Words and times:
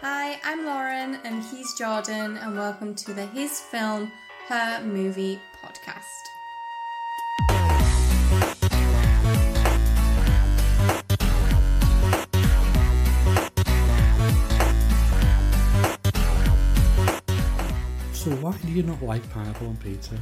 Hi, 0.00 0.38
I'm 0.44 0.64
Lauren 0.64 1.18
and 1.24 1.42
he's 1.42 1.74
Jordan, 1.74 2.36
and 2.36 2.56
welcome 2.56 2.94
to 2.94 3.12
the 3.12 3.26
His 3.26 3.58
Film, 3.58 4.12
Her 4.46 4.80
Movie 4.84 5.40
podcast. 5.60 6.04
So 18.12 18.30
why 18.36 18.56
do 18.64 18.70
you 18.70 18.84
not 18.84 19.02
like 19.02 19.28
pineapple 19.30 19.66
on 19.66 19.76
pizza? 19.78 20.14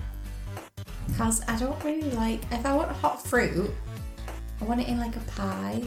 Because 1.07 1.43
I 1.49 1.59
don't 1.59 1.85
really 1.85 2.11
like, 2.13 2.41
if 2.51 2.65
I 2.65 2.75
want 2.75 2.93
hot 2.93 3.23
fruit, 3.23 3.71
I 4.59 4.65
want 4.65 4.81
it 4.81 4.89
in 4.89 4.99
like 4.99 5.17
a 5.17 5.21
pie. 5.21 5.85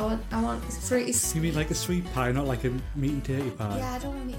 I 0.00 0.02
want, 0.04 0.22
I 0.32 0.42
want 0.42 0.64
fruity. 0.64 1.12
You 1.34 1.42
mean 1.42 1.54
like 1.54 1.70
a 1.70 1.74
sweet 1.74 2.10
pie, 2.14 2.32
not 2.32 2.46
like 2.46 2.64
a 2.64 2.70
meat 2.96 3.10
and 3.12 3.22
tatty 3.24 3.50
pie? 3.50 3.76
Yeah, 3.76 3.92
I 3.92 3.98
don't 3.98 4.14
want 4.14 4.26
meat. 4.28 4.36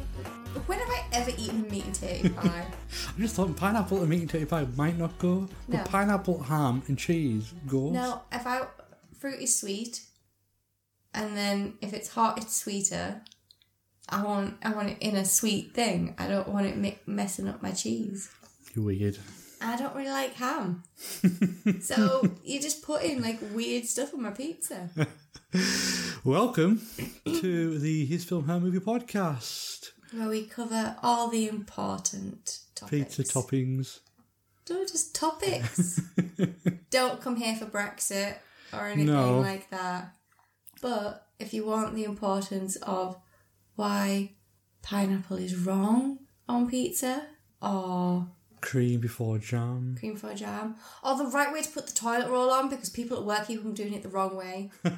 When 0.65 0.79
have 0.79 0.89
I 0.89 1.03
ever 1.13 1.29
eaten 1.37 1.69
meat 1.69 1.85
and 1.85 1.93
tatty 1.93 2.29
pie? 2.41 2.65
I'm 3.09 3.17
just 3.21 3.35
thought 3.35 3.55
pineapple 3.55 3.99
and 3.99 4.09
meat 4.09 4.21
and 4.21 4.29
tatty 4.29 4.45
pie 4.45 4.65
might 4.75 4.97
not 4.97 5.19
go, 5.19 5.47
but 5.69 5.77
No. 5.77 5.83
pineapple, 5.83 6.41
ham, 6.41 6.81
and 6.87 6.97
cheese 6.97 7.53
goes. 7.67 7.93
no, 7.93 8.21
if 8.31 8.47
I 8.47 8.63
fruit 9.19 9.39
is 9.39 9.55
sweet, 9.59 10.01
and 11.13 11.37
then 11.37 11.75
if 11.79 11.93
it's 11.93 12.09
hot, 12.09 12.39
it's 12.39 12.55
sweeter. 12.55 13.21
I 14.09 14.23
want 14.23 14.55
I 14.63 14.73
want 14.73 14.89
it 14.89 14.97
in 14.99 15.15
a 15.15 15.23
sweet 15.25 15.75
thing. 15.75 16.15
I 16.17 16.27
don't 16.27 16.47
want 16.47 16.65
it 16.65 16.75
mi- 16.75 16.97
messing 17.05 17.47
up 17.47 17.61
my 17.61 17.71
cheese. 17.71 18.31
You're 18.73 18.85
weird. 18.85 19.19
I 19.61 19.77
don't 19.77 19.95
really 19.95 20.09
like 20.09 20.33
ham, 20.33 20.81
so 21.81 22.23
you're 22.43 22.61
just 22.63 22.81
put 22.81 23.03
in 23.03 23.21
like 23.21 23.39
weird 23.53 23.85
stuff 23.85 24.11
on 24.15 24.23
my 24.23 24.31
pizza. 24.31 24.89
Welcome 26.23 26.81
to 27.25 27.77
the 27.77 28.05
His 28.05 28.23
Film 28.23 28.45
Her 28.45 28.57
Movie 28.59 28.79
podcast. 28.79 29.89
where 30.13 30.29
we 30.29 30.45
cover 30.45 30.95
all 31.03 31.27
the 31.29 31.49
important 31.49 32.59
topics. 32.73 33.17
Pizza 33.17 33.23
toppings. 33.33 33.99
Don't 34.65 34.87
just 34.89 35.13
topics. 35.13 35.99
Don't 36.89 37.19
come 37.19 37.35
here 37.35 37.55
for 37.57 37.65
Brexit 37.65 38.35
or 38.71 38.87
anything 38.87 39.07
No. 39.13 39.39
like 39.41 39.69
that. 39.71 40.15
But 40.81 41.27
if 41.37 41.53
you 41.53 41.65
want 41.65 41.95
the 41.95 42.05
importance 42.05 42.77
of 42.77 43.17
why 43.75 44.31
pineapple 44.83 45.35
is 45.37 45.55
wrong 45.57 46.19
on 46.47 46.69
pizza 46.69 47.27
or 47.61 48.27
Cream 48.61 48.99
before 48.99 49.37
jam. 49.37 49.95
cream 49.99 50.13
before 50.13 50.33
jam 50.33 50.75
or 51.03 51.17
the 51.17 51.25
right 51.25 51.51
way 51.51 51.61
to 51.61 51.69
put 51.69 51.87
the 51.87 51.93
toilet 51.93 52.29
roll 52.29 52.51
on 52.51 52.69
because 52.69 52.89
people 52.89 53.17
at 53.17 53.23
work 53.23 53.47
keep 53.47 53.65
on 53.65 53.73
doing 53.73 53.93
it 53.93 54.03
the 54.03 54.09
wrong 54.09 54.35
way. 54.35 54.69
and 54.83 54.97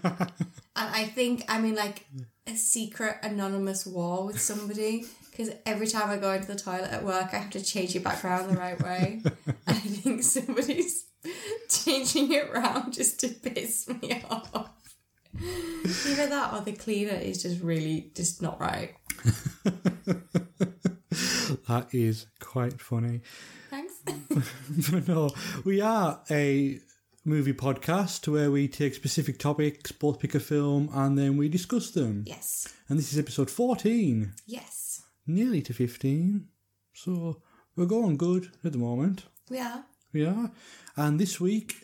I 0.76 1.06
think 1.06 1.46
I'm 1.48 1.66
in 1.66 1.76
like 1.76 2.06
a 2.46 2.56
secret 2.56 3.18
anonymous 3.24 3.86
war 3.86 4.26
with 4.26 4.40
somebody 4.40 5.06
because 5.32 5.54
every 5.66 5.88
time 5.88 6.10
I 6.10 6.18
go 6.18 6.32
into 6.32 6.48
the 6.48 6.56
toilet 6.56 6.92
at 6.92 7.04
work, 7.04 7.34
I 7.34 7.38
have 7.38 7.50
to 7.52 7.64
change 7.64 7.96
it 7.96 8.04
back 8.04 8.24
around 8.24 8.50
the 8.50 8.58
right 8.58 8.80
way. 8.82 9.24
I 9.68 9.74
think 9.74 10.24
somebody's 10.24 11.06
changing 11.70 12.32
it 12.32 12.54
round 12.54 12.94
just 12.94 13.20
to 13.22 13.30
piss 13.30 13.88
me 13.88 14.24
off. 14.30 14.70
Either 15.36 16.28
that 16.28 16.54
or 16.54 16.62
the 16.62 16.74
cleaner 16.74 17.16
is 17.16 17.42
just 17.42 17.62
really 17.62 18.12
just 18.14 18.42
not 18.42 18.60
right. 18.60 18.94
That 21.68 21.88
is 21.94 22.28
quite 22.40 22.80
funny. 22.82 23.22
Thanks. 23.70 23.94
But 24.92 25.08
no, 25.08 25.30
we 25.64 25.82
are 25.82 26.22
a 26.30 26.80
movie 27.26 27.54
podcast 27.54 28.28
where 28.28 28.52
we 28.52 28.68
take 28.68 28.94
specific 28.96 29.40
topics, 29.40 29.92
both 29.92 30.20
pick 30.20 30.36
a 30.36 30.40
film, 30.40 30.90
and 30.94 31.18
then 31.18 31.38
we 31.38 31.50
discuss 31.50 31.92
them. 31.92 32.24
yes. 32.28 32.68
And 32.90 33.00
this 33.00 33.14
is 33.14 33.20
episode 33.20 33.50
14, 33.50 34.34
Yes. 34.46 35.04
nearly 35.26 35.62
to 35.64 35.74
15. 35.74 36.48
So 36.94 37.42
we're 37.76 37.86
going 37.86 38.18
good 38.18 38.52
at 38.64 38.72
the 38.74 38.78
moment. 38.78 39.24
We 39.50 39.60
are. 39.60 39.86
We 40.12 40.26
are. 40.26 40.52
And 40.96 41.20
this 41.20 41.40
week, 41.40 41.76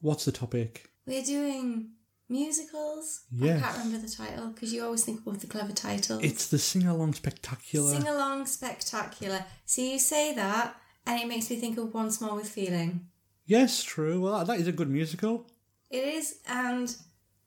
what's 0.00 0.24
the 0.24 0.32
topic? 0.32 0.90
We're 1.06 1.22
doing 1.24 1.92
musicals. 2.28 3.22
I 3.42 3.46
can't 3.46 3.78
remember 3.78 3.98
the 4.06 4.12
title 4.12 4.48
because 4.48 4.72
you 4.72 4.84
always 4.84 5.04
think 5.04 5.26
of 5.26 5.40
the 5.40 5.46
clever 5.46 5.72
titles. 5.72 6.22
It's 6.22 6.48
the 6.48 6.58
Sing 6.58 6.86
Along 6.86 7.14
Spectacular. 7.14 7.90
Sing 7.92 8.06
along 8.06 8.46
spectacular. 8.46 9.44
See, 9.64 9.92
you 9.92 9.98
say 9.98 10.34
that, 10.34 10.76
and 11.06 11.20
it 11.20 11.26
makes 11.28 11.50
me 11.50 11.56
think 11.56 11.78
of 11.78 11.94
Once 11.94 12.20
More 12.20 12.36
with 12.36 12.48
Feeling. 12.48 13.06
yes, 13.46 13.82
true. 13.82 14.20
Well, 14.20 14.44
that 14.44 14.58
is 14.58 14.66
a 14.66 14.72
good 14.72 14.90
musical. 14.90 15.46
It 15.90 16.04
is, 16.04 16.38
and 16.46 16.94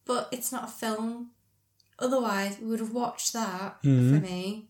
but 0.06 0.28
it's 0.32 0.52
not 0.52 0.66
a 0.66 0.72
film. 0.72 1.32
Otherwise, 2.00 2.58
we 2.60 2.68
would 2.68 2.80
have 2.80 2.94
watched 2.94 3.34
that 3.34 3.82
for 3.84 3.88
me. 3.88 4.68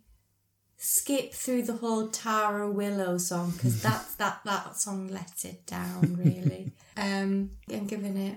Skip 0.84 1.32
through 1.34 1.62
the 1.62 1.74
whole 1.74 2.08
Tara 2.08 2.70
Willow 2.70 3.18
song 3.20 3.52
because 3.52 3.82
that's 3.84 4.16
that 4.16 4.42
that 4.44 4.76
song 4.76 5.08
lets 5.08 5.46
it 5.46 5.66
down 5.66 6.16
really. 6.20 6.74
um, 6.98 7.52
I'm 7.72 7.86
giving 7.86 8.18
it 8.18 8.36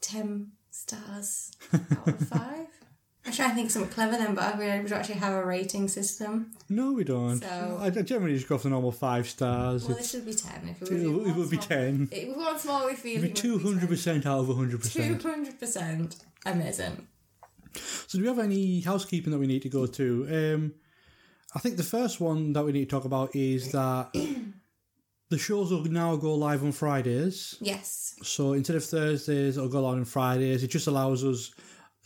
ten 0.00 0.52
stars 0.76 1.52
out 1.72 2.08
of 2.08 2.28
five. 2.28 2.66
I'm 3.24 3.32
trying 3.32 3.48
to 3.50 3.54
think 3.56 3.70
something 3.72 3.90
clever 3.90 4.12
then, 4.16 4.36
but 4.36 4.44
I 4.54 4.56
we 4.58 4.66
don't 4.66 4.92
actually 4.92 5.16
have 5.16 5.32
a 5.34 5.44
rating 5.44 5.88
system. 5.88 6.52
No, 6.68 6.92
we 6.92 7.02
don't. 7.02 7.40
So- 7.42 7.78
I, 7.80 7.86
I 7.86 7.90
generally 7.90 8.34
just 8.36 8.48
go 8.48 8.56
for 8.56 8.64
the 8.64 8.70
normal 8.70 8.92
five 8.92 9.28
stars. 9.28 9.82
Well, 9.82 9.92
It's- 9.96 10.12
this 10.12 10.14
would 10.14 10.26
be 10.26 10.34
ten 10.34 10.68
if 10.68 10.82
it, 10.82 10.92
it, 11.02 11.08
would- 11.08 11.26
it 11.26 11.34
would 11.34 11.50
be 11.50 11.56
10. 11.58 12.08
It 12.12 12.36
was 12.36 12.64
more 12.64 12.84
with 12.86 12.98
feeling. 13.00 13.30
It'd 13.32 13.42
be 13.42 13.48
200% 13.48 14.26
out 14.26 14.38
of 14.40 14.46
100%. 14.46 14.92
Two 14.92 15.28
hundred 15.28 15.58
percent 15.58 16.16
amazing. 16.44 17.08
So, 18.06 18.18
do 18.18 18.22
we 18.22 18.28
have 18.28 18.38
any 18.38 18.80
housekeeping 18.80 19.32
that 19.32 19.38
we 19.38 19.46
need 19.48 19.62
to 19.62 19.68
go 19.68 19.86
to? 19.86 20.54
Um, 20.54 20.72
I 21.54 21.58
think 21.58 21.76
the 21.78 21.82
first 21.82 22.20
one 22.20 22.52
that 22.52 22.64
we 22.64 22.70
need 22.72 22.88
to 22.88 22.90
talk 22.96 23.04
about 23.06 23.34
is 23.34 23.72
that 23.72 24.10
the 25.28 25.38
shows 25.38 25.70
will 25.70 25.84
now 25.84 26.16
go 26.16 26.34
live 26.34 26.62
on 26.62 26.72
Fridays. 26.72 27.56
Yes. 27.60 28.14
So, 28.22 28.52
instead 28.52 28.76
of 28.76 28.84
Thursdays, 28.84 29.56
it'll 29.56 29.68
go 29.68 29.82
live 29.82 29.96
on 29.96 30.04
Fridays. 30.04 30.62
It 30.62 30.68
just 30.68 30.86
allows 30.86 31.24
us 31.24 31.52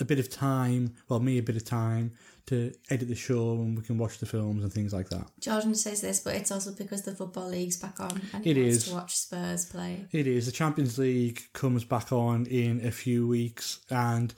a 0.01 0.05
bit 0.05 0.19
of 0.19 0.31
time, 0.31 0.95
well, 1.09 1.21
me 1.21 1.39
a 1.39 1.43
bit 1.43 1.57
of 1.57 1.65
time 1.65 2.13
to 2.47 2.73
edit 2.89 3.07
the 3.09 3.15
show 3.15 3.53
and 3.53 3.77
we 3.77 3.83
can 3.85 3.99
watch 3.99 4.19
the 4.19 4.27
films 4.27 4.65
and 4.65 4.73
things 4.73 4.93
like 4.93 5.09
that. 5.11 5.27
Jordan 5.39 5.75
says 5.75 6.01
this, 6.01 6.21
but 6.21 6.35
it's 6.35 6.51
also 6.51 6.73
because 6.73 7.03
the 7.03 7.15
football 7.15 7.49
league's 7.49 7.77
back 7.77 8.01
on 8.01 8.21
and 8.33 8.47
It 8.47 8.57
is. 8.57 8.87
to 8.87 8.95
watch 8.95 9.15
Spurs 9.17 9.67
play. 9.67 10.07
It 10.11 10.27
is. 10.27 10.47
The 10.47 10.53
Champions 10.53 10.99
League 10.99 11.43
comes 11.53 11.85
back 11.85 12.13
on 12.13 12.47
in 12.47 12.85
a 12.85 12.91
few 12.91 13.29
weeks, 13.29 13.81
and 13.91 14.33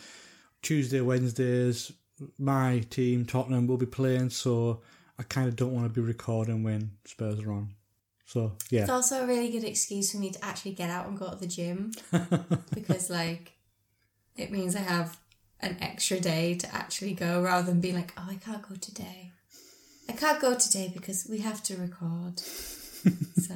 Tuesday, 0.62 1.00
Wednesdays, 1.00 1.93
my 2.38 2.81
team, 2.91 3.25
Tottenham, 3.25 3.66
will 3.66 3.78
be 3.78 3.87
playing, 3.87 4.31
so 4.31 4.82
I 5.19 5.22
kind 5.22 5.49
of 5.49 5.56
don't 5.56 5.72
want 5.72 5.87
to 5.87 6.00
be 6.00 6.04
recording 6.06 6.62
when 6.64 6.91
Spurs 7.04 7.41
are 7.41 7.53
on. 7.53 7.75
So, 8.32 8.53
yeah. 8.70 8.81
It's 8.81 8.91
also 8.91 9.25
a 9.25 9.26
really 9.26 9.50
good 9.50 9.62
excuse 9.62 10.10
for 10.10 10.16
me 10.16 10.31
to 10.31 10.43
actually 10.43 10.72
get 10.72 10.88
out 10.88 11.06
and 11.06 11.19
go 11.19 11.28
to 11.28 11.37
the 11.37 11.47
gym 11.47 11.93
because, 12.75 13.10
like, 13.10 13.53
it 14.38 14.50
means 14.50 14.75
I 14.75 14.81
have 14.81 15.19
an 15.60 15.76
extra 15.82 16.19
day 16.19 16.54
to 16.54 16.75
actually 16.75 17.12
go 17.12 17.43
rather 17.43 17.66
than 17.66 17.82
being 17.82 17.94
like, 17.94 18.15
oh, 18.16 18.26
I 18.31 18.37
can't 18.37 18.66
go 18.66 18.75
today. 18.76 19.32
I 20.09 20.12
can't 20.12 20.41
go 20.41 20.54
today 20.54 20.91
because 20.94 21.26
we 21.28 21.41
have 21.41 21.62
to 21.65 21.76
record. 21.76 22.41
so, 22.41 23.54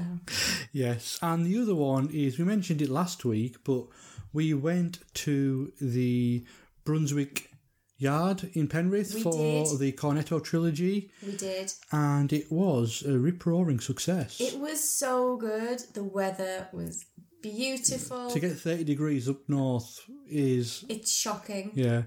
Yes. 0.72 1.18
And 1.22 1.46
the 1.46 1.58
other 1.58 1.74
one 1.74 2.10
is 2.12 2.38
we 2.38 2.44
mentioned 2.44 2.82
it 2.82 2.90
last 2.90 3.24
week, 3.24 3.56
but 3.64 3.86
we 4.34 4.52
went 4.52 4.98
to 5.24 5.72
the 5.80 6.44
Brunswick 6.84 7.50
Yard 7.98 8.50
in 8.52 8.68
Penrith 8.68 9.14
We 9.14 9.22
for 9.22 9.32
did. 9.32 9.78
the 9.78 9.92
Cornetto 9.92 10.42
trilogy, 10.42 11.10
we 11.24 11.36
did. 11.36 11.72
and 11.90 12.32
it 12.32 12.50
was 12.52 13.02
a 13.06 13.18
rip 13.18 13.44
roaring 13.46 13.80
success. 13.80 14.40
It 14.40 14.58
was 14.58 14.86
so 14.88 15.36
good. 15.36 15.80
The 15.94 16.04
weather 16.04 16.68
was 16.72 17.04
beautiful. 17.42 18.30
to 18.30 18.40
get 18.40 18.52
30 18.58 18.84
degrees 18.84 19.28
up 19.28 19.38
north 19.48 20.00
is, 20.28 20.84
It's 20.88 21.12
shocking. 21.12 21.72
yeah. 21.74 22.02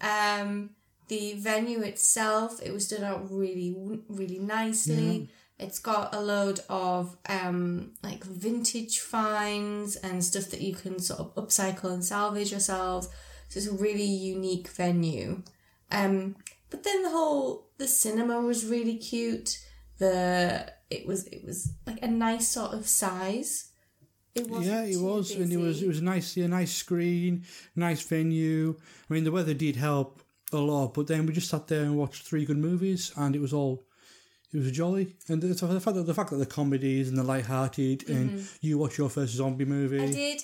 Um, 0.00 0.70
the 1.08 1.34
venue 1.34 1.80
itself, 1.82 2.60
it 2.62 2.72
was 2.72 2.88
done 2.88 3.04
out 3.04 3.30
really, 3.30 3.74
really 4.08 4.38
nicely. 4.38 5.30
It's 5.58 5.78
got 5.80 6.14
a 6.14 6.20
load 6.20 6.60
of 6.68 7.16
um, 7.28 7.94
like 8.02 8.22
vintage 8.24 9.00
finds 9.00 9.96
and 9.96 10.22
stuff 10.22 10.50
that 10.50 10.60
you 10.60 10.74
can 10.74 11.00
sort 11.00 11.18
of 11.20 11.34
upcycle 11.34 11.92
and 11.92 12.04
salvage 12.04 12.50
yourselves. 12.52 13.08
So 13.48 13.58
it's 13.58 13.66
a 13.66 13.72
really 13.72 14.04
unique 14.04 14.68
venue. 14.68 15.42
Um, 15.90 16.36
but 16.70 16.82
then 16.84 17.02
the 17.02 17.10
whole 17.10 17.68
the 17.78 17.88
cinema 17.88 18.40
was 18.40 18.66
really 18.66 18.96
cute. 18.96 19.58
The 19.98 20.72
it 20.90 21.06
was 21.06 21.26
it 21.26 21.44
was 21.44 21.72
like 21.86 22.02
a 22.02 22.08
nice 22.08 22.48
sort 22.48 22.72
of 22.74 22.86
size. 22.86 23.70
It 24.34 24.48
wasn't 24.48 24.66
Yeah, 24.66 24.82
it 24.82 25.00
was, 25.00 25.34
and 25.34 25.52
it 25.52 25.56
was 25.56 25.82
it 25.82 25.88
was 25.88 25.98
a 25.98 26.04
nice, 26.04 26.36
a 26.36 26.46
nice 26.46 26.72
screen, 26.72 27.44
nice 27.74 28.02
venue. 28.02 28.76
I 29.08 29.14
mean, 29.14 29.24
the 29.24 29.32
weather 29.32 29.54
did 29.54 29.76
help 29.76 30.22
a 30.52 30.58
lot, 30.58 30.94
but 30.94 31.08
then 31.08 31.26
we 31.26 31.32
just 31.32 31.50
sat 31.50 31.66
there 31.66 31.82
and 31.82 31.96
watched 31.96 32.22
three 32.22 32.44
good 32.44 32.58
movies, 32.58 33.12
and 33.16 33.34
it 33.34 33.40
was 33.40 33.52
all, 33.52 33.84
it 34.52 34.58
was 34.58 34.70
jolly. 34.70 35.16
And 35.28 35.42
the, 35.42 35.48
the 35.48 35.80
fact 35.80 35.96
that 35.96 36.06
the 36.06 36.14
fact 36.14 36.30
that 36.30 36.36
the 36.36 36.46
comedies 36.46 37.08
and 37.08 37.18
the 37.18 37.24
light-hearted, 37.24 38.08
and 38.08 38.46
you 38.60 38.78
watch 38.78 38.96
your 38.96 39.10
first 39.10 39.34
zombie 39.34 39.64
movie. 39.64 39.98
Mm-hmm. 39.98 40.10
I 40.10 40.12
did. 40.12 40.42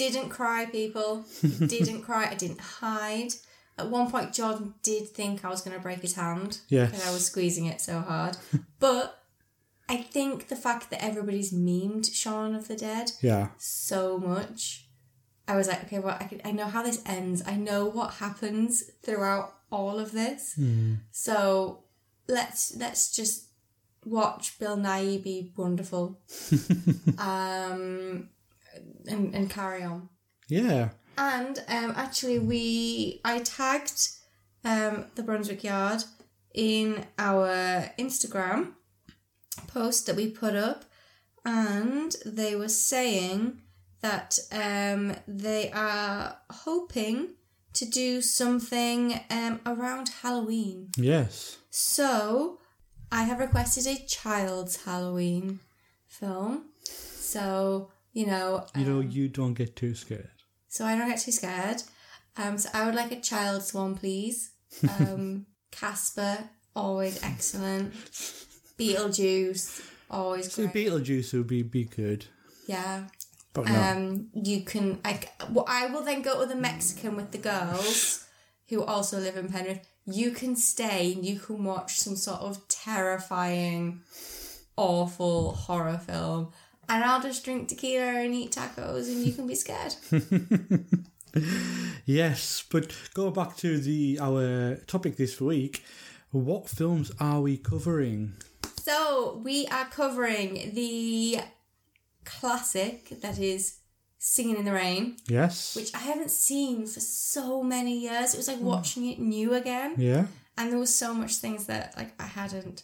Didn't 0.00 0.30
cry, 0.30 0.64
people. 0.66 1.24
didn't 1.74 2.02
cry. 2.02 2.24
I 2.30 2.34
didn't 2.34 2.60
hide. 2.60 3.32
at 3.78 3.88
one 3.90 4.10
point 4.10 4.32
Jordan 4.32 4.74
did 4.82 5.08
think 5.08 5.44
I 5.44 5.48
was 5.50 5.60
going 5.62 5.76
to 5.76 5.82
break 5.82 6.00
his 6.00 6.14
hand 6.14 6.60
Yes. 6.68 6.90
because 6.90 7.06
I 7.08 7.12
was 7.12 7.24
squeezing 7.26 7.66
it 7.66 7.80
so 7.80 8.00
hard. 8.00 8.36
but 8.78 9.22
I 9.88 9.96
think 9.98 10.48
the 10.48 10.56
fact 10.66 10.90
that 10.90 11.02
everybody's 11.04 11.52
memed 11.52 12.06
Shaun 12.14 12.54
of 12.54 12.68
the 12.68 12.76
Dead 12.76 13.12
Yeah. 13.20 13.48
so 13.58 14.18
much, 14.18 14.86
I 15.48 15.56
was 15.56 15.66
like, 15.68 15.82
okay, 15.84 15.98
well, 15.98 16.16
I, 16.20 16.24
can, 16.24 16.40
I 16.44 16.52
know 16.52 16.66
how 16.66 16.82
this 16.82 17.02
ends. 17.04 17.42
I 17.46 17.56
know 17.56 17.84
what 17.86 18.14
happens 18.24 18.84
throughout 19.02 19.52
all 19.72 19.98
of 19.98 20.12
this. 20.12 20.58
So 21.10 21.84
let's 22.28 22.76
let's 22.76 23.10
just 23.18 23.46
watch 24.04 24.58
Bill 24.60 24.76
Nighy 24.76 25.22
be 25.22 25.52
wonderful, 25.56 26.20
um, 27.18 28.28
and 29.06 29.34
and 29.34 29.50
carry 29.50 29.82
on. 29.82 30.08
Yeah. 30.48 30.90
And 31.16 31.58
um, 31.68 31.92
actually, 31.96 32.38
we 32.38 33.20
I 33.24 33.40
tagged 33.40 34.08
um, 34.64 35.06
the 35.14 35.22
Brunswick 35.22 35.64
Yard 35.64 36.04
in 36.54 37.06
our 37.18 37.92
Instagram 37.98 38.72
post 39.66 40.06
that 40.06 40.16
we 40.16 40.30
put 40.30 40.54
up, 40.54 40.84
and 41.44 42.16
they 42.24 42.56
were 42.56 42.68
saying 42.68 43.60
that 44.00 44.38
um, 44.50 45.14
they 45.28 45.70
are 45.72 46.38
hoping 46.50 47.34
to 47.74 47.84
do 47.84 48.20
something 48.20 49.20
um, 49.30 49.60
around 49.64 50.08
Halloween. 50.22 50.88
Yes. 50.96 51.58
So, 51.70 52.58
I 53.12 53.24
have 53.24 53.38
requested 53.38 53.86
a 53.86 54.04
child's 54.06 54.84
Halloween 54.84 55.60
film. 56.08 56.64
So, 56.82 57.90
you 58.12 58.26
know, 58.26 58.66
You 58.76 58.84
know, 58.84 59.00
you 59.00 59.28
don't 59.28 59.54
get 59.54 59.76
too 59.76 59.94
scared. 59.94 60.30
so 60.68 60.84
I 60.84 60.96
don't 60.96 61.08
get 61.08 61.20
too 61.20 61.32
scared. 61.32 61.82
Um, 62.36 62.58
so 62.58 62.68
I 62.72 62.84
would 62.86 62.94
like 62.94 63.12
a 63.12 63.20
child's 63.20 63.74
one, 63.74 63.94
please. 63.96 64.52
Um, 64.88 65.46
Casper, 65.70 66.38
always 66.74 67.22
excellent. 67.22 67.92
Beetlejuice, 68.78 69.82
always 70.10 70.52
So 70.52 70.66
great. 70.66 70.86
Beetlejuice 70.86 71.32
would 71.34 71.46
be, 71.46 71.62
be 71.62 71.84
good. 71.84 72.26
yeah. 72.66 73.04
But 73.52 73.66
no. 73.66 73.74
Um, 73.82 74.28
you 74.32 74.60
can. 74.62 75.00
I, 75.04 75.18
well, 75.50 75.64
I 75.66 75.86
will 75.86 76.02
then 76.02 76.22
go 76.22 76.40
to 76.40 76.46
the 76.46 76.54
Mexican 76.54 77.16
with 77.16 77.32
the 77.32 77.38
girls, 77.38 78.24
who 78.68 78.84
also 78.84 79.18
live 79.18 79.36
in 79.36 79.48
Penrith. 79.48 79.84
You 80.06 80.30
can 80.30 80.54
stay. 80.54 81.14
and 81.14 81.26
You 81.26 81.40
can 81.40 81.64
watch 81.64 81.98
some 81.98 82.14
sort 82.14 82.40
of 82.42 82.68
terrifying, 82.68 84.02
awful 84.76 85.52
horror 85.54 85.98
film, 85.98 86.52
and 86.90 87.04
I'll 87.04 87.22
just 87.22 87.44
drink 87.44 87.68
tequila 87.68 88.24
and 88.24 88.34
eat 88.34 88.52
tacos, 88.52 89.08
and 89.08 89.24
you 89.24 89.32
can 89.32 89.46
be 89.46 89.54
scared. 89.54 89.94
Yes, 92.04 92.64
but 92.68 92.92
go 93.14 93.30
back 93.30 93.56
to 93.58 93.78
the 93.78 94.18
our 94.20 94.76
topic 94.86 95.16
this 95.16 95.40
week. 95.40 95.84
What 96.32 96.68
films 96.68 97.12
are 97.20 97.40
we 97.40 97.56
covering? 97.56 98.32
So 98.82 99.40
we 99.44 99.66
are 99.68 99.84
covering 99.84 100.72
the 100.74 101.40
classic 102.24 103.20
that 103.20 103.38
is 103.38 103.76
Singing 104.18 104.56
in 104.56 104.64
the 104.64 104.72
Rain, 104.72 105.16
Yes. 105.28 105.74
which 105.74 105.94
I 105.94 105.98
haven't 105.98 106.30
seen 106.30 106.86
for 106.86 107.00
so 107.00 107.62
many 107.62 107.98
years. 108.00 108.34
It 108.34 108.36
was 108.36 108.48
like 108.48 108.58
hmm. 108.58 108.66
watching 108.66 109.06
it 109.06 109.18
new 109.18 109.54
again. 109.54 109.94
yeah. 109.96 110.26
And 110.58 110.70
there 110.70 110.78
was 110.78 110.94
so 110.94 111.14
much 111.14 111.36
things 111.36 111.66
that 111.66 111.96
like 111.96 112.12
I 112.20 112.26
hadn't 112.26 112.82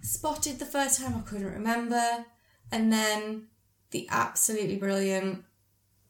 spotted 0.00 0.58
the 0.58 0.64
first 0.64 1.00
time 1.00 1.14
I 1.16 1.20
couldn't 1.28 1.52
remember. 1.52 2.24
And 2.74 2.92
then 2.92 3.46
the 3.92 4.08
absolutely 4.10 4.74
brilliant 4.74 5.44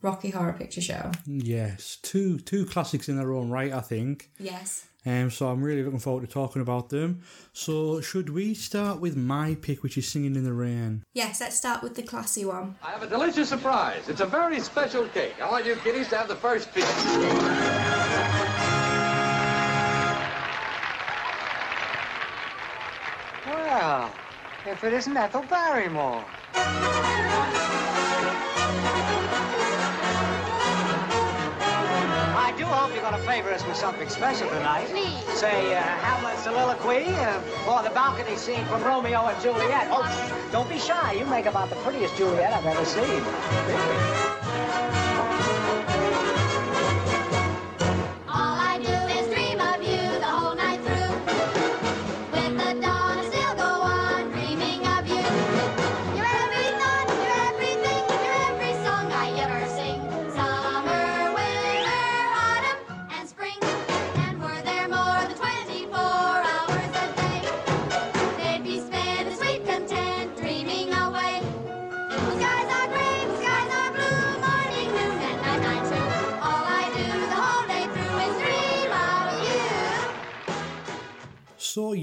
Rocky 0.01 0.31
Horror 0.31 0.55
Picture 0.55 0.81
Show. 0.81 1.11
Yes. 1.27 1.99
Two 2.01 2.39
two 2.39 2.65
classics 2.65 3.07
in 3.07 3.19
their 3.19 3.33
own 3.35 3.51
right, 3.51 3.71
I 3.71 3.81
think. 3.81 4.31
Yes. 4.39 4.87
Um, 5.05 5.31
so 5.31 5.49
I'm 5.49 5.63
really 5.63 5.83
looking 5.83 5.99
forward 5.99 6.23
to 6.23 6.27
talking 6.27 6.63
about 6.63 6.89
them. 6.89 7.21
So 7.53 8.01
should 8.01 8.31
we 8.31 8.55
start 8.55 8.99
with 8.99 9.15
my 9.15 9.57
pick, 9.61 9.83
which 9.83 9.99
is 9.99 10.09
Singing 10.09 10.37
in 10.37 10.45
the 10.45 10.55
Rain? 10.55 11.03
Yes, 11.13 11.43
let's 11.43 11.57
start 11.57 11.83
with 11.83 11.97
the 11.97 12.03
classy 12.03 12.47
one. 12.47 12.77
I 12.83 12.93
have 12.93 13.03
a 13.03 13.07
delicious 13.09 13.51
surprise. 13.51 14.09
It's 14.09 14.23
a 14.23 14.27
very 14.27 14.59
special 14.61 15.07
cake. 15.09 15.35
I 15.43 15.51
want 15.51 15.67
you 15.67 15.77
kiddies 15.77 16.09
to 16.09 16.17
have 16.17 16.29
the 16.29 16.37
first 16.37 16.73
piece. 16.75 16.85
Well, 23.47 24.15
if 24.67 24.83
it 24.83 24.95
isn't 24.95 25.15
Ethel 25.15 25.43
Barrymore. 25.43 26.25
I 32.37 32.55
do 32.57 32.65
hope 32.65 32.93
you're 32.93 33.03
going 33.03 33.15
to 33.15 33.21
favor 33.27 33.51
us 33.51 33.67
with 33.67 33.77
something 33.77 34.09
special 34.09 34.49
tonight. 34.49 34.87
Please. 34.89 35.23
Say, 35.39 35.75
uh, 35.75 35.81
Hamlet's 35.81 36.43
soliloquy 36.43 37.07
uh, 37.07 37.41
or 37.69 37.83
the 37.83 37.91
balcony 37.91 38.37
scene 38.37 38.65
from 38.67 38.83
Romeo 38.83 39.27
and 39.27 39.43
Juliet. 39.43 39.89
Oh, 39.91 40.49
don't 40.53 40.69
be 40.69 40.79
shy. 40.79 41.13
You 41.13 41.27
make 41.27 41.47
about 41.47 41.71
the 41.71 41.77
prettiest 41.77 42.17
Juliet 42.17 42.53
I've 42.53 42.67
ever 42.67 42.85
seen. 42.85 44.34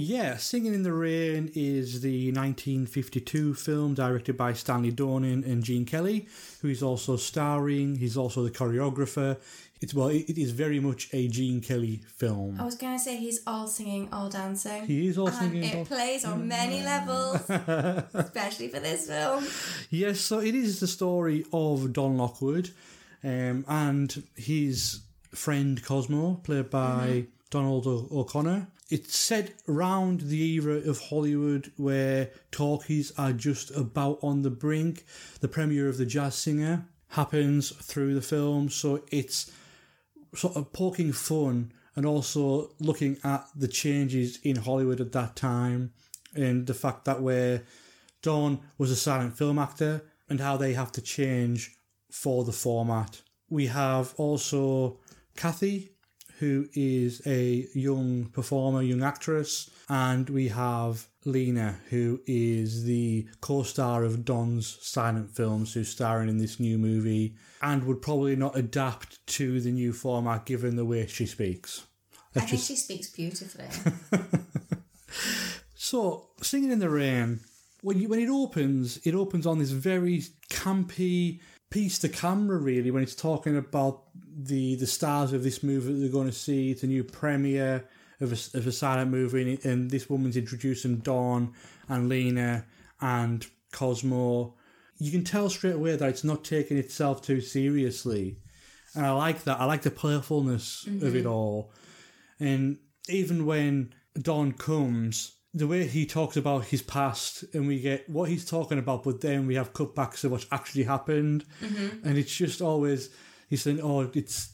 Yeah, 0.02 0.38
Singing 0.38 0.74
in 0.74 0.84
the 0.84 0.94
Rain 0.94 1.52
is 1.56 2.02
the 2.02 2.28
1952 2.32 3.54
film 3.54 3.94
directed 3.94 4.38
by 4.38 4.54
Stanley 4.54 4.92
Donen 4.92 5.46
and 5.46 5.64
Gene 5.64 5.86
Kelly, 5.86 6.28
who 6.62 6.68
is 6.70 6.82
also 6.84 7.16
starring. 7.18 7.96
He's 7.96 8.18
also 8.18 8.44
the 8.44 8.52
choreographer. 8.52 9.38
It's 9.82 9.94
well, 9.94 10.10
it 10.10 10.38
is 10.38 10.52
very 10.52 10.80
much 10.80 11.10
a 11.12 11.28
Gene 11.28 11.60
Kelly 11.62 12.02
film. 12.16 12.58
I 12.60 12.66
was 12.66 12.76
going 12.76 12.98
to 12.98 13.04
say 13.04 13.18
he's 13.18 13.42
all 13.48 13.66
singing, 13.68 14.10
all 14.12 14.30
dancing. 14.30 14.86
He 14.86 15.08
is 15.08 15.18
all 15.18 15.28
and 15.28 15.36
singing, 15.38 15.64
It 15.64 15.76
all- 15.76 15.86
plays 15.86 16.24
on 16.24 16.48
many 16.48 16.84
levels, 16.84 17.50
especially 18.14 18.68
for 18.68 18.80
this 18.80 19.08
film. 19.08 19.46
Yes, 19.90 20.20
so 20.20 20.40
it 20.40 20.54
is 20.54 20.80
the 20.80 20.88
story 20.88 21.46
of 21.52 21.94
Don 21.94 22.18
Lockwood 22.18 22.70
um, 23.24 23.66
and 23.68 24.24
his 24.36 25.00
friend 25.34 25.84
Cosmo, 25.84 26.36
played 26.44 26.70
by 26.70 27.26
Donald 27.52 27.86
o- 27.86 28.08
O'Connor. 28.12 28.68
It's 28.90 29.16
set 29.16 29.54
around 29.70 30.22
the 30.22 30.56
era 30.56 30.78
of 30.78 31.00
Hollywood 31.00 31.72
where 31.78 32.32
talkies 32.50 33.14
are 33.18 33.32
just 33.32 33.70
about 33.72 34.18
on 34.24 34.42
the 34.42 34.50
brink. 34.50 35.06
The 35.40 35.48
premiere 35.48 35.88
of 35.88 35.98
The 35.98 36.06
Jazz 36.06 36.36
Singer 36.36 36.88
happens 37.10 37.70
through 37.70 38.16
the 38.16 38.22
film, 38.22 38.70
so 38.70 39.04
it's 39.12 39.52
sort 40.34 40.56
of 40.56 40.74
poking 40.74 41.12
fun 41.12 41.72
and 41.96 42.06
also 42.06 42.72
looking 42.80 43.18
at 43.24 43.46
the 43.56 43.68
changes 43.68 44.40
in 44.44 44.56
Hollywood 44.56 45.02
at 45.02 45.12
that 45.12 45.36
time 45.36 45.92
and 46.34 46.66
the 46.68 46.74
fact 46.74 47.06
that 47.06 47.22
where 47.22 47.64
Don 48.22 48.60
was 48.78 48.92
a 48.92 48.96
silent 48.96 49.38
film 49.38 49.60
actor 49.60 50.04
and 50.30 50.40
how 50.40 50.56
they 50.56 50.74
have 50.74 50.92
to 50.94 51.02
change 51.02 51.76
for 52.10 52.46
the 52.46 52.54
format. 52.54 53.22
We 53.50 53.68
have 53.68 54.14
also 54.16 55.00
Kathy, 55.36 55.91
who 56.42 56.68
is 56.74 57.22
a 57.26 57.68
young 57.74 58.26
performer, 58.26 58.82
young 58.82 59.04
actress, 59.04 59.70
and 59.88 60.30
we 60.30 60.50
have 60.50 61.08
Lina, 61.24 61.78
who 61.90 62.20
is 62.26 62.84
the 62.84 63.28
co-star 63.40 64.04
of 64.04 64.26
Don's 64.26 64.78
silent 64.82 65.30
films, 65.36 65.74
who's 65.74 65.90
starring 65.90 66.28
in 66.28 66.40
this 66.40 66.60
new 66.60 66.78
movie, 66.78 67.36
and 67.62 67.86
would 67.86 68.02
probably 68.02 68.36
not 68.36 68.58
adapt 68.58 69.26
to 69.28 69.62
the 69.62 69.72
new 69.72 69.94
format 69.94 70.46
given 70.46 70.76
the 70.76 70.84
way 70.84 71.06
she 71.08 71.26
speaks. 71.26 71.86
I 72.36 72.40
think 72.40 72.52
just 72.52 72.68
she 72.68 72.76
speaks 72.76 73.10
beautifully. 73.10 73.68
So, 75.92 76.30
Singing 76.42 76.72
in 76.72 76.80
the 76.80 76.90
Rain, 76.90 77.42
when 77.82 78.00
you, 78.00 78.08
when 78.08 78.20
it 78.20 78.30
opens, 78.30 78.98
it 79.04 79.14
opens 79.14 79.46
on 79.46 79.60
this 79.60 79.72
very 79.72 80.24
campy 80.50 81.40
piece 81.72 81.98
to 82.00 82.10
camera, 82.10 82.60
really, 82.60 82.92
when 82.92 83.02
it's 83.02 83.16
talking 83.16 83.58
about 83.58 84.04
the 84.38 84.76
the 84.76 84.86
stars 84.86 85.34
of 85.34 85.42
this 85.44 85.64
movie 85.64 85.92
that 85.92 86.00
they're 86.00 86.10
going 86.10 86.30
to 86.30 86.34
see. 86.34 86.70
It's 86.70 86.84
a 86.84 86.88
new 86.88 87.04
premiere 87.04 87.86
of 88.20 88.32
a, 88.32 88.58
of 88.58 88.68
a 88.68 88.72
silent 88.72 89.10
movie, 89.10 89.42
and, 89.42 89.66
and 89.66 89.90
this 89.90 90.08
woman's 90.08 90.38
introducing 90.38 90.98
Don 90.98 91.54
and 91.90 92.08
Lina 92.08 92.66
and 93.02 93.48
Cosmo. 93.72 94.54
You 95.00 95.12
can 95.12 95.24
tell 95.24 95.50
straight 95.50 95.76
away 95.76 95.96
that 95.96 96.10
it's 96.10 96.24
not 96.24 96.44
taking 96.44 96.78
itself 96.78 97.24
too 97.24 97.42
seriously. 97.42 98.38
And 98.94 99.06
I 99.06 99.12
like 99.12 99.46
that. 99.46 99.60
I 99.60 99.66
like 99.66 99.82
the 99.82 99.90
playfulness 99.90 100.86
of 100.86 101.16
it 101.16 101.24
mm-hmm. 101.24 101.28
all. 101.28 101.74
And 102.40 102.78
even 103.10 103.46
when 103.46 103.94
Don 104.22 104.52
comes, 104.52 105.34
the 105.54 105.68
way 105.68 105.86
he 105.86 106.06
talks 106.06 106.38
about 106.38 106.66
his 106.66 106.82
past 106.82 107.44
and 107.54 107.68
we 107.68 107.80
get 107.80 108.10
what 108.10 108.30
he's 108.30 108.46
talking 108.46 108.80
about, 108.80 109.04
but 109.04 109.20
then 109.22 109.48
we 109.48 109.56
have 109.56 109.74
cutbacks 109.74 110.24
of 110.24 110.32
what 110.32 110.46
actually 110.52 110.84
happened. 110.84 111.44
Mm-hmm. 111.62 112.08
And 112.08 112.18
it's 112.18 112.34
just 112.36 112.62
always, 112.62 113.10
he's 113.50 113.62
saying, 113.62 113.82
oh, 113.82 114.10
it's 114.14 114.54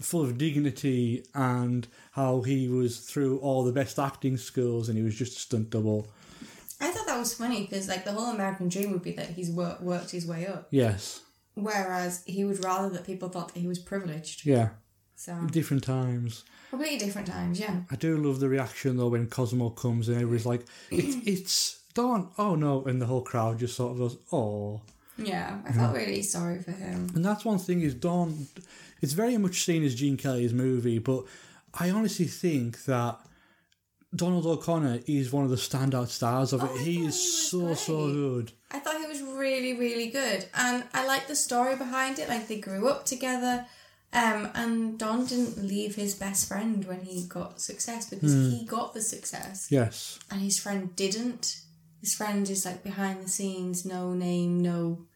full 0.00 0.22
of 0.22 0.36
dignity 0.38 1.24
and 1.34 1.86
how 2.12 2.40
he 2.40 2.66
was 2.68 3.00
through 3.00 3.38
all 3.38 3.62
the 3.64 3.72
best 3.72 3.98
acting 3.98 4.36
schools 4.36 4.88
and 4.88 4.96
he 4.98 5.04
was 5.04 5.14
just 5.14 5.36
a 5.36 5.40
stunt 5.40 5.70
double. 5.70 6.10
I 6.80 6.90
thought 6.90 7.06
that 7.06 7.18
was 7.18 7.34
funny 7.34 7.60
because 7.62 7.86
like 7.88 8.04
the 8.04 8.12
whole 8.12 8.32
American 8.32 8.68
dream 8.68 8.92
would 8.92 9.02
be 9.02 9.12
that 9.12 9.28
he's 9.30 9.50
wor- 9.50 9.76
worked 9.80 10.10
his 10.10 10.26
way 10.26 10.46
up, 10.46 10.68
Yes. 10.70 11.20
whereas 11.54 12.22
he 12.26 12.44
would 12.44 12.64
rather 12.64 12.88
that 12.88 13.04
people 13.04 13.28
thought 13.28 13.52
that 13.52 13.60
he 13.60 13.68
was 13.68 13.78
privileged. 13.78 14.46
Yeah. 14.46 14.70
So 15.20 15.36
Different 15.50 15.84
times. 15.84 16.44
completely 16.70 16.96
different 16.96 17.26
times, 17.28 17.60
yeah. 17.60 17.80
I 17.90 17.96
do 17.96 18.16
love 18.16 18.40
the 18.40 18.48
reaction 18.48 18.96
though 18.96 19.08
when 19.08 19.26
Cosmo 19.26 19.68
comes 19.68 20.08
and 20.08 20.16
everybody's 20.16 20.46
like, 20.46 20.64
it's, 20.90 21.16
it's 21.26 21.80
Don. 21.92 22.30
Oh 22.38 22.54
no. 22.54 22.84
And 22.84 23.02
the 23.02 23.06
whole 23.06 23.20
crowd 23.20 23.58
just 23.58 23.76
sort 23.76 23.92
of 23.92 23.98
goes, 23.98 24.16
oh. 24.32 24.80
Yeah, 25.18 25.58
I 25.68 25.72
felt 25.72 25.94
really 25.94 26.22
sorry 26.22 26.62
for 26.62 26.70
him. 26.70 27.10
And 27.14 27.22
that's 27.22 27.44
one 27.44 27.58
thing 27.58 27.82
is 27.82 27.92
Don. 27.92 28.46
It's 29.02 29.12
very 29.12 29.36
much 29.36 29.62
seen 29.62 29.84
as 29.84 29.94
Gene 29.94 30.16
Kelly's 30.16 30.54
movie, 30.54 30.98
but 30.98 31.24
I 31.74 31.90
honestly 31.90 32.24
think 32.24 32.86
that 32.86 33.18
Donald 34.16 34.46
O'Connor 34.46 35.00
is 35.06 35.30
one 35.30 35.44
of 35.44 35.50
the 35.50 35.56
standout 35.56 36.08
stars 36.08 36.54
of 36.54 36.62
it. 36.62 36.70
Oh, 36.72 36.78
I 36.78 36.82
he 36.82 37.04
is 37.04 37.14
he 37.14 37.48
so 37.48 37.74
so 37.74 38.10
good. 38.10 38.52
I 38.70 38.78
thought 38.78 38.98
he 38.98 39.06
was 39.06 39.20
really, 39.20 39.74
really 39.74 40.08
good, 40.08 40.46
and 40.54 40.84
I 40.94 41.06
like 41.06 41.26
the 41.28 41.36
story 41.36 41.76
behind 41.76 42.18
it. 42.18 42.28
Like 42.30 42.48
they 42.48 42.58
grew 42.58 42.88
up 42.88 43.04
together, 43.04 43.66
um, 44.12 44.48
and 44.54 44.98
Don 44.98 45.24
didn't 45.26 45.58
leave 45.62 45.94
his 45.94 46.14
best 46.14 46.48
friend 46.48 46.84
when 46.84 47.00
he 47.02 47.24
got 47.26 47.60
success 47.60 48.08
because 48.10 48.32
he 48.52 48.64
got 48.66 48.92
the 48.94 49.02
success, 49.02 49.68
Yes. 49.70 50.18
and 50.30 50.40
his 50.40 50.58
friend 50.58 50.94
didn't. 50.96 51.60
His 52.00 52.14
friend 52.14 52.48
is 52.48 52.64
like 52.64 52.82
behind 52.82 53.22
the 53.22 53.28
scenes, 53.28 53.84
no 53.84 54.12
name, 54.14 54.60
no 54.62 55.06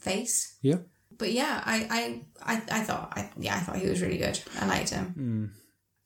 face. 0.00 0.56
Yeah. 0.62 0.78
But 1.16 1.32
yeah, 1.32 1.62
I, 1.64 2.22
I, 2.44 2.54
I, 2.54 2.62
I 2.70 2.80
thought, 2.80 3.12
I, 3.16 3.30
yeah, 3.38 3.56
I 3.56 3.60
thought 3.60 3.76
he 3.76 3.88
was 3.88 4.02
really 4.02 4.18
good. 4.18 4.40
I 4.60 4.66
liked 4.66 4.90
him. 4.90 5.52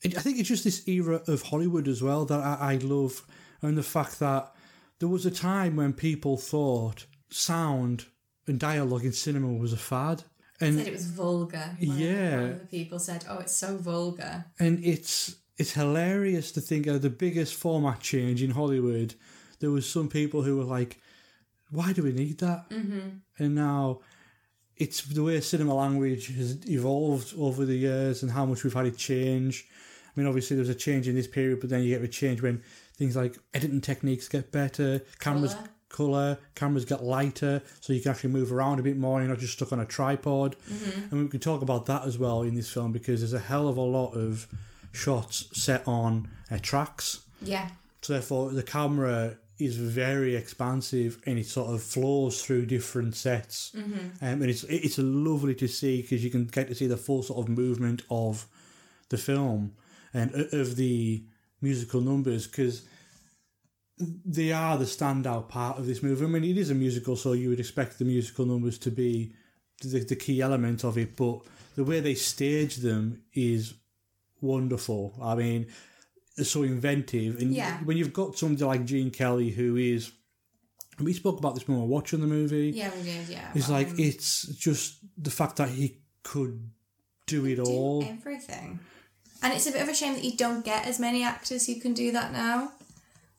It- 0.03 0.17
I 0.17 0.21
think 0.21 0.39
it's 0.39 0.49
just 0.49 0.65
this 0.65 0.87
era 0.87 1.23
of 1.27 1.43
Hollywood 1.43 1.89
as 1.89 2.03
well 2.03 2.25
that 2.27 2.41
I, 2.41 2.75
I 2.75 2.77
love, 2.77 3.25
and 3.63 3.77
the 3.79 3.83
fact 3.83 4.19
that 4.21 4.53
there 4.99 5.09
was 5.09 5.25
a 5.27 5.31
time 5.31 5.77
when 5.77 5.93
people 5.93 6.37
thought 6.37 7.07
sound 7.31 8.07
and 8.47 8.61
dialogue 8.61 9.05
in 9.05 9.13
cinema 9.13 9.53
was 9.55 9.73
a 9.73 9.77
fad, 9.79 10.25
and 10.61 10.79
Said 10.79 10.87
it 10.89 10.93
was 10.93 11.07
vulgar. 11.07 11.77
One 11.81 11.99
Yeah. 11.99 12.41
of 12.41 12.61
the 12.61 12.67
people 12.67 12.99
said, 12.99 13.25
"Oh, 13.29 13.39
it's 13.39 13.57
so 13.57 13.77
vulgar." 13.77 14.47
and 14.59 14.85
it's 14.85 15.37
it's 15.59 15.73
hilarious 15.73 16.53
to 16.53 16.61
think 16.61 16.87
of 16.87 17.01
the 17.03 17.11
biggest 17.11 17.55
format 17.55 18.01
change 18.01 18.43
in 18.43 18.51
Hollywood. 18.51 19.15
There 19.61 19.71
was 19.71 19.89
some 19.89 20.09
people 20.09 20.43
who 20.43 20.57
were 20.57 20.65
like, 20.65 21.01
"Why 21.71 21.93
do 21.93 22.03
we 22.03 22.13
need 22.13 22.39
that?" 22.39 22.69
Mm-hmm. 22.71 23.09
And 23.39 23.55
now 23.55 24.01
it's 24.77 25.01
the 25.03 25.23
way 25.23 25.41
cinema 25.41 25.75
language 25.75 26.27
has 26.37 26.59
evolved 26.69 27.33
over 27.39 27.65
the 27.65 27.77
years 27.77 28.23
and 28.23 28.33
how 28.33 28.45
much 28.45 28.63
we've 28.65 28.75
had 28.75 28.85
it 28.87 28.99
change. 28.99 29.67
I 30.15 30.21
mean, 30.21 30.27
obviously 30.27 30.57
there's 30.57 30.69
a 30.69 30.75
change 30.75 31.09
in 31.09 31.15
this 31.15 31.27
period, 31.27 31.61
but 31.61 31.71
then 31.71 31.83
you 31.83 31.89
get 31.95 32.03
a 32.05 32.09
change 32.09 32.43
when 32.43 32.63
things 32.97 33.17
like 33.17 33.39
editing 33.55 33.81
techniques 33.81 34.29
get 34.29 34.53
better, 34.53 35.01
cameras 35.19 35.55
Colour. 35.55 35.69
Color, 35.89 36.39
cameras 36.55 36.85
get 36.85 37.03
lighter, 37.03 37.63
so 37.81 37.93
you 37.93 38.01
can 38.01 38.11
actually 38.11 38.31
move 38.31 38.53
around 38.53 38.79
a 38.81 38.83
bit 38.83 38.97
more. 38.97 39.21
You're 39.21 39.29
not 39.29 39.39
just 39.39 39.55
stuck 39.55 39.73
on 39.73 39.81
a 39.81 39.87
tripod. 39.87 40.57
And 41.11 41.23
we 41.23 41.29
can 41.29 41.41
talk 41.41 41.63
about 41.63 41.87
that 41.87 42.05
as 42.05 42.19
well 42.19 42.43
in 42.43 42.55
this 42.55 42.71
film 42.71 42.93
because 42.93 43.21
there's 43.21 43.33
a 43.33 43.39
hell 43.39 43.69
of 43.69 43.77
a 43.77 43.83
lot 43.83 44.13
of 44.15 44.47
shots 44.93 45.49
set 45.53 45.87
on 45.87 46.29
uh, 46.51 46.59
tracks. 46.61 47.21
Yeah, 47.43 47.69
So 48.03 48.15
therefore, 48.15 48.51
the 48.51 48.63
camera 48.63 49.37
is 49.59 49.77
very 49.77 50.37
expansive 50.37 51.19
and 51.25 51.39
it 51.39 51.47
sort 51.47 51.73
of 51.73 51.83
flows 51.83 52.43
through 52.45 52.67
different 52.67 53.15
sets. 53.15 53.73
Um, 53.75 54.43
and 54.43 54.45
it's 54.45 54.65
it's 54.65 54.99
lovely 54.99 55.55
to 55.55 55.67
see 55.69 56.03
because 56.03 56.23
you 56.25 56.31
can 56.31 56.45
get 56.47 56.69
to 56.69 56.75
see 56.75 56.87
the 56.87 56.97
full 56.97 57.23
sort 57.23 57.39
of 57.39 57.49
movement 57.49 58.03
of 58.11 58.47
the 59.09 59.17
film 59.17 59.73
and 60.13 60.35
of 60.53 60.77
the 60.77 61.23
musical 61.63 62.01
numbers 62.01 62.47
because 62.47 62.83
they 63.99 64.53
are 64.53 64.77
the 64.77 64.85
standout 64.85 65.49
part 65.49 65.79
of 65.79 65.87
this 65.87 66.03
movie. 66.03 66.25
I 66.25 66.29
mean, 66.29 66.45
it 66.45 66.59
is 66.59 66.71
a 66.71 66.75
musical, 66.75 67.17
so 67.17 67.33
you 67.33 67.49
would 67.51 67.61
expect 67.61 67.99
the 67.99 68.05
musical 68.05 68.45
numbers 68.45 68.79
to 68.79 68.91
be 68.91 69.33
the, 69.83 70.01
the 70.05 70.17
key 70.17 70.41
element 70.43 70.85
of 70.85 70.99
it, 70.99 71.17
but 71.17 71.41
the 71.77 71.85
way 71.85 72.01
they 72.01 72.15
stage 72.15 72.77
them 72.77 73.23
is 73.35 73.75
wonderful. 74.41 75.15
I 75.23 75.35
mean, 75.35 75.67
they're 76.37 76.45
so 76.45 76.63
inventive. 76.63 77.41
And 77.41 77.53
Yeah. 77.55 77.79
when 77.85 77.97
you've 77.97 78.13
got 78.13 78.37
somebody 78.39 78.65
like 78.65 78.85
Gene 78.85 79.11
Kelly, 79.11 79.51
who 79.51 79.77
is, 79.77 80.13
we 81.01 81.13
spoke 81.13 81.39
about 81.39 81.55
this 81.55 81.67
when 81.67 81.77
we 81.79 81.83
were 81.83 81.89
watching 81.89 82.21
the 82.21 82.27
movie. 82.27 82.71
yeah, 82.75 82.91
we 82.97 83.03
did. 83.03 83.29
Yeah, 83.29 83.51
It's 83.55 83.69
like 83.69 83.89
um, 83.89 83.97
it's 83.99 84.43
just 84.57 84.99
the 85.17 85.31
fact 85.31 85.57
that 85.57 85.71
he 85.71 85.99
could 86.23 86.71
do 87.27 87.45
it 87.47 87.57
do 87.57 87.65
all. 87.65 88.05
everything. 88.05 88.79
And 89.43 89.53
it's 89.53 89.67
a 89.67 89.73
bit 89.73 89.83
of 89.83 89.89
a 89.89 89.95
shame 89.95 90.15
that 90.15 90.25
you 90.25 90.37
don't 90.37 90.65
get 90.65 90.87
as 90.87 90.99
many 90.99 91.23
actors 91.23 91.67
who 91.67 91.79
can 91.81 91.93
do 91.93 92.13
that 92.13 92.33
now. 92.33 92.73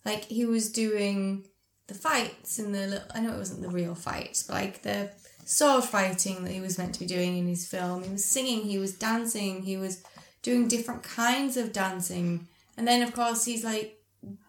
Like 0.08 0.24
he 0.24 0.46
was 0.46 0.72
doing 0.72 1.44
the 1.88 1.94
fights 1.94 2.60
and 2.60 2.74
the 2.74 2.88
little, 2.88 3.08
I 3.14 3.20
know 3.20 3.34
it 3.34 3.38
wasn't 3.40 3.62
the 3.62 3.68
real 3.68 3.94
fights, 3.94 4.42
but 4.42 4.54
like 4.54 4.82
the 4.82 5.10
sword 5.44 5.84
fighting 5.84 6.46
that 6.46 6.54
he 6.54 6.62
was 6.62 6.78
meant 6.78 6.94
to 6.94 7.02
be 7.02 7.06
doing 7.06 7.38
in 7.38 7.46
his 7.46 7.68
film. 7.68 8.04
He 8.04 8.12
was 8.12 8.24
singing, 8.24 8.62
he 8.62 8.80
was 8.80 8.94
dancing, 8.94 9.64
he 9.64 9.76
was 9.76 10.02
doing 10.44 10.70
different 10.70 11.04
kinds 11.04 11.58
of 11.58 11.74
dancing. 11.74 12.48
And 12.78 12.88
then 12.88 13.02
of 13.02 13.14
course 13.14 13.44
he's 13.44 13.66
like 13.66 14.02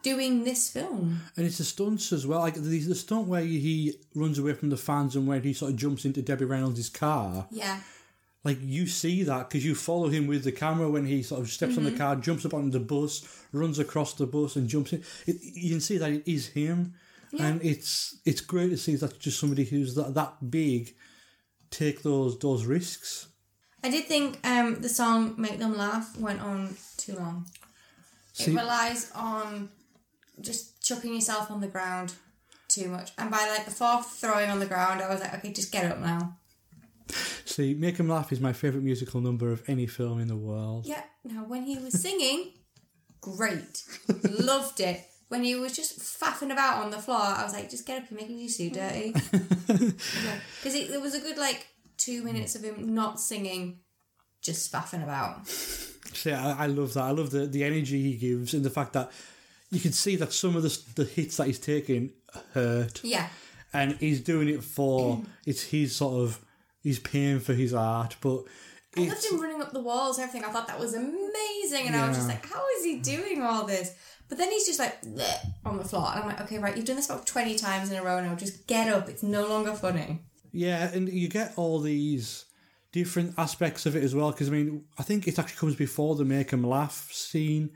doing 0.03 0.45
this 0.45 0.71
film. 0.71 1.23
And 1.37 1.45
it's 1.45 1.59
the 1.59 1.65
stunts 1.65 2.13
as 2.13 2.25
well. 2.25 2.39
Like 2.39 2.55
the, 2.55 2.61
the 2.61 2.95
stunt 2.95 3.27
where 3.27 3.43
he 3.43 3.95
runs 4.15 4.39
away 4.39 4.55
from 4.55 4.71
the 4.71 4.77
fans 4.77 5.17
and 5.17 5.27
where 5.27 5.41
he 5.41 5.53
sort 5.53 5.73
of 5.73 5.77
jumps 5.77 6.05
into 6.05 6.23
Debbie 6.23 6.45
Reynolds' 6.45 6.89
car. 6.89 7.49
Yeah. 7.51 7.81
Like 8.45 8.59
you 8.63 8.87
see 8.87 9.25
that 9.25 9.49
because 9.49 9.65
you 9.65 9.75
follow 9.75 10.09
him 10.09 10.27
with 10.27 10.45
the 10.45 10.53
camera 10.53 10.89
when 10.89 11.05
he 11.07 11.23
sort 11.23 11.41
of 11.41 11.51
steps 11.51 11.77
on 11.77 11.85
the 11.85 11.91
car, 11.91 12.17
jumps 12.17 12.47
up 12.47 12.55
on 12.55 12.71
the 12.71 12.81
bus, 12.81 13.27
runs 13.53 13.79
across 13.79 14.15
the 14.15 14.27
bus, 14.27 14.57
and 14.57 14.69
jumps 14.69 14.93
in. 14.93 15.03
It, 15.27 15.37
you 15.43 15.71
can 15.71 15.81
see 15.81 15.99
that 15.99 16.11
it 16.13 16.23
is 16.31 16.47
him, 16.49 16.95
and 17.39 17.61
it's 17.63 18.19
it's 18.25 18.41
great 18.41 18.71
to 18.71 18.77
see 18.77 18.95
that 18.97 19.19
just 19.19 19.41
somebody 19.41 19.65
who's 19.65 19.95
that, 19.97 20.15
that 20.15 20.51
big 20.51 20.95
take 21.71 22.03
those 22.03 22.39
those 22.39 22.65
risks. 22.65 23.27
I 23.83 23.91
did 23.91 24.07
think 24.07 24.39
um, 24.47 24.81
the 24.83 24.89
song 24.89 25.35
"Make 25.37 25.59
Them 25.59 25.77
Laugh" 25.77 26.17
went 26.19 26.41
on 26.41 26.77
too 26.97 27.17
long. 27.17 27.47
See- 28.33 28.53
it 28.53 28.57
relies 28.57 29.11
on 29.17 29.69
just 30.41 30.81
chucking 30.83 31.13
yourself 31.13 31.51
on 31.51 31.61
the 31.61 31.67
ground 31.67 32.15
too 32.69 32.89
much, 32.89 33.11
and 33.19 33.31
by 33.31 33.49
like 33.49 33.65
the 33.65 33.73
fourth 33.73 34.07
throwing 34.07 34.49
on 34.49 34.61
the 34.61 34.67
ground, 34.67 35.03
I 35.03 35.09
was 35.09 35.21
like, 35.21 35.35
okay, 35.35 35.53
just 35.53 35.73
get 35.73 35.91
up 35.91 35.99
now. 35.99 36.37
See, 37.45 37.75
Make 37.75 37.99
'Em 37.99 38.09
Laugh 38.09 38.33
is 38.33 38.41
my 38.41 38.53
favourite 38.53 38.85
musical 38.85 39.21
number 39.21 39.51
of 39.51 39.63
any 39.69 39.87
film 39.87 40.21
in 40.21 40.29
the 40.29 40.37
world. 40.37 40.87
Yeah. 40.87 41.03
Now, 41.25 41.45
when 41.45 41.65
he 41.65 41.79
was 41.79 42.01
singing, 42.01 42.53
great, 43.21 43.83
loved 44.41 44.81
it. 44.81 45.05
When 45.29 45.45
he 45.45 45.55
was 45.57 45.77
just 45.77 45.99
faffing 45.99 46.51
about 46.53 46.83
on 46.85 46.91
the 46.91 46.99
floor, 46.99 47.21
I 47.21 47.45
was 47.45 47.53
like, 47.53 47.69
just 47.69 47.87
get 47.87 48.03
up, 48.03 48.11
you're 48.11 48.19
making 48.21 48.39
your 48.39 48.49
suit 48.49 48.73
dirty. 48.75 49.13
Because 49.67 50.89
there 50.89 51.01
was 51.01 51.15
a 51.15 51.21
good 51.21 51.37
like 51.39 51.67
two 51.97 52.23
minutes 52.23 52.55
of 52.55 52.63
him 52.63 52.95
not 52.95 53.21
singing, 53.21 53.81
just 54.43 54.73
faffing 54.73 55.03
about. 55.03 55.47
See, 55.49 56.33
I, 56.33 56.65
I 56.65 56.67
love 56.67 56.95
that. 56.95 57.05
I 57.05 57.11
love 57.11 57.31
the, 57.31 57.47
the 57.47 57.65
energy 57.65 58.03
he 58.03 58.17
gives 58.17 58.55
and 58.55 58.65
the 58.65 58.71
fact 58.71 58.95
that 58.95 59.11
you 59.71 59.81
can 59.81 59.93
see 59.93 60.17
that 60.17 60.33
some 60.33 60.57
of 60.57 60.63
the, 60.63 60.79
the 60.95 61.05
hits 61.05 61.37
that 61.37 61.47
he's 61.47 61.59
taking 61.59 62.13
hurt. 62.55 63.03
Yeah. 63.05 63.29
and 63.73 63.93
he's 64.01 64.21
doing 64.23 64.49
it 64.49 64.65
for 64.65 65.23
it's 65.47 65.65
his 65.65 65.95
sort 65.95 66.23
of 66.23 66.41
he's 66.89 66.99
paying 66.99 67.39
for 67.41 67.55
his 67.55 67.73
art, 67.75 68.17
but 68.21 68.45
I 68.97 69.01
loved 69.07 69.25
him 69.25 69.41
running 69.41 69.61
up 69.63 69.73
the 69.73 69.81
walls 69.81 70.19
and 70.19 70.27
everything. 70.27 70.49
I 70.49 70.53
thought 70.53 70.67
that 70.69 70.81
was 70.81 70.95
amazing. 70.95 71.87
And 71.87 71.95
I 71.95 72.09
was 72.09 72.17
just 72.17 72.29
like, 72.29 72.45
how 72.47 72.65
is 72.79 72.85
he 72.85 72.97
doing 72.97 73.43
all 73.43 73.65
this? 73.67 73.95
But 74.29 74.39
then 74.39 74.51
he's 74.51 74.67
just 74.67 74.79
like 74.79 74.97
on 75.65 75.77
the 75.77 75.85
floor. 75.85 76.09
And 76.11 76.21
I'm 76.21 76.27
like, 76.27 76.41
okay, 76.43 76.59
right, 76.59 76.75
you've 76.77 76.87
done 76.87 76.97
this 76.97 77.09
about 77.11 77.27
20 77.27 77.57
times 77.57 77.91
in 77.91 77.99
a 77.99 78.03
row 78.03 78.21
now. 78.25 78.35
Just 78.35 78.67
get 78.67 78.89
up. 78.93 79.09
It's 79.09 79.23
no 79.23 79.47
longer 79.47 79.75
funny. 79.75 80.21
yeah, 80.53 80.91
and 80.93 81.09
you 81.09 81.29
get 81.29 81.53
all 81.57 81.79
these 81.81 82.47
different 82.93 83.35
aspects 83.39 83.85
of 83.87 83.95
it 83.95 84.03
as 84.03 84.15
well. 84.15 84.31
Because 84.33 84.49
I 84.49 84.53
mean, 84.53 84.85
I 84.99 85.03
think 85.03 85.29
it 85.29 85.39
actually 85.39 85.59
comes 85.59 85.77
before 85.77 86.17
the 86.17 86.25
make 86.25 86.53
'em 86.53 86.65
laugh 86.65 87.11
scene 87.13 87.71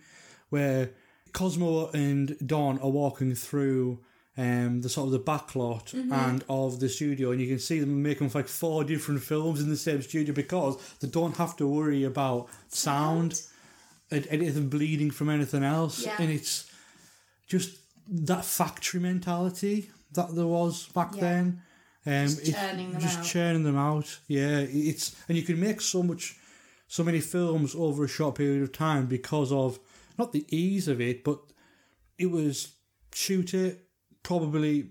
where 0.49 0.91
Cosmo 1.33 1.91
and 1.91 2.37
Don 2.45 2.79
are 2.81 2.91
walking 2.91 3.35
through. 3.35 4.01
Um, 4.39 4.81
the 4.81 4.89
sort 4.89 5.07
of 5.09 5.13
the 5.13 5.19
back 5.19 5.55
lot 5.55 5.93
and 5.93 6.43
of 6.49 6.81
the 6.81 6.89
studio, 6.89 7.33
and 7.33 7.41
you 7.41 7.47
can 7.49 7.59
see 7.59 7.81
them 7.81 8.03
making 8.03 8.31
like 8.35 8.49
four 8.49 8.83
different 8.83 9.23
films 9.23 9.61
in 9.61 9.69
the 9.69 9.77
same 9.77 10.01
studio 10.01 10.33
because 10.33 10.79
they 11.01 11.09
don't 11.09 11.37
have 11.37 11.55
to 11.59 11.67
worry 11.69 12.05
about 12.05 12.49
sound 12.69 13.43
and 14.11 14.27
anything 14.31 14.71
bleeding 14.71 15.11
from 15.11 15.29
anything 15.29 15.63
else. 15.63 16.07
Yeah. 16.07 16.17
And 16.19 16.31
it's 16.31 16.71
just 17.47 17.77
that 18.09 18.47
factory 18.47 19.01
mentality 19.01 19.91
that 20.13 20.35
there 20.35 20.47
was 20.47 20.87
back 20.89 21.15
Yeah. 21.15 21.21
then. 21.21 21.63
Um, 22.07 22.27
Just 22.29 22.45
churning 22.53 22.91
them 22.93 23.01
just 23.03 23.19
out. 23.19 23.25
churning 23.27 23.63
them 23.65 23.77
out. 23.77 24.19
Yeah, 24.29 24.61
it's 24.61 25.15
and 25.29 25.37
you 25.37 25.45
can 25.45 25.61
make 25.61 25.83
so 25.83 26.03
much, 26.03 26.37
so 26.89 27.05
many 27.05 27.21
films 27.21 27.75
over 27.75 28.05
a 28.05 28.09
short 28.09 28.37
period 28.37 28.63
of 28.63 28.73
time 28.73 29.07
because 29.07 29.53
of 29.53 29.79
not 30.19 30.33
the 30.33 30.47
ease 30.49 30.89
of 30.89 31.01
it, 31.03 31.23
but 31.23 31.39
it 32.19 32.31
was 32.31 32.73
shoot 33.15 33.53
it 33.53 33.82
probably 34.23 34.91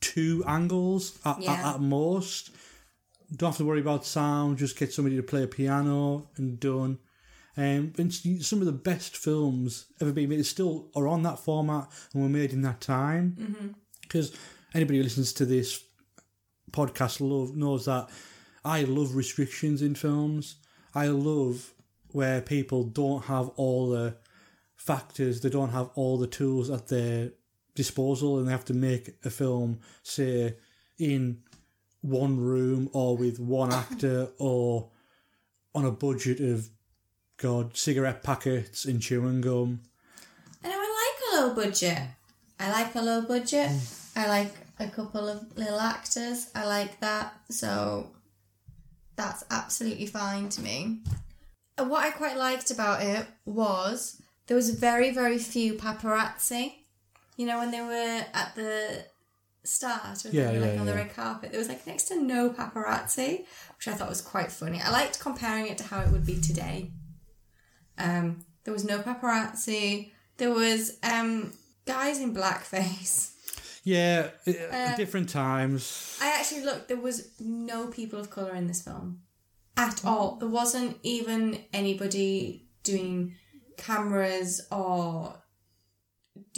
two 0.00 0.44
angles 0.46 1.18
at, 1.24 1.40
Yeah. 1.42 1.52
at, 1.52 1.74
at 1.76 1.80
most. 1.80 2.50
Don't 3.34 3.50
have 3.50 3.58
to 3.58 3.64
worry 3.64 3.80
about 3.80 4.06
sound. 4.06 4.58
Just 4.58 4.78
get 4.78 4.92
somebody 4.92 5.16
to 5.16 5.22
play 5.22 5.42
a 5.42 5.46
piano 5.48 6.28
and 6.36 6.58
done. 6.58 6.98
Um, 7.56 7.92
and 7.98 8.14
some 8.14 8.60
of 8.60 8.66
the 8.66 8.72
best 8.72 9.16
films 9.16 9.86
ever 10.00 10.12
been 10.12 10.28
made 10.28 10.46
still 10.46 10.90
are 10.94 11.08
on 11.08 11.24
that 11.24 11.40
format 11.40 11.88
and 12.14 12.22
were 12.22 12.28
made 12.28 12.52
in 12.52 12.62
that 12.62 12.80
time. 12.80 13.74
Because 14.02 14.32
anybody 14.74 14.98
who 14.98 15.04
listens 15.04 15.32
to 15.34 15.44
this 15.44 15.82
podcast 16.70 17.20
love 17.20 17.56
knows 17.56 17.86
that 17.86 18.08
I 18.64 18.82
love 18.84 19.16
restrictions 19.16 19.82
in 19.82 19.94
films. 19.96 20.56
I 20.94 21.08
love 21.08 21.74
where 22.12 22.40
people 22.40 22.84
don't 22.84 23.24
have 23.24 23.48
all 23.56 23.90
the 23.90 24.16
factors, 24.76 25.40
they 25.40 25.50
don't 25.50 25.70
have 25.72 25.90
all 25.96 26.16
the 26.16 26.26
tools 26.26 26.70
at 26.70 26.86
their 26.88 27.32
disposal, 27.78 28.38
and 28.38 28.48
they 28.48 28.52
have 28.52 28.64
to 28.66 28.74
make 28.74 29.14
a 29.24 29.30
film, 29.30 29.78
say, 30.02 30.56
in 30.98 31.38
one 32.02 32.36
room 32.38 32.90
or 32.92 33.16
with 33.16 33.38
one 33.38 33.72
actor 33.72 34.28
or 34.38 34.90
on 35.74 35.84
a 35.84 35.92
budget 35.92 36.40
of, 36.40 36.68
God, 37.36 37.76
cigarette 37.76 38.24
packets 38.24 38.84
and 38.84 39.00
chewing 39.00 39.40
gum. 39.40 39.80
And 40.64 40.72
I 40.72 40.76
like 40.76 41.18
a 41.22 41.36
low 41.36 41.54
budget. 41.54 41.98
I 42.58 42.72
like 42.72 42.94
a 42.96 43.00
low 43.00 43.22
budget. 43.22 43.70
I 44.16 44.26
like 44.26 44.52
a 44.80 44.88
couple 44.88 45.28
of 45.28 45.56
little 45.56 45.78
actors. 45.78 46.50
I 46.56 46.66
like 46.66 46.98
that. 46.98 47.32
So 47.48 48.10
that's 49.14 49.44
absolutely 49.52 50.06
fine 50.06 50.48
to 50.48 50.60
me. 50.60 50.98
And 51.76 51.88
what 51.88 52.04
I 52.04 52.10
quite 52.10 52.36
liked 52.36 52.72
about 52.72 53.02
it 53.02 53.24
was 53.44 54.20
there 54.48 54.56
was 54.56 54.70
very, 54.70 55.12
very 55.12 55.38
few 55.38 55.74
paparazzi. 55.74 56.72
You 57.38 57.46
know, 57.46 57.58
when 57.58 57.70
they 57.70 57.80
were 57.80 58.24
at 58.34 58.54
the 58.56 59.04
start, 59.64 60.18
when 60.24 60.34
Yeah, 60.34 60.50
they 60.50 60.58
were 60.58 60.64
like 60.66 60.74
yeah, 60.74 60.80
on 60.80 60.86
the 60.86 60.92
yeah. 60.92 60.98
red 60.98 61.14
carpet, 61.14 61.50
there 61.52 61.60
was 61.60 61.68
like 61.68 61.86
next 61.86 62.04
to 62.08 62.20
no 62.20 62.50
paparazzi, 62.50 63.46
which 63.76 63.86
I 63.88 63.92
thought 63.94 64.08
was 64.08 64.20
quite 64.20 64.50
funny. 64.52 64.80
I 64.82 64.90
liked 64.90 65.20
comparing 65.20 65.68
it 65.68 65.78
to 65.78 65.84
how 65.84 66.00
it 66.00 66.10
would 66.10 66.26
be 66.26 66.40
today. 66.40 66.90
Um, 67.96 68.44
there 68.64 68.74
was 68.74 68.84
no 68.84 68.98
paparazzi. 68.98 70.10
There 70.36 70.52
was 70.52 70.98
um, 71.02 71.52
guys 71.86 72.20
in 72.20 72.34
blackface. 72.34 73.32
Yeah, 73.84 74.30
uh, 74.46 74.96
different 74.96 75.30
times. 75.30 76.18
I 76.20 76.38
actually 76.38 76.64
looked. 76.64 76.88
There 76.88 77.00
was 77.00 77.30
no 77.40 77.86
people 77.86 78.18
of 78.18 78.28
color 78.28 78.54
in 78.54 78.66
this 78.66 78.82
film 78.82 79.20
at 79.78 80.04
all. 80.04 80.36
There 80.36 80.48
wasn't 80.48 80.98
even 81.02 81.64
anybody 81.72 82.66
doing 82.82 83.36
cameras 83.78 84.66
or 84.70 85.40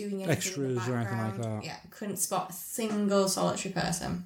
doing 0.08 0.22
anything 0.22 0.22
in 0.22 0.26
the 0.26 0.32
Extras 0.32 0.88
or 0.88 0.96
anything 0.96 1.18
like 1.18 1.42
that. 1.42 1.64
Yeah, 1.64 1.76
couldn't 1.90 2.16
spot 2.16 2.50
a 2.50 2.52
single 2.52 3.28
solitary 3.28 3.72
person. 3.74 4.24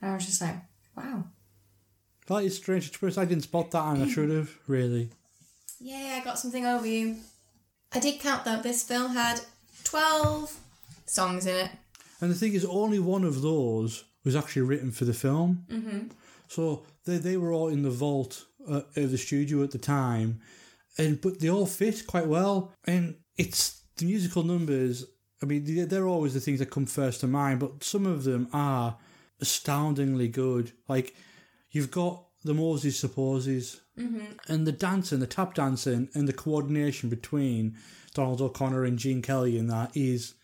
And 0.00 0.10
I 0.10 0.14
was 0.14 0.26
just 0.26 0.40
like, 0.40 0.56
wow. 0.96 1.24
That 2.26 2.44
is 2.44 2.56
strange 2.56 2.88
experience. 2.88 3.18
I 3.18 3.24
didn't 3.24 3.44
spot 3.44 3.70
that 3.70 3.84
and 3.94 4.04
I 4.04 4.08
should 4.08 4.30
have, 4.30 4.50
really. 4.66 5.10
Yeah, 5.80 6.18
I 6.20 6.24
got 6.24 6.38
something 6.38 6.66
over 6.66 6.86
you. 6.86 7.16
I 7.92 8.00
did 8.00 8.20
count 8.20 8.44
though. 8.44 8.60
This 8.60 8.82
film 8.82 9.12
had 9.14 9.40
twelve 9.84 10.54
songs 11.06 11.46
in 11.46 11.56
it. 11.56 11.70
And 12.20 12.30
the 12.30 12.34
thing 12.34 12.52
is, 12.52 12.64
only 12.64 12.98
one 12.98 13.24
of 13.24 13.40
those 13.42 14.04
was 14.24 14.36
actually 14.36 14.62
written 14.62 14.90
for 14.90 15.04
the 15.06 15.14
film. 15.14 15.64
Mm-hmm. 15.70 16.08
So 16.48 16.84
they, 17.04 17.16
they 17.16 17.36
were 17.36 17.52
all 17.52 17.68
in 17.68 17.82
the 17.82 17.90
vault 17.90 18.44
uh, 18.68 18.82
of 18.96 19.10
the 19.10 19.16
studio 19.16 19.62
at 19.62 19.70
the 19.70 19.78
time, 19.78 20.40
and 20.98 21.20
but 21.20 21.40
they 21.40 21.48
all 21.48 21.64
fit 21.64 22.06
quite 22.06 22.26
well. 22.26 22.72
And 22.84 23.16
it's 23.36 23.80
the 23.98 24.06
musical 24.06 24.42
numbers. 24.42 25.04
I 25.42 25.46
mean, 25.46 25.64
they- 25.64 25.84
they're 25.84 26.08
always 26.08 26.34
the 26.34 26.40
things 26.40 26.58
that 26.58 26.70
come 26.70 26.86
first 26.86 27.20
to 27.20 27.26
mind, 27.26 27.60
but 27.60 27.84
some 27.84 28.06
of 28.06 28.24
them 28.24 28.48
are 28.52 28.98
astoundingly 29.40 30.28
good. 30.28 30.72
Like 30.88 31.14
you've 31.70 31.90
got 31.90 32.24
the 32.44 32.54
Moses 32.54 32.98
supposes, 32.98 33.80
mm-hmm. 33.98 34.24
and 34.48 34.66
the 34.66 34.72
dancing, 34.72 35.18
the 35.20 35.26
tap 35.26 35.54
dancing, 35.54 36.08
and 36.14 36.28
the 36.28 36.32
coordination 36.32 37.08
between 37.08 37.76
Donald 38.14 38.40
O'Connor 38.40 38.84
and 38.84 38.98
Gene 38.98 39.22
Kelly 39.22 39.58
in 39.58 39.66
that 39.68 39.96
is 39.96 40.34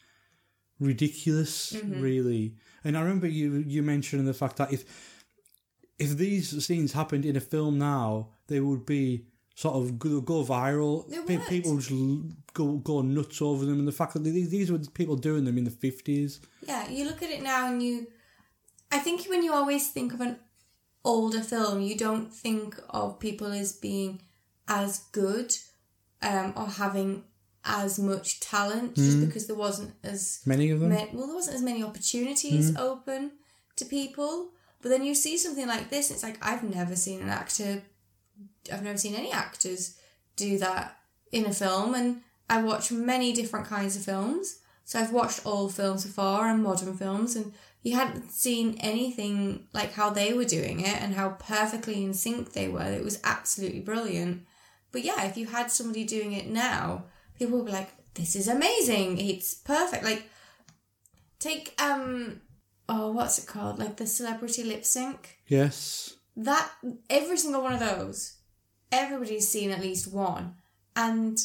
ridiculous, 0.80 1.72
mm-hmm. 1.72 2.00
really. 2.00 2.56
And 2.82 2.96
I 2.96 3.00
remember 3.00 3.26
you 3.26 3.64
you 3.66 3.82
mentioning 3.82 4.26
the 4.26 4.34
fact 4.34 4.56
that 4.56 4.72
if 4.72 4.84
if 5.98 6.16
these 6.16 6.64
scenes 6.64 6.92
happened 6.92 7.24
in 7.24 7.36
a 7.36 7.40
film 7.40 7.78
now, 7.78 8.30
they 8.48 8.60
would 8.60 8.84
be 8.84 9.26
sort 9.54 9.76
of 9.76 9.98
go, 9.98 10.20
go 10.20 10.44
viral. 10.44 11.06
People 11.48 11.78
just 11.78 11.90
go 12.52 12.72
go 12.78 13.02
nuts 13.02 13.40
over 13.42 13.64
them, 13.64 13.78
and 13.78 13.88
the 13.88 13.92
fact 13.92 14.14
that 14.14 14.20
these, 14.24 14.50
these 14.50 14.70
were 14.70 14.78
people 14.78 15.16
doing 15.16 15.44
them 15.44 15.58
in 15.58 15.64
the 15.64 15.70
fifties. 15.70 16.40
Yeah, 16.66 16.88
you 16.88 17.04
look 17.06 17.22
at 17.22 17.30
it 17.30 17.42
now 17.42 17.68
and 17.68 17.82
you. 17.82 18.06
I 18.92 18.98
think 18.98 19.26
when 19.26 19.42
you 19.42 19.52
always 19.52 19.90
think 19.90 20.12
of 20.14 20.20
an 20.20 20.38
older 21.04 21.40
film, 21.40 21.80
you 21.80 21.96
don't 21.96 22.32
think 22.32 22.78
of 22.90 23.18
people 23.18 23.48
as 23.52 23.72
being 23.72 24.20
as 24.68 24.98
good 25.12 25.54
um, 26.22 26.52
or 26.56 26.66
having 26.66 27.24
as 27.64 27.98
much 27.98 28.40
talent 28.40 28.94
just 28.94 29.20
because 29.20 29.46
there 29.46 29.56
wasn't 29.56 29.92
as 30.04 30.40
Many 30.46 30.70
of 30.70 30.80
them. 30.80 30.90
ma- 30.90 31.06
well, 31.12 31.26
there 31.26 31.34
wasn't 31.34 31.56
as 31.56 31.62
many 31.62 31.82
opportunities 31.82 32.76
open 32.76 33.32
to 33.76 33.84
people. 33.86 34.50
But 34.82 34.90
then 34.90 35.02
you 35.02 35.14
see 35.14 35.38
something 35.38 35.66
like 35.66 35.88
this, 35.90 36.10
it's 36.10 36.22
like 36.22 36.36
I've 36.46 36.62
never 36.62 36.94
seen 36.94 37.22
an 37.22 37.30
actor, 37.30 37.82
I've 38.72 38.82
never 38.82 38.98
seen 38.98 39.14
any 39.14 39.32
actors 39.32 39.96
do 40.36 40.58
that 40.58 40.96
in 41.32 41.46
a 41.46 41.52
film, 41.52 41.94
and 41.94 42.22
I 42.48 42.62
watch 42.62 42.90
many 42.92 43.32
different 43.32 43.66
kinds 43.66 43.96
of 43.96 44.02
films. 44.02 44.58
So 44.84 44.98
I've 44.98 45.12
watched 45.12 45.46
old 45.46 45.74
films 45.74 46.04
before 46.04 46.46
and 46.46 46.62
modern 46.62 46.96
films, 46.96 47.36
and 47.36 47.52
you 47.82 47.96
hadn't 47.96 48.30
seen 48.30 48.76
anything 48.80 49.66
like 49.72 49.92
how 49.92 50.10
they 50.10 50.32
were 50.32 50.44
doing 50.44 50.80
it 50.80 51.00
and 51.00 51.14
how 51.14 51.30
perfectly 51.30 52.04
in 52.04 52.14
sync 52.14 52.52
they 52.52 52.68
were. 52.68 52.82
It 52.82 53.04
was 53.04 53.20
absolutely 53.24 53.80
brilliant. 53.80 54.44
But 54.92 55.04
yeah, 55.04 55.24
if 55.24 55.36
you 55.36 55.46
had 55.46 55.70
somebody 55.70 56.04
doing 56.04 56.32
it 56.32 56.46
now, 56.48 57.04
people 57.38 57.58
would 57.58 57.66
be 57.66 57.72
like, 57.72 57.90
"This 58.14 58.36
is 58.36 58.46
amazing! 58.48 59.18
It's 59.18 59.54
perfect!" 59.54 60.04
Like 60.04 60.28
take 61.38 61.74
um 61.82 62.40
oh 62.88 63.10
what's 63.10 63.38
it 63.38 63.46
called 63.46 63.78
like 63.78 63.96
the 63.96 64.06
celebrity 64.06 64.64
lip 64.64 64.84
sync 64.84 65.38
Yes. 65.46 66.14
that 66.36 66.70
every 67.10 67.36
single 67.36 67.62
one 67.62 67.74
of 67.74 67.80
those 67.80 68.33
everybody's 69.00 69.48
seen 69.48 69.70
at 69.70 69.80
least 69.88 70.12
one 70.12 70.54
and 70.96 71.36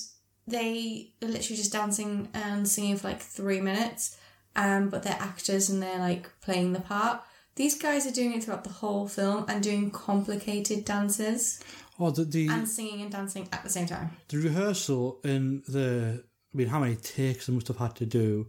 they 0.47 1.11
are 1.21 1.27
literally 1.27 1.57
just 1.57 1.71
dancing 1.79 2.27
and 2.33 2.67
singing 2.67 2.97
for 2.97 3.07
like 3.09 3.21
three 3.21 3.61
minutes 3.69 4.17
um 4.55 4.89
but 4.89 5.03
they're 5.03 5.17
actors 5.31 5.69
and 5.69 5.81
they're 5.83 5.99
like 6.09 6.25
playing 6.41 6.73
the 6.73 6.81
part 6.81 7.21
these 7.55 7.77
guys 7.77 8.07
are 8.07 8.11
doing 8.19 8.33
it 8.35 8.43
throughout 8.43 8.63
the 8.63 8.77
whole 8.81 9.07
film 9.07 9.45
and 9.49 9.63
doing 9.63 9.91
complicated 9.91 10.85
dances 10.85 11.41
Oh, 12.01 12.11
the 12.11 12.23
the, 12.23 12.47
and 12.47 12.67
singing 12.77 13.01
and 13.01 13.11
dancing 13.11 13.49
at 13.51 13.61
the 13.63 13.69
same 13.69 13.87
time 13.87 14.07
the 14.29 14.37
rehearsal 14.37 15.19
and 15.23 15.63
the 15.67 16.23
I 16.53 16.57
mean, 16.57 16.67
how 16.67 16.79
many 16.79 16.95
takes 16.95 17.45
they 17.45 17.53
must 17.53 17.67
have 17.67 17.77
had 17.77 17.95
to 17.97 18.07
do. 18.07 18.47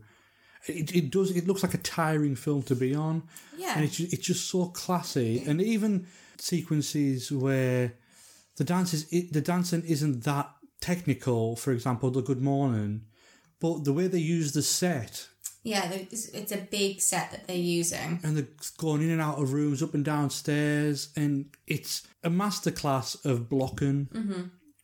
It, 0.66 0.94
it 0.94 1.10
does. 1.10 1.30
It 1.30 1.46
looks 1.46 1.62
like 1.62 1.74
a 1.74 1.78
tiring 1.78 2.34
film 2.34 2.62
to 2.62 2.74
be 2.74 2.94
on. 2.94 3.24
yeah 3.58 3.74
and 3.76 3.84
it's 3.84 4.00
it's 4.00 4.26
just 4.26 4.48
so 4.48 4.66
classy. 4.66 5.42
And 5.46 5.60
even 5.60 6.06
sequences 6.38 7.30
where 7.30 7.94
the 8.60 8.64
dances, 8.64 9.10
it, 9.10 9.32
the 9.32 9.40
dancing 9.40 9.82
isn't 9.86 10.24
that 10.24 10.50
technical. 10.82 11.56
For 11.56 11.72
example, 11.72 12.10
the 12.10 12.20
Good 12.20 12.42
Morning, 12.42 13.06
but 13.58 13.84
the 13.84 13.92
way 13.94 14.06
they 14.06 14.18
use 14.18 14.52
the 14.52 14.62
set 14.62 15.28
yeah 15.62 15.90
it's, 15.92 16.28
it's 16.28 16.52
a 16.52 16.56
big 16.56 17.02
set 17.02 17.30
that 17.30 17.46
they're 17.46 17.54
using 17.54 18.18
and 18.22 18.34
they're 18.34 18.48
going 18.78 19.02
in 19.02 19.10
and 19.10 19.20
out 19.20 19.38
of 19.38 19.52
rooms, 19.54 19.82
up 19.82 19.94
and 19.94 20.04
down 20.04 20.28
stairs, 20.28 21.08
and 21.16 21.46
it's 21.66 22.06
a 22.22 22.28
masterclass 22.28 23.24
of 23.24 23.48
blocking. 23.48 24.08
Mm-hmm. 24.12 24.42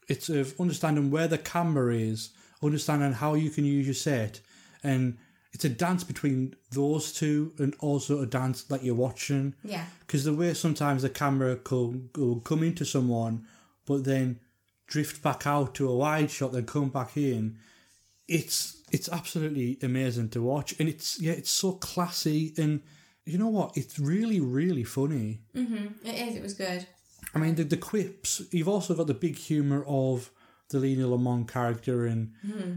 It's 0.09 0.31
of 0.31 0.59
understanding 0.59 1.11
where 1.11 1.29
the 1.29 1.37
camera 1.37 1.95
is, 1.95 2.31
understanding 2.63 3.13
how 3.13 3.35
you 3.35 3.51
can 3.51 3.67
use 3.67 3.87
your 3.87 3.95
set, 3.95 4.41
and 4.83 5.19
it's 5.53 5.67
a 5.67 5.69
dance 5.71 6.03
between 6.03 6.55
those 6.71 7.13
two, 7.13 7.53
and 7.59 7.75
also 7.81 8.21
a 8.23 8.27
dance 8.27 8.63
that 8.65 8.83
you're 8.83 8.95
watching. 8.95 9.55
yeah 9.63 9.85
because 10.01 10.25
the 10.25 10.33
way 10.33 10.55
sometimes 10.55 11.03
the 11.03 11.11
camera 11.11 11.57
could 11.57 12.09
come 12.45 12.63
into 12.63 12.87
someone 12.87 13.45
but 13.87 14.05
then 14.05 14.41
drift 14.87 15.23
back 15.23 15.47
out 15.47 15.75
to 15.77 15.89
a 15.89 15.97
wide 15.97 16.31
shot 16.31 16.53
then 16.53 16.67
come 16.67 16.89
back 16.91 17.17
in. 17.17 17.59
It's 18.29 18.83
it's 18.93 19.09
absolutely 19.09 19.79
amazing 19.83 20.29
to 20.31 20.43
watch. 20.43 20.79
And 20.79 20.89
it's 20.89 21.21
yeah 21.21 21.33
it's 21.33 21.51
so 21.51 21.73
classy. 21.73 22.53
And 22.59 22.83
you 23.25 23.39
know 23.39 23.49
what? 23.49 23.77
It's 23.77 23.99
really 23.99 24.41
really 24.41 24.85
funny. 24.85 25.41
Mhm. 25.55 25.95
it 26.05 26.29
is. 26.29 26.37
It 26.37 26.43
was 26.43 26.55
good. 26.55 26.87
I 27.35 27.39
mean 27.39 27.55
the, 27.55 27.65
the 27.65 27.77
quips 27.77 28.43
you've 28.51 28.69
also 28.69 28.95
got 28.95 29.07
the 29.07 29.15
big 29.15 29.37
humor 29.37 29.85
of 29.87 30.31
the 30.71 30.79
Lina 30.81 31.07
Lamont 31.07 31.47
character 31.51 32.07
and 32.07 32.33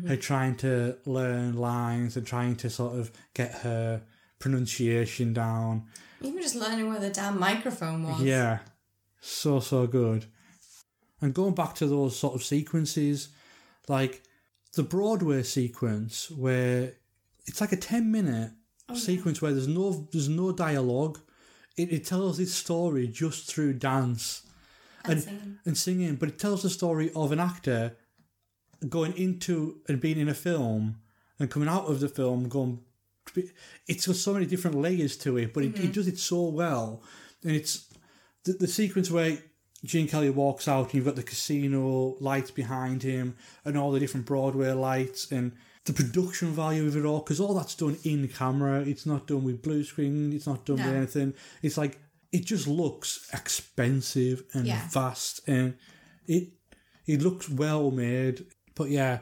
her 0.07 0.15
trying 0.15 0.55
to 0.57 0.97
learn 1.05 1.53
lines 1.55 2.15
and 2.17 2.25
trying 2.27 2.55
to 2.57 2.69
sort 2.69 2.95
of 2.99 3.11
get 3.33 3.51
her 3.65 4.03
pronunciation 4.37 5.33
down. 5.33 5.85
Even 6.21 6.41
just 6.41 6.55
learning 6.55 6.87
where 6.89 6.99
the 6.99 7.09
damn 7.09 7.39
microphone 7.39 8.03
was. 8.03 8.21
Yeah, 8.21 8.59
so 9.21 9.59
so 9.59 9.87
good. 9.87 10.25
And 11.21 11.33
going 11.33 11.55
back 11.55 11.75
to 11.75 11.87
those 11.87 12.17
sort 12.17 12.35
of 12.35 12.43
sequences, 12.43 13.29
like 13.87 14.23
the 14.73 14.83
Broadway 14.83 15.43
sequence 15.43 16.31
where 16.31 16.93
it's 17.45 17.61
like 17.61 17.71
a 17.71 17.77
ten 17.77 18.11
minute 18.11 18.51
oh, 18.87 18.95
sequence 18.95 19.41
where 19.41 19.51
there's 19.51 19.67
no 19.67 20.07
there's 20.11 20.29
no 20.29 20.51
dialogue. 20.51 21.19
It, 21.77 21.91
it 21.91 22.05
tells 22.05 22.37
this 22.37 22.53
story 22.53 23.07
just 23.07 23.51
through 23.51 23.73
dance 23.73 24.43
and 25.05 25.21
singing. 25.21 25.59
and 25.65 25.77
singing, 25.77 26.15
but 26.15 26.29
it 26.29 26.39
tells 26.39 26.63
the 26.63 26.69
story 26.69 27.11
of 27.15 27.31
an 27.31 27.39
actor 27.39 27.95
going 28.87 29.13
into 29.17 29.81
and 29.87 29.99
being 29.99 30.19
in 30.19 30.29
a 30.29 30.33
film 30.33 31.01
and 31.39 31.49
coming 31.49 31.67
out 31.67 31.85
of 31.85 31.99
the 31.99 32.07
film 32.07 32.47
going 32.47 32.79
it's 33.87 34.07
got 34.07 34.15
so 34.15 34.33
many 34.33 34.45
different 34.45 34.77
layers 34.77 35.17
to 35.17 35.37
it 35.37 35.53
but 35.53 35.63
it, 35.63 35.67
it 35.67 35.75
mm-hmm. 35.75 35.91
does 35.91 36.07
it 36.07 36.17
so 36.17 36.47
well 36.47 37.03
and 37.43 37.51
it's 37.51 37.93
the, 38.45 38.53
the 38.53 38.67
sequence 38.67 39.11
where 39.11 39.37
Gene 39.83 40.07
Kelly 40.07 40.29
walks 40.29 40.67
out 40.67 40.85
and 40.85 40.93
you've 40.95 41.05
got 41.05 41.15
the 41.15 41.23
casino 41.23 42.15
lights 42.19 42.51
behind 42.51 43.01
him 43.03 43.35
and 43.63 43.77
all 43.77 43.91
the 43.91 43.99
different 43.99 44.25
Broadway 44.25 44.71
lights 44.71 45.31
and 45.31 45.53
the 45.85 45.93
production 45.93 46.49
value 46.51 46.85
of 46.85 46.97
it 46.97 47.05
all 47.05 47.19
because 47.19 47.39
all 47.39 47.53
that's 47.53 47.75
done 47.75 47.97
in 48.03 48.27
camera. 48.27 48.81
It's 48.81 49.05
not 49.05 49.25
done 49.27 49.43
with 49.45 49.61
blue 49.61 49.83
screen 49.83 50.33
it's 50.33 50.45
not 50.47 50.65
done 50.65 50.77
with 50.77 50.85
anything. 50.87 51.33
It's 51.61 51.77
like 51.77 51.97
it 52.31 52.45
just 52.45 52.67
looks 52.67 53.27
expensive 53.33 54.43
and 54.53 54.67
Yeah. 54.67 54.87
vast 54.89 55.41
and 55.47 55.75
it 56.27 56.49
it 57.07 57.21
looks 57.21 57.49
well 57.49 57.89
made. 57.91 58.45
But 58.75 58.89
yeah 58.89 59.19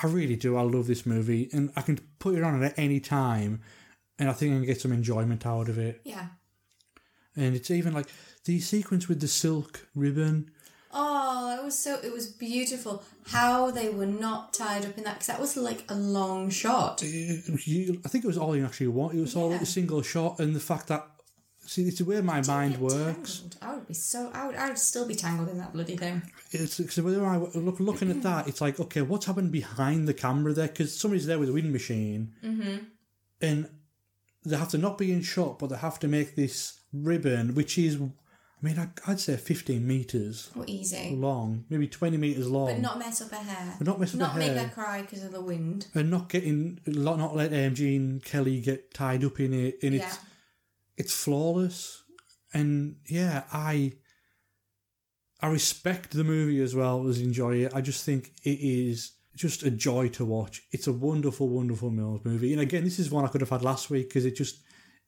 I 0.00 0.06
really 0.06 0.36
do 0.36 0.56
I 0.56 0.62
love 0.62 0.86
this 0.86 1.06
movie 1.06 1.48
and 1.52 1.72
I 1.74 1.80
can 1.80 1.98
put 2.18 2.34
it 2.36 2.44
on 2.44 2.62
at 2.62 2.78
any 2.78 3.00
time 3.00 3.62
and 4.18 4.28
I 4.28 4.32
think 4.34 4.52
I 4.52 4.56
can 4.58 4.66
get 4.66 4.80
some 4.80 4.92
enjoyment 4.92 5.46
out 5.46 5.68
of 5.70 5.78
it. 5.78 6.02
Yeah. 6.04 6.26
and 7.36 7.54
it's 7.56 7.70
even 7.70 7.94
like 7.94 8.08
the 8.48 8.58
sequence 8.58 9.08
with 9.08 9.20
the 9.20 9.28
silk 9.28 9.86
ribbon 9.94 10.50
Oh, 10.90 11.54
it 11.54 11.62
was 11.62 11.78
so 11.78 11.98
it 12.02 12.10
was 12.10 12.28
beautiful 12.28 13.02
how 13.26 13.70
they 13.70 13.90
were 13.90 14.06
not 14.06 14.54
tied 14.54 14.86
up 14.86 14.96
in 14.96 15.04
that 15.04 15.16
because 15.16 15.26
that 15.26 15.38
was 15.38 15.54
like 15.54 15.84
a 15.90 15.94
long 15.94 16.48
shot. 16.48 17.02
I 17.04 18.08
think 18.08 18.24
it 18.24 18.26
was 18.26 18.38
all 18.38 18.56
you 18.56 18.64
actually 18.64 18.88
want. 18.88 19.14
It 19.14 19.20
was 19.20 19.36
all 19.36 19.50
like 19.50 19.60
a 19.60 19.66
single 19.66 20.00
shot, 20.00 20.40
and 20.40 20.56
the 20.56 20.60
fact 20.60 20.86
that 20.86 21.06
see, 21.60 21.86
it's 21.86 22.00
where 22.00 22.22
my 22.22 22.40
mind 22.46 22.78
works. 22.78 23.40
tangled. 23.40 23.56
I 23.60 23.74
would 23.74 23.86
be 23.86 23.92
so. 23.92 24.30
I 24.32 24.46
would. 24.46 24.56
I 24.56 24.68
would 24.68 24.78
still 24.78 25.06
be 25.06 25.14
tangled 25.14 25.50
in 25.50 25.58
that 25.58 25.74
bloody 25.74 25.94
thing. 25.94 26.22
It's 26.52 26.78
because 26.78 26.98
when 27.02 27.22
I 27.22 27.36
look 27.36 27.80
looking 27.80 28.10
at 28.10 28.22
that, 28.22 28.48
it's 28.48 28.62
like 28.62 28.80
okay, 28.80 29.02
what's 29.02 29.26
happened 29.26 29.52
behind 29.52 30.08
the 30.08 30.14
camera 30.14 30.54
there? 30.54 30.68
Because 30.68 30.98
somebody's 30.98 31.26
there 31.26 31.38
with 31.38 31.50
a 31.50 31.52
wind 31.52 31.70
machine, 31.70 32.32
mm-hmm. 32.42 32.84
and 33.42 33.68
they 34.42 34.56
have 34.56 34.70
to 34.70 34.78
not 34.78 34.96
be 34.96 35.12
in 35.12 35.20
shot, 35.20 35.58
but 35.58 35.68
they 35.68 35.76
have 35.76 35.98
to 35.98 36.08
make 36.08 36.34
this 36.34 36.80
ribbon, 36.92 37.54
which 37.54 37.78
is, 37.78 37.98
I 38.60 38.66
mean, 38.66 38.78
I, 38.78 38.88
I'd 39.06 39.20
say 39.20 39.36
fifteen 39.36 39.86
meters 39.86 40.50
Or 40.56 40.64
easy, 40.66 41.14
long, 41.14 41.64
maybe 41.70 41.86
twenty 41.86 42.16
meters 42.16 42.48
long, 42.48 42.66
but 42.66 42.80
not 42.80 42.98
mess 42.98 43.20
up 43.20 43.30
her 43.30 43.36
hair. 43.36 43.74
But 43.78 43.86
not 43.86 44.00
mess 44.00 44.14
up 44.14 44.18
Not 44.20 44.32
her 44.32 44.38
make 44.40 44.56
her 44.56 44.68
cry 44.68 45.02
because 45.02 45.22
of 45.22 45.30
the 45.32 45.40
wind. 45.40 45.86
and 45.94 46.10
not 46.10 46.28
getting 46.28 46.80
not 46.86 47.36
let 47.36 47.52
um, 47.52 47.74
Gene 47.74 48.20
Kelly 48.24 48.60
get 48.60 48.92
tied 48.92 49.24
up 49.24 49.38
in 49.38 49.52
it, 49.52 49.78
and 49.82 49.94
Yeah. 49.94 50.06
it's 50.06 50.18
it's 50.96 51.14
flawless. 51.14 52.02
And 52.52 52.96
yeah, 53.06 53.44
I 53.52 53.92
I 55.40 55.46
respect 55.48 56.10
the 56.12 56.24
movie 56.24 56.60
as 56.60 56.74
well 56.74 57.06
as 57.06 57.20
enjoy 57.20 57.56
it. 57.64 57.72
I 57.74 57.80
just 57.80 58.04
think 58.04 58.32
it 58.42 58.58
is 58.60 59.12
just 59.36 59.62
a 59.62 59.70
joy 59.70 60.08
to 60.08 60.24
watch. 60.24 60.62
It's 60.72 60.88
a 60.88 60.92
wonderful, 60.92 61.48
wonderful 61.48 61.90
Mills 61.90 62.22
movie. 62.24 62.52
And 62.52 62.60
again, 62.60 62.82
this 62.82 62.98
is 62.98 63.08
one 63.10 63.24
I 63.24 63.28
could 63.28 63.40
have 63.40 63.50
had 63.50 63.62
last 63.62 63.88
week 63.88 64.08
because 64.08 64.24
it 64.24 64.34
just 64.34 64.58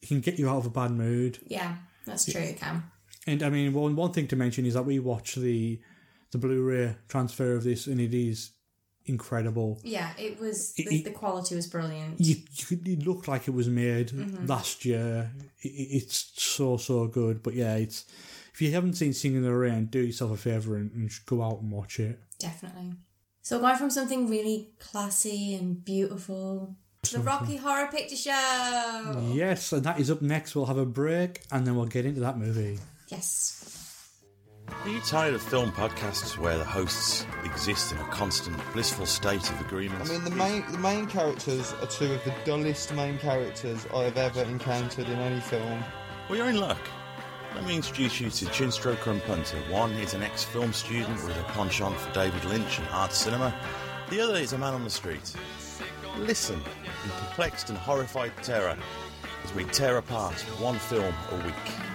it 0.01 0.07
can 0.07 0.21
get 0.21 0.39
you 0.39 0.49
out 0.49 0.59
of 0.59 0.67
a 0.67 0.71
bad 0.71 0.93
mood. 0.93 1.39
Yeah, 1.47 1.77
that's 2.07 2.31
true. 2.31 2.41
It 2.41 2.61
can. 2.61 2.85
And 3.31 3.43
I 3.43 3.51
mean, 3.51 3.73
one 3.73 3.97
one 3.97 4.13
thing 4.13 4.27
to 4.29 4.37
mention 4.37 4.67
is 4.67 4.75
that 4.75 4.85
we 4.85 4.99
watched 4.99 5.37
the 5.37 5.81
the 6.33 6.39
Blu-ray 6.39 6.97
transfer 7.09 7.55
of 7.55 7.65
this, 7.65 7.87
and 7.87 8.01
it 8.01 8.15
is 8.15 8.51
incredible. 9.07 9.81
Yeah, 9.83 10.11
it 10.19 10.39
was. 10.39 10.75
It- 10.77 10.89
the, 10.89 10.97
it- 10.97 11.05
the 11.05 11.11
quality 11.11 11.55
was 11.55 11.67
brilliant. 11.67 12.21
you, 12.21 12.37
you 12.55 12.67
could, 12.67 12.87
it 12.87 13.07
looked 13.07 13.27
like 13.29 13.49
it 13.49 13.53
was 13.55 13.69
made 13.69 14.09
Mm-hmm. 14.09 14.47
last 14.47 14.85
year. 14.85 15.31
It- 15.61 15.69
it's 15.69 16.33
so 16.37 16.77
so 16.77 17.07
good. 17.07 17.43
But 17.43 17.55
yeah, 17.55 17.75
it's 17.77 18.05
if 18.55 18.61
you 18.63 18.73
haven't 18.73 18.95
seen 18.95 19.13
Singing 19.13 19.39
in 19.39 19.43
the 19.45 19.55
Rain, 19.55 19.87
do 19.87 20.01
yourself 20.01 20.31
a 20.33 20.37
favor 20.37 20.77
and, 20.77 20.91
and 20.93 21.11
go 21.27 21.43
out 21.43 21.61
and 21.63 21.71
watch 21.73 21.99
it. 22.01 22.19
Definitely. 22.39 22.93
So 23.43 23.59
going 23.59 23.77
from 23.77 23.91
something 23.91 24.29
really 24.29 24.71
classy 24.79 25.55
and 25.55 25.83
beautiful 25.85 26.77
to 27.05 27.15
the 27.15 27.21
Rocky 27.21 27.57
Horror 27.57 27.89
Picture 27.91 28.17
Show. 28.17 29.31
Yes, 29.33 29.73
and 29.73 29.83
that 29.85 29.99
is 29.99 30.11
up 30.11 30.21
next. 30.23 30.55
We'll 30.55 30.67
have 30.67 30.77
a 30.79 30.85
break 30.87 31.41
and 31.51 31.67
then 31.67 31.75
we'll 31.75 31.87
get 31.87 32.05
into 32.05 32.21
that 32.21 32.37
movie. 32.39 32.79
Yes. 33.11 33.57
Are 34.85 34.89
you 34.89 35.01
tired 35.01 35.35
of 35.35 35.43
film 35.43 35.73
podcasts 35.73 36.39
where 36.39 36.57
the 36.57 36.65
hosts 36.65 37.27
exist 37.45 37.93
in 37.93 37.99
a 37.99 38.05
constant 38.05 38.57
blissful 38.73 39.05
state 39.05 39.51
of 39.51 39.61
agreement? 39.61 40.01
I 40.03 40.13
mean, 40.13 40.25
the 40.25 40.31
main 40.31 40.65
the 40.71 40.79
main 40.79 41.07
characters 41.07 41.75
are 41.81 41.87
two 41.87 42.13
of 42.13 42.23
the 42.25 42.33
dullest 42.45 42.95
main 42.95 43.19
characters 43.19 43.87
I 43.93 44.05
have 44.05 44.17
ever 44.17 44.43
encountered 44.43 45.09
in 45.09 45.19
any 45.19 45.41
film. 45.41 45.83
Well, 46.29 46.39
you're 46.39 46.51
in 46.51 46.61
luck. 46.61 46.79
Let 47.57 47.67
me 47.67 47.75
introduce 47.75 48.21
you 48.21 48.31
to 48.31 48.45
Chinstroker 48.47 49.09
and 49.09 49.23
Punter. 49.25 49.59
One 49.71 49.91
is 49.95 50.15
an 50.15 50.23
ex-film 50.23 50.73
student 50.73 51.17
with 51.25 51.37
a 51.37 51.43
penchant 51.49 51.97
for 51.97 52.13
David 52.13 52.45
Lynch 52.45 52.79
and 52.79 52.89
art 52.91 53.13
cinema. 53.13 53.53
The 54.09 54.21
other 54.21 54.37
is 54.37 54.53
a 54.53 54.59
man 54.59 54.73
on 54.73 54.85
the 54.85 54.91
street. 54.91 55.35
Listen 56.19 56.61
in 57.05 57.11
perplexed 57.11 57.71
and 57.71 57.79
horrified 57.79 58.33
terror 58.43 58.77
as 59.43 59.55
we 59.55 59.65
tear 59.65 59.97
apart 59.97 60.41
one 60.61 60.79
film 60.79 61.13
a 61.33 61.37
week. 61.45 61.90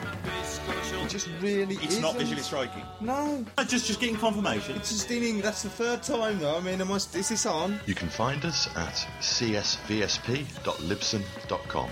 It 0.67 1.09
just 1.09 1.29
really 1.41 1.75
It's 1.75 1.99
not 1.99 2.15
isn't. 2.15 2.19
visually 2.21 2.41
striking. 2.41 2.81
No, 2.99 3.45
Just, 3.67 3.85
just 3.87 3.99
getting 3.99 4.15
confirmation. 4.15 4.75
it's 4.75 4.89
just 4.89 5.09
in. 5.11 5.41
That's 5.41 5.61
the 5.63 5.69
third 5.69 6.01
time 6.03 6.39
though. 6.39 6.57
I 6.57 6.61
mean, 6.61 6.81
am 6.81 6.91
I, 6.91 6.95
is 6.95 7.07
this 7.29 7.45
on? 7.45 7.79
You 7.85 7.93
can 7.95 8.09
find 8.09 8.43
us 8.45 8.67
at 8.75 8.93
csvsp.libsyn.com. 9.21 11.89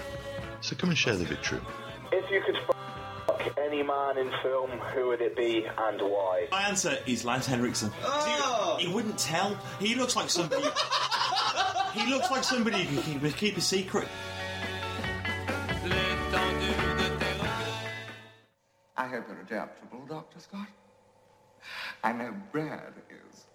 So 0.62 0.76
come 0.76 0.90
and 0.90 0.98
share 0.98 1.16
the 1.16 1.26
victory. 1.26 1.60
If 2.12 2.30
you 2.32 2.42
could 2.46 2.58
fuck 3.28 3.58
any 3.58 3.84
man 3.84 4.18
in 4.18 4.32
film, 4.42 4.72
who 4.72 5.08
would 5.10 5.22
it 5.22 5.36
be 5.36 5.66
and 5.66 6.02
why? 6.02 6.48
My 6.52 6.62
answer 6.68 6.98
is 7.06 7.24
Lance 7.26 7.46
Henriksen. 7.46 7.92
Oh! 8.04 8.78
He 8.80 8.88
wouldn't 8.88 9.18
tell. 9.20 9.56
He 9.80 9.94
looks 9.96 10.16
like 10.16 10.30
somebody. 10.30 10.64
he 11.94 12.10
looks 12.12 12.32
like 12.32 12.44
somebody 12.44 12.84
who 12.84 13.02
can 13.02 13.20
keep, 13.20 13.36
keep 13.38 13.58
a 13.58 13.62
secret. 13.62 14.08
Hope 19.14 19.26
you're 19.30 19.42
adaptable, 19.42 20.06
Dr. 20.08 20.40
Scott. 20.40 20.68
I 22.04 22.12
know 22.12 22.34
Brad 22.52 22.94
is. 23.10 23.46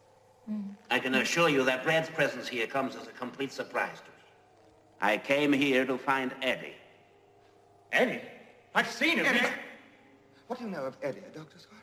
Hmm. 0.47 0.61
I 0.90 0.99
can 0.99 1.14
assure 1.16 1.49
you 1.49 1.64
that 1.64 1.85
Brad's 1.85 2.09
presence 2.09 2.49
here 2.49 2.66
comes 2.66 2.97
as 2.97 3.09
a 3.09 3.12
complete 3.12 3.53
surprise 3.53 3.99
to 3.99 4.05
me. 4.05 4.11
I 5.01 5.18
came 5.18 5.53
here 5.53 5.85
to 5.85 5.99
find 5.99 6.33
Eddie. 6.42 6.75
Eddie? 7.92 8.23
I've 8.75 8.90
seen 8.90 9.18
him. 9.18 9.27
Eddie? 9.27 9.47
What 10.47 10.59
do 10.59 10.64
you 10.64 10.71
know 10.71 10.85
of 10.85 10.97
Eddie, 11.03 11.21
Dr. 11.35 11.59
Scott? 11.59 11.79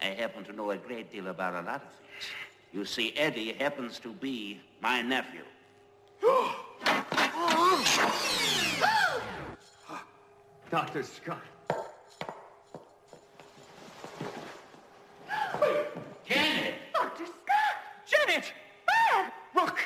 I 0.00 0.06
happen 0.06 0.44
to 0.44 0.52
know 0.52 0.70
a 0.70 0.76
great 0.76 1.12
deal 1.12 1.28
about 1.28 1.54
a 1.54 1.66
lot 1.66 1.76
of 1.76 1.82
things. 1.82 2.30
You 2.72 2.84
see, 2.84 3.14
Eddie 3.16 3.52
happens 3.52 3.98
to 4.00 4.12
be 4.12 4.60
my 4.80 5.02
nephew. 5.02 5.44
Dr. 10.74 11.04
Scott. 11.04 11.38
Janet! 16.28 16.74
Dr. 16.92 17.26
Scott! 17.26 17.76
Janet! 18.06 18.52
Brad! 18.86 19.32
Rock! 19.54 19.78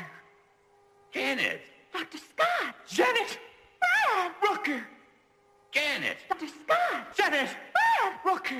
Janet! 1.38 1.60
Dr. 1.92 2.18
Scott! 2.18 2.74
Janet! 2.88 3.38
Brad! 3.78 4.32
Rock! 4.42 4.68
Janet! 5.70 6.16
Dr. 6.28 6.48
Scott! 6.48 7.16
Janet! 7.16 7.50
Brad! 7.72 8.12
Rock! 8.24 8.52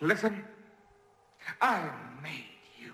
Listen, 0.00 0.42
I 1.60 1.90
made 2.22 2.46
you, 2.80 2.92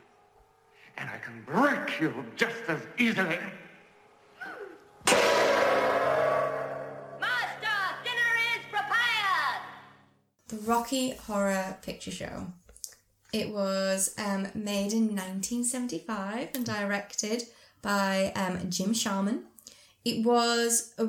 and 0.98 1.08
I 1.08 1.18
can 1.18 1.40
break 1.46 2.00
you 2.00 2.24
just 2.34 2.56
as 2.66 2.80
easily. 2.98 3.38
Master, 7.20 7.78
dinner 8.02 8.34
is 8.56 8.64
prepared! 8.72 9.62
The 10.48 10.56
Rocky 10.66 11.12
Horror 11.12 11.76
Picture 11.82 12.10
Show. 12.10 12.48
It 13.32 13.50
was 13.50 14.16
um, 14.18 14.48
made 14.56 14.92
in 14.92 15.14
1975 15.14 16.48
and 16.56 16.66
directed 16.66 17.44
by 17.82 18.32
um, 18.36 18.70
Jim 18.70 18.92
Sharman. 18.94 19.44
It 20.04 20.24
was 20.24 20.94
uh, 20.98 21.06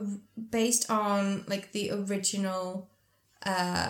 based 0.50 0.90
on 0.90 1.46
like 1.48 1.72
the 1.72 1.92
original 1.92 2.90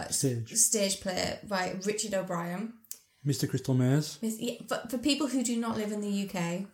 Stage. 0.09 0.53
stage 0.53 1.01
play 1.01 1.39
by 1.47 1.75
Richard 1.85 2.13
O'Brien. 2.13 2.73
Mr. 3.25 3.47
Crystal 3.49 3.73
Maze. 3.73 4.17
Yeah, 4.21 4.53
For, 4.67 4.81
for 4.89 4.97
people 4.97 5.27
who 5.27 5.43
do 5.43 5.57
not 5.57 5.77
live 5.77 5.91
in 5.91 6.01
the 6.01 6.29
UK, 6.29 6.65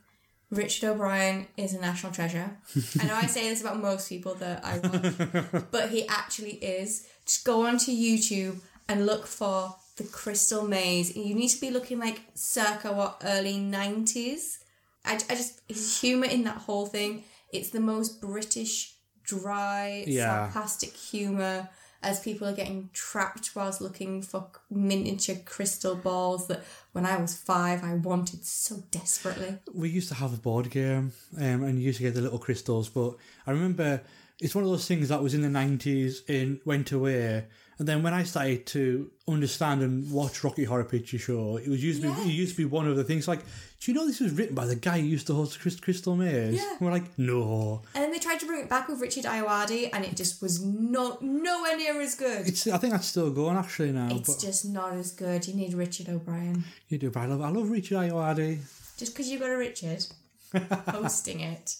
Richard 0.49 0.89
O'Brien 0.91 1.47
is 1.57 1.73
a 1.73 1.79
national 1.79 2.13
treasure. 2.13 2.57
I 3.01 3.05
know 3.05 3.15
I 3.15 3.25
say 3.25 3.49
this 3.49 3.61
about 3.61 3.81
most 3.81 4.07
people 4.07 4.35
that 4.35 4.63
I 4.63 4.79
watch, 4.79 5.63
but 5.71 5.89
he 5.89 6.07
actually 6.07 6.53
is. 6.53 7.07
Just 7.25 7.43
go 7.43 7.65
onto 7.65 7.91
YouTube 7.91 8.59
and 8.87 9.05
look 9.05 9.25
for 9.27 9.75
the 9.97 10.05
Crystal 10.05 10.63
Maze. 10.65 11.15
You 11.17 11.35
need 11.35 11.49
to 11.49 11.59
be 11.59 11.69
looking 11.71 11.99
like 11.99 12.21
circa 12.33 12.93
what 12.93 13.21
early 13.25 13.57
nineties. 13.57 14.59
I, 15.07 15.13
I 15.29 15.35
just 15.35 15.61
his 15.67 15.99
humor 16.01 16.25
in 16.27 16.43
that 16.43 16.57
whole 16.57 16.85
thing. 16.85 17.23
It's 17.51 17.69
the 17.69 17.79
most 17.79 18.21
British, 18.21 18.93
dry, 19.23 20.03
Yeah. 20.07 20.51
sarcastic 20.51 20.93
humor 20.93 21.69
as 22.03 22.19
people 22.19 22.47
are 22.47 22.53
getting 22.53 22.89
trapped 22.93 23.55
whilst 23.55 23.81
looking 23.81 24.21
for 24.21 24.49
miniature 24.69 25.35
crystal 25.45 25.95
balls 25.95 26.47
that 26.47 26.63
when 26.91 27.05
I 27.05 27.17
was 27.17 27.35
five 27.35 27.83
I 27.83 27.95
wanted 27.95 28.45
so 28.45 28.83
desperately. 28.91 29.57
We 29.73 29.89
used 29.89 30.09
to 30.09 30.15
have 30.15 30.33
a 30.33 30.37
board 30.37 30.69
game, 30.69 31.13
um, 31.37 31.63
and 31.63 31.79
you 31.79 31.85
used 31.87 31.97
to 31.97 32.03
get 32.03 32.13
the 32.13 32.21
little 32.21 32.37
crystals. 32.39 32.87
But 32.89 33.15
I 33.47 33.51
remember 33.51 34.01
it's 34.39 34.53
one 34.53 34.63
of 34.63 34.69
those 34.69 34.87
things 34.87 35.09
that 35.09 35.23
was 35.23 35.33
in 35.33 35.41
the 35.41 35.49
nineties 35.49 36.23
and 36.29 36.59
went 36.65 36.91
away. 36.91 37.47
And 37.79 37.87
then 37.87 38.01
when 38.01 38.13
I 38.13 38.23
started 38.23 38.65
to 38.67 39.11
understand 39.27 39.83
and 39.83 40.11
watch 40.11 40.43
Rocky 40.43 40.63
Horror 40.63 40.83
Picture 40.83 41.19
Show, 41.19 41.57
it 41.57 41.67
was 41.67 41.83
used 41.83 42.01
to 42.01 42.11
be, 42.11 42.21
it 42.21 42.33
used 42.33 42.53
to 42.53 42.57
be 42.57 42.65
one 42.65 42.87
of 42.87 42.95
the 42.95 43.03
things. 43.03 43.27
Like, 43.27 43.41
do 43.79 43.91
you 43.91 43.93
know 43.93 44.07
this 44.07 44.19
was 44.19 44.31
written 44.31 44.55
by 44.55 44.65
the 44.65 44.75
guy 44.75 44.99
who 44.99 45.05
used 45.05 45.27
to 45.27 45.35
host 45.35 45.59
Chris, 45.59 45.79
Crystal 45.79 46.15
Maze? 46.15 46.55
Yeah. 46.55 46.71
And 46.71 46.81
we're 46.81 46.91
like, 46.91 47.17
no. 47.19 47.83
And 47.93 48.03
then 48.03 48.11
they 48.11 48.17
tried 48.17 48.39
to 48.39 48.47
bring 48.47 48.61
it 48.61 48.69
back 48.69 48.87
with 48.87 48.99
Richard 48.99 49.25
Ayoade 49.25 49.91
and 49.93 50.03
it 50.03 50.15
just 50.15 50.41
was 50.41 50.63
not 50.63 51.21
nowhere 51.21 51.77
near 51.77 52.01
as 52.01 52.15
good. 52.15 52.47
It's 52.47 52.65
I 52.65 52.77
think 52.79 52.93
that's 52.93 53.07
still 53.07 53.29
going 53.29 53.57
actually 53.57 53.91
now. 53.91 54.09
It's 54.11 54.41
just 54.41 54.65
not 54.65 54.93
as 54.93 55.11
good. 55.11 55.47
You 55.47 55.53
need 55.53 55.75
Richard 55.75 56.09
O'Brien. 56.09 56.63
you 56.89 56.97
do, 56.97 57.11
but 57.11 57.19
I 57.19 57.25
love 57.27 57.41
I 57.41 57.49
love 57.49 57.69
Richard 57.69 57.97
Ayoade. 57.97 58.57
Just 58.97 59.13
because 59.13 59.29
you 59.29 59.37
got 59.37 59.51
a 59.51 59.57
Richard 59.57 60.03
hosting 60.87 61.41
it 61.41 61.75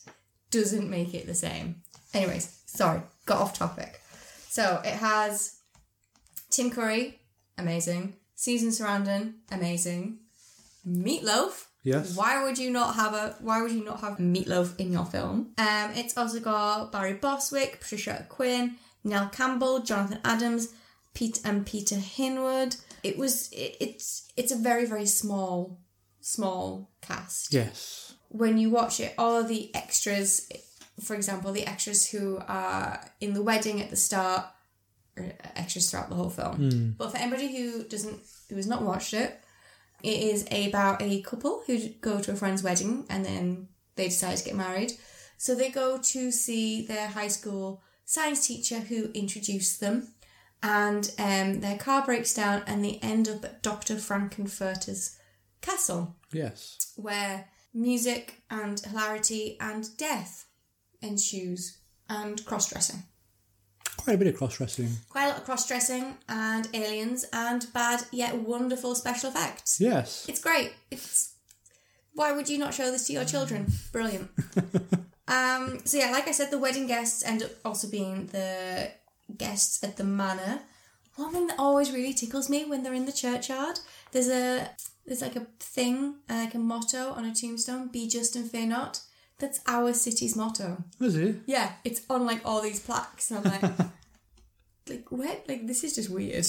doesn't 0.52 0.90
make 0.90 1.16
it 1.16 1.26
the 1.26 1.34
same. 1.34 1.82
Anyways, 2.14 2.62
sorry, 2.68 3.02
got 3.26 3.42
off 3.42 3.58
topic. 3.58 4.02
So 4.50 4.82
it 4.86 4.94
has 4.94 5.57
Tim 6.58 6.72
Curry, 6.72 7.20
amazing. 7.56 8.16
Susan 8.34 8.70
Sarandon, 8.70 9.34
amazing. 9.52 10.18
Meatloaf. 10.88 11.66
Yes. 11.84 12.18
Why 12.18 12.44
would 12.44 12.58
you 12.58 12.72
not 12.72 12.96
have 12.96 13.14
a 13.14 13.36
Why 13.42 13.62
would 13.62 13.72
you 13.72 13.84
not 13.86 14.00
have 14.02 14.18
Meatloaf 14.18 14.76
in 14.80 14.92
your 14.92 15.06
film? 15.06 15.54
Um, 15.60 15.92
it's 15.94 16.18
also 16.18 16.40
got 16.40 16.92
Barry 16.92 17.14
Bostwick, 17.14 17.80
Patricia 17.80 18.26
Quinn, 18.28 18.76
Nell 19.04 19.30
Campbell, 19.30 19.82
Jonathan 19.84 20.20
Adams, 20.26 20.74
Pete 21.14 21.40
and 21.46 21.64
Peter 21.64 21.96
Hinwood. 21.98 22.76
It 23.04 23.20
was 23.20 23.52
it, 23.52 23.78
it's 23.80 24.28
it's 24.36 24.52
a 24.52 24.58
very 24.58 24.86
very 24.88 25.06
small 25.06 25.80
small 26.22 26.90
cast 27.02 27.54
Yes. 27.54 28.16
when 28.30 28.58
you 28.58 28.72
watch 28.72 29.00
it, 29.00 29.14
all 29.20 29.38
of 29.38 29.48
the 29.48 29.70
extras, 29.76 30.50
for 31.02 31.16
example, 31.16 31.52
the 31.52 31.68
extras 31.68 32.10
who 32.10 32.40
are 32.48 33.00
in 33.22 33.34
the 33.36 33.44
wedding 33.44 33.80
at 33.80 33.92
the 33.92 33.96
start, 33.96 34.46
extras 35.56 35.90
throughout 35.90 36.10
the 36.10 36.16
whole 36.16 36.30
film. 36.30 36.56
Hmm. 36.56 36.90
But 36.98 37.12
for 37.12 37.18
anybody 37.18 37.56
who 37.56 37.84
doesn't, 37.84 38.20
who 38.50 38.56
has 38.56 38.68
not 38.68 38.82
watched 38.84 39.14
it, 39.14 39.40
it 40.04 40.20
is 40.20 40.46
about 40.52 41.02
a 41.02 41.22
couple 41.22 41.64
who 41.66 41.90
go 42.02 42.20
to 42.22 42.32
a 42.32 42.36
friend's 42.36 42.64
wedding 42.64 43.06
and 43.10 43.26
then 43.26 43.68
they 43.96 44.06
decide 44.06 44.38
to 44.38 44.46
get 44.46 44.56
married. 44.56 44.92
So 45.38 45.54
they 45.56 45.70
go 45.70 45.98
to 45.98 46.32
see 46.32 46.86
their 46.86 47.08
high 47.08 47.28
school 47.30 47.82
science 48.06 48.48
teacher 48.48 48.80
who 48.80 49.12
introduced 49.14 49.80
them, 49.80 50.14
and 50.64 51.12
um, 51.20 51.60
their 51.62 51.78
car 51.78 52.04
breaks 52.06 52.34
down 52.34 52.64
and 52.66 52.84
they 52.84 53.00
end 53.02 53.28
up 53.28 53.44
at 53.46 53.62
Dr. 53.62 53.98
Frank-N-Furter's 53.98 55.18
castle 55.62 56.16
Yes. 56.32 56.94
where 56.96 57.46
music 57.74 58.42
and 58.50 58.80
hilarity 58.80 59.58
and 59.60 59.86
death 59.98 60.46
ensues 61.02 61.78
and 62.10 62.44
cross 62.46 62.70
dressing. 62.72 63.04
Quite 64.08 64.14
a 64.14 64.20
bit 64.20 64.28
of 64.28 64.38
cross 64.38 64.56
dressing. 64.56 64.88
Quite 65.10 65.26
a 65.26 65.28
lot 65.28 65.38
of 65.40 65.44
cross 65.44 65.68
dressing 65.68 66.16
and 66.30 66.66
aliens 66.74 67.26
and 67.34 67.68
bad 67.74 68.06
yet 68.14 68.38
wonderful 68.38 68.96
special 68.96 69.32
effects. 69.32 69.82
Yes. 69.82 70.26
It's 70.30 70.40
great. 70.40 70.72
It's 70.90 71.34
why 72.14 72.32
would 72.32 72.48
you 72.48 72.58
not 72.58 72.74
show 72.74 72.90
this 72.90 73.08
to 73.08 73.14
your 73.14 73.26
children? 73.26 73.68
Brilliant. 73.92 74.30
um, 75.28 75.80
so 75.84 75.98
yeah, 75.98 76.12
like 76.12 76.30
I 76.30 76.32
said, 76.32 76.52
the 76.52 76.58
wedding 76.58 76.88
guests 76.88 77.22
end 77.26 77.44
up 77.44 77.52
also 77.66 77.90
being 77.90 78.28
the 78.28 78.92
guests 79.38 79.84
at 79.84 79.98
the 79.98 80.06
manor. 80.06 80.62
One 81.18 81.34
thing 81.34 81.48
that 81.48 81.60
always 81.60 81.92
really 81.92 82.14
tickles 82.14 82.50
me 82.50 82.64
when 82.64 82.84
they're 82.84 82.94
in 82.94 83.08
the 83.08 83.12
churchyard, 83.12 83.82
there's 84.14 84.30
a 84.30 84.70
there's 85.06 85.22
like 85.22 85.36
a 85.36 85.48
thing, 85.60 86.20
uh, 86.30 86.36
like 86.46 86.56
a 86.56 86.60
motto 86.60 87.12
on 87.12 87.26
a 87.26 87.36
tombstone: 87.36 87.90
"Be 87.90 88.08
just 88.08 88.38
and 88.38 88.50
fear 88.50 88.68
not." 88.68 89.02
That's 89.40 89.60
our 89.68 89.94
city's 89.94 90.36
motto. 90.36 90.84
Was 91.00 91.16
it? 91.16 91.38
Yeah, 91.46 91.74
it's 91.84 92.02
on 92.10 92.26
like 92.26 92.42
all 92.44 92.62
these 92.62 92.80
plaques, 92.80 93.30
and 93.32 93.46
I'm 93.46 93.52
like, 93.62 93.80
like 94.90 95.12
what? 95.12 95.46
Like 95.48 95.68
this 95.68 95.84
is 95.84 95.96
just 95.96 96.10
weird. 96.10 96.46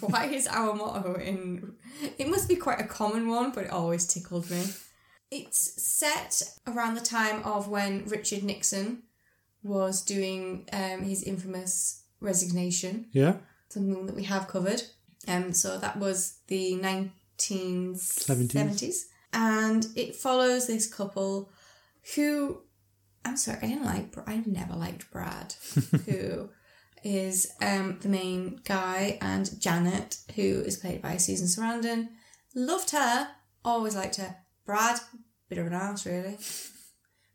Why 0.00 0.26
is 0.26 0.46
our 0.48 0.74
motto 0.74 1.14
in? 1.14 1.74
It 2.18 2.28
must 2.28 2.48
be 2.48 2.56
quite 2.56 2.80
a 2.80 2.84
common 2.86 3.28
one, 3.28 3.52
but 3.52 3.64
it 3.64 3.70
always 3.70 4.06
tickled 4.06 4.50
me. 4.50 4.62
It's 5.30 5.82
set 5.82 6.42
around 6.66 6.94
the 6.94 7.00
time 7.00 7.42
of 7.44 7.68
when 7.68 8.04
Richard 8.06 8.42
Nixon 8.42 9.04
was 9.62 10.02
doing 10.02 10.68
um, 10.72 11.02
his 11.04 11.22
infamous 11.22 12.02
resignation, 12.20 13.06
Yeah. 13.12 13.36
something 13.68 14.06
that 14.06 14.16
we 14.16 14.24
have 14.24 14.48
covered. 14.48 14.82
Um, 15.28 15.52
so 15.52 15.78
that 15.78 15.96
was 15.98 16.38
the 16.48 16.74
1970s. 16.82 19.04
And 19.32 19.86
it 19.96 20.16
follows 20.16 20.66
this 20.66 20.92
couple 20.92 21.50
who, 22.14 22.62
I'm 23.24 23.36
sorry, 23.36 23.58
I 23.62 23.66
didn't 23.66 23.84
like, 23.84 24.14
I 24.26 24.42
never 24.46 24.74
liked 24.74 25.10
Brad, 25.10 25.54
who 26.06 26.50
is 27.04 27.52
um, 27.60 27.98
the 28.00 28.08
main 28.08 28.60
guy, 28.64 29.18
and 29.20 29.60
Janet, 29.60 30.18
who 30.34 30.42
is 30.42 30.76
played 30.76 31.02
by 31.02 31.16
Susan 31.16 31.46
Sarandon. 31.46 32.08
Loved 32.54 32.90
her, 32.90 33.28
always 33.64 33.96
liked 33.96 34.16
her. 34.16 34.36
Brad, 34.64 35.00
bit 35.48 35.58
of 35.58 35.66
an 35.66 35.72
ass, 35.72 36.06
really. 36.06 36.36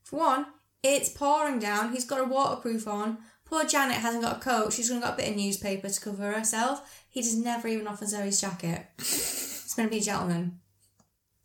For 0.04 0.20
one, 0.20 0.46
it's 0.84 1.10
pouring 1.10 1.60
down. 1.60 1.92
He's 1.92 2.06
got 2.06 2.22
a 2.22 2.26
waterproof 2.26 2.88
on. 2.88 3.18
Poor 3.46 3.66
Janet 3.66 3.98
hasn't 3.98 4.24
got 4.24 4.38
a 4.38 4.40
coat. 4.40 4.74
She's 4.74 4.90
only 4.92 5.04
got 5.04 5.14
a 5.14 5.18
bit 5.18 5.30
of 5.30 5.38
newspaper 5.38 5.90
to 5.90 6.02
cover 6.02 6.34
herself. 6.34 7.04
He 7.10 7.22
just 7.22 7.38
never 7.38 7.68
even 7.68 7.88
offers 7.88 8.14
her 8.14 8.24
his 8.24 8.42
jacket. 8.42 8.86
it's 8.98 9.74
going 9.74 9.88
to 9.88 9.92
be 9.92 10.00
a 10.00 10.04
gentleman. 10.04 10.60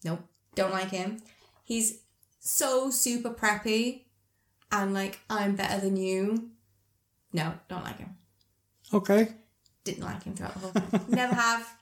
Nope. 0.04 0.20
Don't 0.54 0.72
like 0.72 0.90
him. 0.90 1.18
He's 1.64 2.02
so 2.44 2.90
super 2.90 3.30
preppy 3.30 4.02
and 4.72 4.92
like, 4.92 5.20
I'm 5.30 5.54
better 5.54 5.80
than 5.80 5.96
you. 5.96 6.50
No, 7.32 7.54
don't 7.68 7.84
like 7.84 7.98
him. 7.98 8.16
Okay. 8.92 9.28
Didn't 9.84 10.02
like 10.04 10.24
him 10.24 10.34
throughout 10.34 10.54
the 10.54 10.60
whole 10.60 10.70
thing. 10.72 11.00
Never 11.08 11.34
have. 11.34 11.72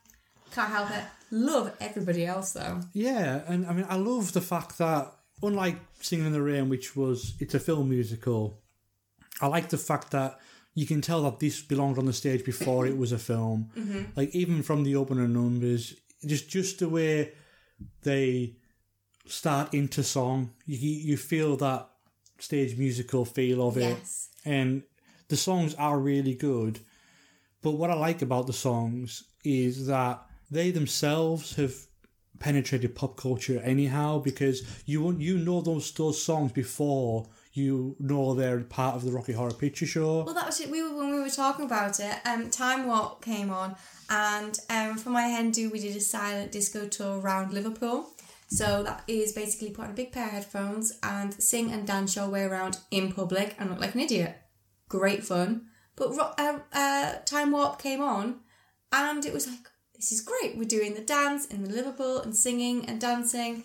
Can't 0.52 0.70
help 0.70 0.90
it. 0.90 1.04
Love 1.30 1.72
everybody 1.80 2.26
else 2.26 2.52
though. 2.52 2.80
Yeah, 2.92 3.42
and 3.46 3.66
I 3.66 3.72
mean, 3.72 3.86
I 3.88 3.96
love 3.96 4.32
the 4.32 4.40
fact 4.40 4.78
that 4.78 5.12
unlike 5.42 5.76
Singing 6.00 6.26
in 6.26 6.32
the 6.32 6.42
Rain, 6.42 6.68
which 6.68 6.94
was 6.96 7.34
it's 7.40 7.54
a 7.54 7.60
film 7.60 7.88
musical, 7.88 8.60
I 9.40 9.46
like 9.46 9.68
the 9.70 9.78
fact 9.78 10.10
that 10.10 10.38
you 10.74 10.86
can 10.86 11.00
tell 11.00 11.22
that 11.22 11.38
this 11.40 11.62
belonged 11.62 11.98
on 11.98 12.06
the 12.06 12.12
stage 12.12 12.44
before 12.44 12.86
it 12.86 12.96
was 12.98 13.12
a 13.12 13.18
film. 13.18 13.70
Mhm. 13.76 14.16
Like 14.16 14.34
even 14.34 14.62
from 14.62 14.82
the 14.84 14.96
opening 14.96 15.32
numbers, 15.32 15.94
just 16.26 16.48
just 16.50 16.80
the 16.80 16.88
way 16.88 17.32
they 18.02 18.56
start 19.26 19.74
into 19.74 20.02
song, 20.02 20.52
you 20.66 20.90
you 20.90 21.16
feel 21.16 21.56
that 21.58 21.88
stage 22.38 22.76
musical 22.76 23.24
feel 23.24 23.66
of 23.66 23.76
it, 23.76 23.98
and 24.44 24.82
the 25.28 25.36
songs 25.36 25.74
are 25.74 25.98
really 25.98 26.34
good. 26.34 26.80
But 27.62 27.72
what 27.72 27.90
I 27.90 27.94
like 27.94 28.22
about 28.22 28.46
the 28.46 28.52
songs 28.52 29.24
is 29.44 29.86
that 29.86 30.22
they 30.50 30.70
themselves 30.70 31.56
have 31.56 31.74
penetrated 32.38 32.94
pop 32.94 33.16
culture 33.16 33.60
anyhow 33.62 34.18
because 34.18 34.62
you 34.86 35.12
you 35.18 35.38
know 35.38 35.60
those 35.60 35.92
those 35.92 36.20
songs 36.20 36.52
before 36.52 37.26
you 37.52 37.96
know 37.98 38.34
they're 38.34 38.60
part 38.60 38.94
of 38.94 39.04
the 39.04 39.10
Rocky 39.10 39.32
Horror 39.32 39.52
Picture 39.52 39.86
Show. 39.86 40.22
Well, 40.22 40.34
that 40.34 40.46
was 40.46 40.60
it. 40.60 40.70
We 40.70 40.82
were 40.82 40.96
when 40.96 41.12
we 41.12 41.20
were 41.20 41.28
talking 41.28 41.66
about 41.66 42.00
it. 42.00 42.14
Um, 42.24 42.50
Time 42.50 42.86
Warp 42.86 43.22
came 43.24 43.50
on, 43.50 43.76
and 44.08 44.58
um, 44.70 44.96
for 44.96 45.10
my 45.10 45.22
hen 45.22 45.50
do 45.50 45.70
we 45.70 45.80
did 45.80 45.96
a 45.96 46.00
silent 46.00 46.52
disco 46.52 46.86
tour 46.86 47.20
around 47.20 47.52
Liverpool. 47.52 48.08
So 48.50 48.82
that 48.82 49.04
is 49.06 49.32
basically 49.32 49.70
put 49.70 49.84
on 49.84 49.90
a 49.92 49.94
big 49.94 50.10
pair 50.10 50.26
of 50.26 50.32
headphones 50.32 50.98
and 51.04 51.32
sing 51.40 51.70
and 51.70 51.86
dance 51.86 52.16
your 52.16 52.28
way 52.28 52.42
around 52.42 52.78
in 52.90 53.12
public 53.12 53.54
and 53.58 53.70
look 53.70 53.80
like 53.80 53.94
an 53.94 54.00
idiot. 54.00 54.36
Great 54.88 55.24
fun. 55.24 55.66
But 55.94 56.18
uh, 56.18 56.58
uh, 56.72 57.14
Time 57.24 57.52
Warp 57.52 57.80
came 57.80 58.00
on, 58.00 58.40
and 58.92 59.24
it 59.24 59.32
was 59.32 59.46
like 59.46 59.70
this 59.94 60.10
is 60.12 60.22
great. 60.22 60.56
We're 60.56 60.64
doing 60.64 60.94
the 60.94 61.00
dance 61.00 61.46
in 61.46 61.62
the 61.62 61.70
Liverpool 61.70 62.20
and 62.20 62.34
singing 62.34 62.86
and 62.86 63.00
dancing, 63.00 63.64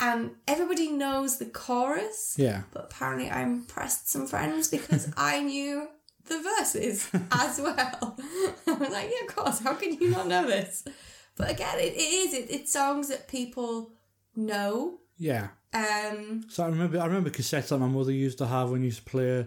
and 0.00 0.36
everybody 0.48 0.90
knows 0.90 1.38
the 1.38 1.46
chorus. 1.46 2.36
Yeah. 2.38 2.62
But 2.72 2.84
apparently, 2.84 3.28
I 3.28 3.42
impressed 3.42 4.08
some 4.08 4.26
friends 4.26 4.68
because 4.68 5.12
I 5.16 5.42
knew 5.42 5.88
the 6.28 6.40
verses 6.40 7.10
as 7.32 7.60
well. 7.60 7.76
I 8.66 8.72
was 8.72 8.90
like, 8.90 9.10
yeah, 9.12 9.26
of 9.26 9.34
course. 9.34 9.58
How 9.58 9.74
can 9.74 9.92
you 10.00 10.10
not 10.10 10.28
know 10.28 10.46
this? 10.46 10.84
But 11.36 11.50
again, 11.50 11.78
it, 11.80 11.94
it 11.94 12.00
is. 12.00 12.32
It, 12.32 12.46
it's 12.48 12.72
songs 12.72 13.08
that 13.08 13.28
people 13.28 13.92
know. 14.36 14.98
Yeah. 15.18 15.48
Um, 15.74 16.44
So 16.48 16.64
I 16.64 16.66
remember 16.68 17.00
I 17.00 17.06
remember 17.06 17.30
cassettes 17.30 17.68
that 17.68 17.78
my 17.78 17.86
mother 17.88 18.12
used 18.12 18.38
to 18.38 18.46
have 18.46 18.70
when 18.70 18.80
you 18.80 18.86
used 18.86 19.04
to 19.04 19.10
play, 19.10 19.46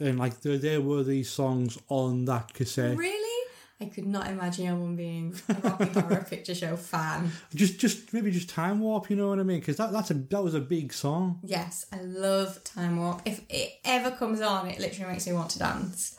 and 0.00 0.18
like 0.18 0.40
there, 0.40 0.58
there 0.58 0.80
were 0.80 1.02
these 1.02 1.30
songs 1.30 1.78
on 1.88 2.24
that 2.26 2.52
cassette. 2.52 2.96
really, 2.96 3.48
I 3.80 3.86
could 3.86 4.06
not 4.06 4.28
imagine 4.28 4.66
anyone 4.66 4.96
being 4.96 5.34
a 5.48 5.54
Rocky 5.54 5.98
Horror 6.00 6.26
Picture 6.28 6.54
Show 6.54 6.76
fan. 6.76 7.30
Just, 7.54 7.78
just 7.78 8.12
maybe 8.12 8.30
just 8.30 8.48
time 8.50 8.80
warp. 8.80 9.08
You 9.10 9.16
know 9.16 9.28
what 9.28 9.38
I 9.38 9.44
mean? 9.44 9.60
Because 9.60 9.76
that 9.76 9.92
that's 9.92 10.10
a 10.10 10.14
that 10.14 10.42
was 10.42 10.54
a 10.54 10.60
big 10.60 10.92
song. 10.92 11.40
Yes, 11.42 11.86
I 11.92 12.00
love 12.02 12.62
Time 12.64 12.98
Warp. 13.00 13.22
If 13.24 13.40
it 13.48 13.72
ever 13.84 14.10
comes 14.10 14.40
on, 14.40 14.68
it 14.68 14.78
literally 14.78 15.12
makes 15.12 15.26
me 15.26 15.32
want 15.32 15.50
to 15.50 15.58
dance. 15.58 16.18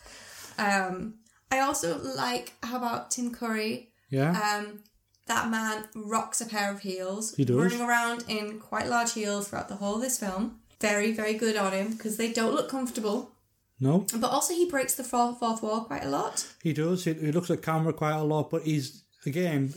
Um, 0.57 1.15
I 1.51 1.59
also 1.59 1.99
like 1.99 2.53
how 2.63 2.77
about 2.77 3.11
Tim 3.11 3.31
Curry? 3.33 3.91
Yeah. 4.09 4.31
Um, 4.31 4.83
that 5.27 5.49
man 5.49 5.85
rocks 5.95 6.41
a 6.41 6.45
pair 6.45 6.71
of 6.71 6.81
heels. 6.81 7.33
He 7.35 7.45
does. 7.45 7.55
Running 7.55 7.81
around 7.81 8.25
in 8.27 8.59
quite 8.59 8.87
large 8.87 9.13
heels 9.13 9.47
throughout 9.47 9.69
the 9.69 9.75
whole 9.75 9.95
of 9.95 10.01
this 10.01 10.19
film. 10.19 10.59
Very, 10.81 11.11
very 11.13 11.33
good 11.33 11.55
on 11.55 11.71
him 11.71 11.91
because 11.93 12.17
they 12.17 12.33
don't 12.33 12.53
look 12.53 12.69
comfortable. 12.69 13.31
No, 13.79 14.05
But 14.13 14.29
also, 14.29 14.53
he 14.53 14.69
breaks 14.69 14.95
the 14.95 15.03
fourth, 15.03 15.39
fourth 15.39 15.61
wall 15.63 15.81
quite 15.85 16.03
a 16.05 16.09
lot. 16.09 16.45
he 16.61 16.71
does. 16.73 17.03
He, 17.03 17.13
he 17.13 17.31
looks 17.31 17.49
at 17.49 17.61
camera 17.61 17.91
quite 17.93 18.15
a 18.15 18.23
lot, 18.23 18.49
but 18.49 18.63
he's 18.63 19.03
again. 19.25 19.73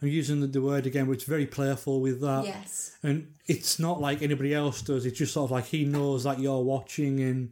I'm 0.00 0.08
using 0.08 0.40
the, 0.40 0.46
the 0.46 0.62
word 0.62 0.86
again, 0.86 1.06
but 1.06 1.12
it's 1.12 1.24
very 1.24 1.44
playful 1.46 2.00
with 2.00 2.20
that. 2.20 2.44
Yes. 2.44 2.96
And 3.02 3.34
it's 3.46 3.78
not 3.80 4.00
like 4.00 4.22
anybody 4.22 4.54
else 4.54 4.80
does. 4.82 5.04
It's 5.04 5.18
just 5.18 5.32
sort 5.34 5.46
of 5.46 5.50
like 5.50 5.66
he 5.66 5.84
knows 5.84 6.22
that 6.24 6.38
you're 6.38 6.62
watching, 6.62 7.20
and 7.20 7.50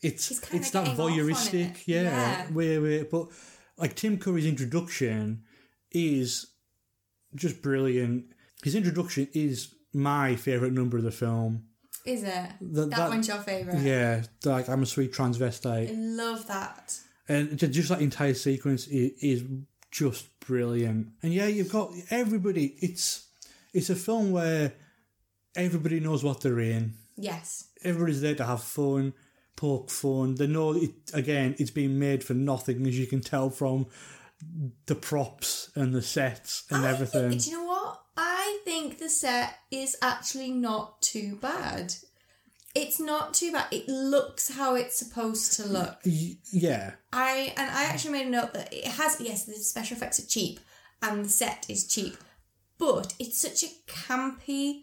it's 0.00 0.30
it's 0.30 0.40
that 0.70 0.84
getting 0.84 0.92
off 0.92 1.00
on 1.00 1.10
voyeuristic, 1.10 1.70
it. 1.80 1.88
yeah. 1.88 2.02
Yeah. 2.02 2.46
Where, 2.52 2.80
where, 2.80 3.04
but 3.04 3.26
like 3.76 3.96
Tim 3.96 4.16
Curry's 4.18 4.46
introduction 4.46 5.42
is 5.90 6.46
just 7.34 7.62
brilliant. 7.62 8.26
His 8.62 8.74
introduction 8.74 9.28
is 9.34 9.74
my 9.92 10.36
favorite 10.36 10.72
number 10.72 10.96
of 10.96 11.04
the 11.04 11.10
film. 11.10 11.64
Is 12.04 12.22
it? 12.22 12.50
The- 12.60 12.86
that, 12.86 12.90
that- 12.90 13.08
one's 13.10 13.28
your 13.28 13.38
favourite? 13.38 13.80
Yeah, 13.82 14.22
like 14.44 14.68
I'm 14.68 14.82
a 14.82 14.86
sweet 14.86 15.10
I 15.18 15.22
transvestite, 15.22 15.90
love 15.94 16.46
that. 16.48 16.98
and 17.28 17.58
just 17.58 17.88
that 17.90 18.00
entire 18.00 18.34
sequence 18.34 18.86
is, 18.86 19.12
is 19.22 19.44
just 19.90 20.38
brilliant. 20.40 21.08
And 21.22 21.32
yeah, 21.34 21.46
you've 21.46 21.72
got 21.72 21.92
everybody. 22.10 22.76
It's 22.80 23.26
it's 23.74 23.90
a 23.90 23.94
film 23.96 24.30
where 24.32 24.72
everybody 25.56 26.00
knows 26.00 26.24
what 26.24 26.40
they're 26.40 26.60
in. 26.60 26.94
Yes. 27.16 27.68
Everybody's 27.84 28.20
there 28.20 28.34
to 28.36 28.44
have 28.44 28.62
fun, 28.62 29.12
poke 29.56 29.90
fun. 29.90 30.34
They 30.36 30.46
know 30.46 30.74
it 30.74 30.90
again. 31.12 31.54
It's 31.58 31.70
being 31.70 31.98
made 31.98 32.24
for 32.24 32.34
nothing, 32.34 32.86
as 32.86 32.98
you 32.98 33.06
can 33.06 33.20
tell 33.20 33.50
from 33.50 33.86
the 34.86 34.94
props 34.94 35.70
and 35.74 35.94
the 35.94 36.02
sets 36.02 36.64
and 36.70 36.86
I 36.86 36.90
everything. 36.90 37.30
Think, 37.30 37.44
do 37.44 37.50
you 37.50 37.56
know 37.58 37.66
what? 37.66 38.00
I 38.16 38.60
think 38.64 38.98
the 38.98 39.08
set 39.08 39.58
is 39.70 39.96
actually 40.02 40.52
not 40.52 41.00
too 41.02 41.36
bad. 41.40 41.94
It's 42.74 43.00
not 43.00 43.34
too 43.34 43.52
bad. 43.52 43.66
It 43.72 43.88
looks 43.88 44.50
how 44.50 44.74
it's 44.74 44.96
supposed 44.96 45.54
to 45.54 45.66
look. 45.66 45.98
Yeah, 46.04 46.92
I 47.12 47.52
and 47.56 47.70
I 47.70 47.84
actually 47.84 48.12
made 48.12 48.26
a 48.26 48.30
note 48.30 48.54
that 48.54 48.72
it 48.72 48.86
has 48.86 49.20
yes, 49.20 49.44
the 49.44 49.54
special 49.54 49.96
effects 49.96 50.20
are 50.20 50.26
cheap 50.26 50.60
and 51.02 51.24
the 51.24 51.28
set 51.28 51.66
is 51.68 51.86
cheap, 51.86 52.16
but 52.78 53.14
it's 53.18 53.40
such 53.40 53.62
a 53.64 53.74
campy, 53.86 54.82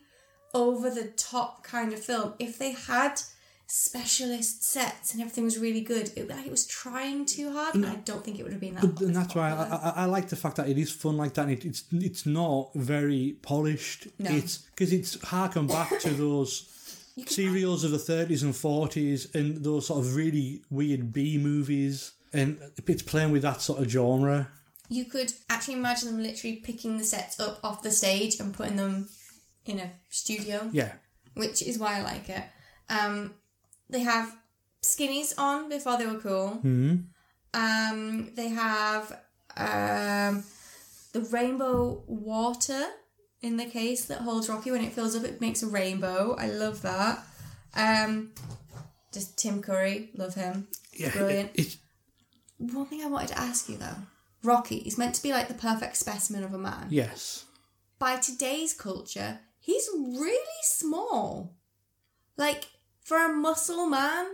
over 0.56 0.89
the 0.89 1.04
top 1.18 1.63
kind 1.63 1.94
of 1.94 2.00
film. 2.00 2.34
If 2.39 2.58
they 2.58 2.72
had 2.72 3.22
specialist 3.67 4.63
sets 4.63 5.13
and 5.13 5.21
everything 5.21 5.43
was 5.43 5.58
really 5.58 5.82
good, 5.82 6.12
it, 6.15 6.30
like 6.30 6.45
it 6.45 6.51
was 6.51 6.67
trying 6.67 7.25
too 7.25 7.51
hard, 7.51 7.75
and 7.75 7.86
I 7.86 7.95
don't 7.95 8.23
think 8.23 8.39
it 8.39 8.43
would 8.43 8.51
have 8.51 8.62
been 8.62 8.75
that. 8.75 8.95
But, 8.95 9.01
and 9.01 9.15
that's 9.15 9.34
why 9.34 9.51
I, 9.51 9.75
I, 9.75 9.93
I 10.04 10.06
like 10.06 10.30
the 10.30 10.36
fact 10.36 10.58
that 10.58 10.69
it 10.69 10.78
is 10.78 10.91
fun 10.91 11.17
like 11.17 11.34
that. 11.36 11.43
And 11.43 11.51
it, 11.51 11.65
it's 11.65 11.84
it's 11.91 12.25
not 12.25 12.71
very 12.75 13.38
polished. 13.41 14.08
No. 14.19 14.32
It's 14.32 14.58
because 14.58 14.93
it's 14.93 15.21
harken 15.23 15.67
back 15.67 15.99
to 15.99 16.10
those 16.12 16.71
serials 17.28 17.84
of 17.84 17.91
the 17.91 17.99
thirties 17.99 18.43
and 18.43 18.56
forties 18.56 19.34
and 19.34 19.63
those 19.63 19.88
sort 19.88 19.99
of 19.99 20.15
really 20.15 20.62
weird 20.69 21.12
B 21.12 21.38
movies, 21.38 22.12
and 22.34 22.60
it's 22.88 23.01
playing 23.01 23.32
with 23.32 23.41
that 23.41 23.62
sort 23.62 23.82
of 23.82 23.89
genre. 23.89 24.49
You 24.88 25.06
could 25.06 25.34
actually 25.49 25.75
imagine 25.75 26.12
them 26.12 26.21
literally 26.21 26.58
picking 26.58 26.99
the 26.99 27.04
sets 27.04 27.39
up 27.39 27.60
off 27.63 27.82
the 27.82 27.89
stage 27.89 28.39
and 28.39 28.54
putting 28.54 28.75
them 28.75 29.10
in 29.65 29.80
a 29.80 29.91
studio. 30.10 30.69
Yeah, 30.71 30.93
which 31.34 31.63
is 31.63 31.80
why 31.80 31.97
I 31.97 32.04
like 32.04 32.30
it. 32.30 32.43
Um, 32.88 33.34
they 33.89 34.02
have 34.02 34.36
skinnies 34.84 35.34
on 35.38 35.69
before 35.69 35.98
they 35.98 36.06
were 36.06 36.19
cool. 36.19 36.50
hmm 36.62 36.95
Um, 37.54 38.32
they 38.36 38.50
have 38.50 39.12
um, 39.58 40.43
the 41.13 41.21
rainbow 41.32 42.04
water 42.08 42.84
in 43.41 43.58
the 43.58 43.65
case 43.65 44.06
that 44.06 44.21
holds 44.21 44.50
Rocky. 44.50 44.71
When 44.71 44.84
it 44.84 44.93
fills 44.93 45.15
up, 45.15 45.24
it 45.24 45.39
makes 45.41 45.63
a 45.63 45.67
rainbow. 45.67 46.36
I 46.38 46.48
love 46.48 46.82
that. 46.82 47.24
Um, 47.76 48.32
just 49.13 49.38
Tim 49.38 49.62
Curry, 49.62 50.10
love 50.15 50.36
him. 50.36 50.67
yeah. 50.93 51.12
Brilliant. 51.12 51.52
It's 51.56 51.78
One 52.58 52.86
thing 52.88 53.02
I 53.04 53.08
wanted 53.08 53.30
to 53.30 53.39
ask 53.39 53.69
you 53.69 53.78
though, 53.78 53.98
Rocky 54.43 54.78
is 54.78 54.98
meant 54.98 55.15
to 55.15 55.24
be 55.24 55.32
like 55.32 55.48
the 55.48 55.54
perfect 55.54 55.95
specimen 55.98 56.43
of 56.43 56.54
a 56.54 56.58
man. 56.58 56.88
yes. 56.89 57.45
By 57.98 58.17
today's 58.17 58.74
culture, 58.74 59.39
he's 59.60 59.88
really 59.95 60.62
small. 60.63 61.56
Like 62.38 62.65
for 63.06 63.18
a 63.24 63.30
muscle 63.30 63.86
man, 63.86 64.26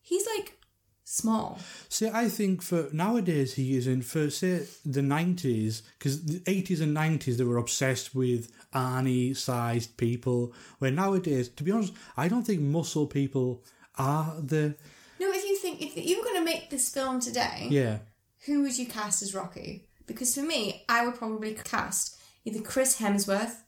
he's 0.00 0.26
like 0.36 0.58
small. 1.04 1.58
See, 1.88 2.08
I 2.12 2.28
think 2.28 2.60
for 2.60 2.88
nowadays 2.92 3.54
he 3.54 3.76
isn't. 3.76 4.02
For 4.02 4.28
say 4.28 4.66
the 4.84 5.02
nineties, 5.02 5.82
because 5.98 6.24
the 6.24 6.42
eighties 6.46 6.80
and 6.80 6.92
nineties 6.92 7.38
they 7.38 7.44
were 7.44 7.58
obsessed 7.58 8.12
with 8.14 8.50
Arnie-sized 8.74 9.96
people. 9.96 10.52
Where 10.80 10.90
nowadays, 10.90 11.48
to 11.50 11.62
be 11.62 11.70
honest, 11.70 11.94
I 12.16 12.26
don't 12.28 12.42
think 12.42 12.60
muscle 12.60 13.06
people 13.06 13.62
are 13.96 14.34
the 14.40 14.74
No, 15.20 15.30
if 15.30 15.44
you 15.44 15.56
think 15.56 15.80
if 15.80 15.96
you 15.96 16.18
were 16.18 16.24
going 16.24 16.40
to 16.40 16.44
make 16.44 16.70
this 16.70 16.92
film 16.92 17.20
today, 17.20 17.68
yeah. 17.70 17.98
who 18.46 18.62
would 18.62 18.76
you 18.76 18.86
cast 18.86 19.22
as 19.22 19.32
Rocky? 19.32 19.86
Because 20.06 20.34
for 20.34 20.42
me, 20.42 20.84
I 20.88 21.06
would 21.06 21.14
probably 21.14 21.54
cast 21.54 22.18
either 22.44 22.60
Chris 22.60 22.98
Hemsworth 22.98 23.62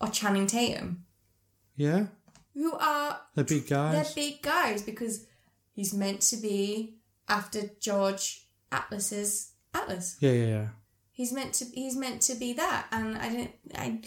or 0.00 0.08
Channing 0.08 0.46
Tatum, 0.46 1.04
Yeah, 1.74 2.06
who 2.56 2.72
are 2.72 3.20
they're 3.34 3.44
big 3.44 3.68
guys. 3.68 3.92
they're 3.92 4.14
big 4.24 4.42
guys 4.42 4.82
because 4.82 5.26
he's 5.74 5.92
meant 5.94 6.20
to 6.22 6.36
be 6.38 6.96
after 7.28 7.70
George 7.80 8.46
Atlas's 8.72 9.52
Atlas. 9.74 10.16
Yeah, 10.20 10.32
yeah, 10.32 10.46
yeah. 10.46 10.68
He's 11.12 11.32
meant 11.32 11.52
to 11.54 11.64
he's 11.66 11.96
meant 11.96 12.22
to 12.22 12.34
be 12.34 12.52
that, 12.54 12.86
and 12.90 13.16
I 13.16 13.28
didn't 13.28 13.52
I 13.74 14.00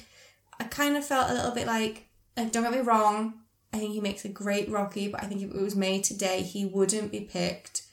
I 0.60 0.64
kind 0.66 0.98
of 0.98 1.06
felt 1.06 1.30
a 1.30 1.34
little 1.34 1.52
bit 1.52 1.68
like 1.68 2.08
like 2.36 2.52
don't 2.52 2.64
get 2.64 2.72
me 2.74 2.80
wrong. 2.80 3.36
I 3.72 3.78
think 3.78 3.94
he 3.94 4.02
makes 4.02 4.26
a 4.26 4.30
great 4.30 4.68
Rocky, 4.70 5.08
but 5.10 5.22
I 5.24 5.28
think 5.28 5.42
if 5.44 5.52
it 5.52 5.62
was 5.62 5.76
made 5.76 6.04
today, 6.04 6.42
he 6.42 6.66
wouldn't 6.66 7.12
be 7.12 7.22
picked 7.22 7.84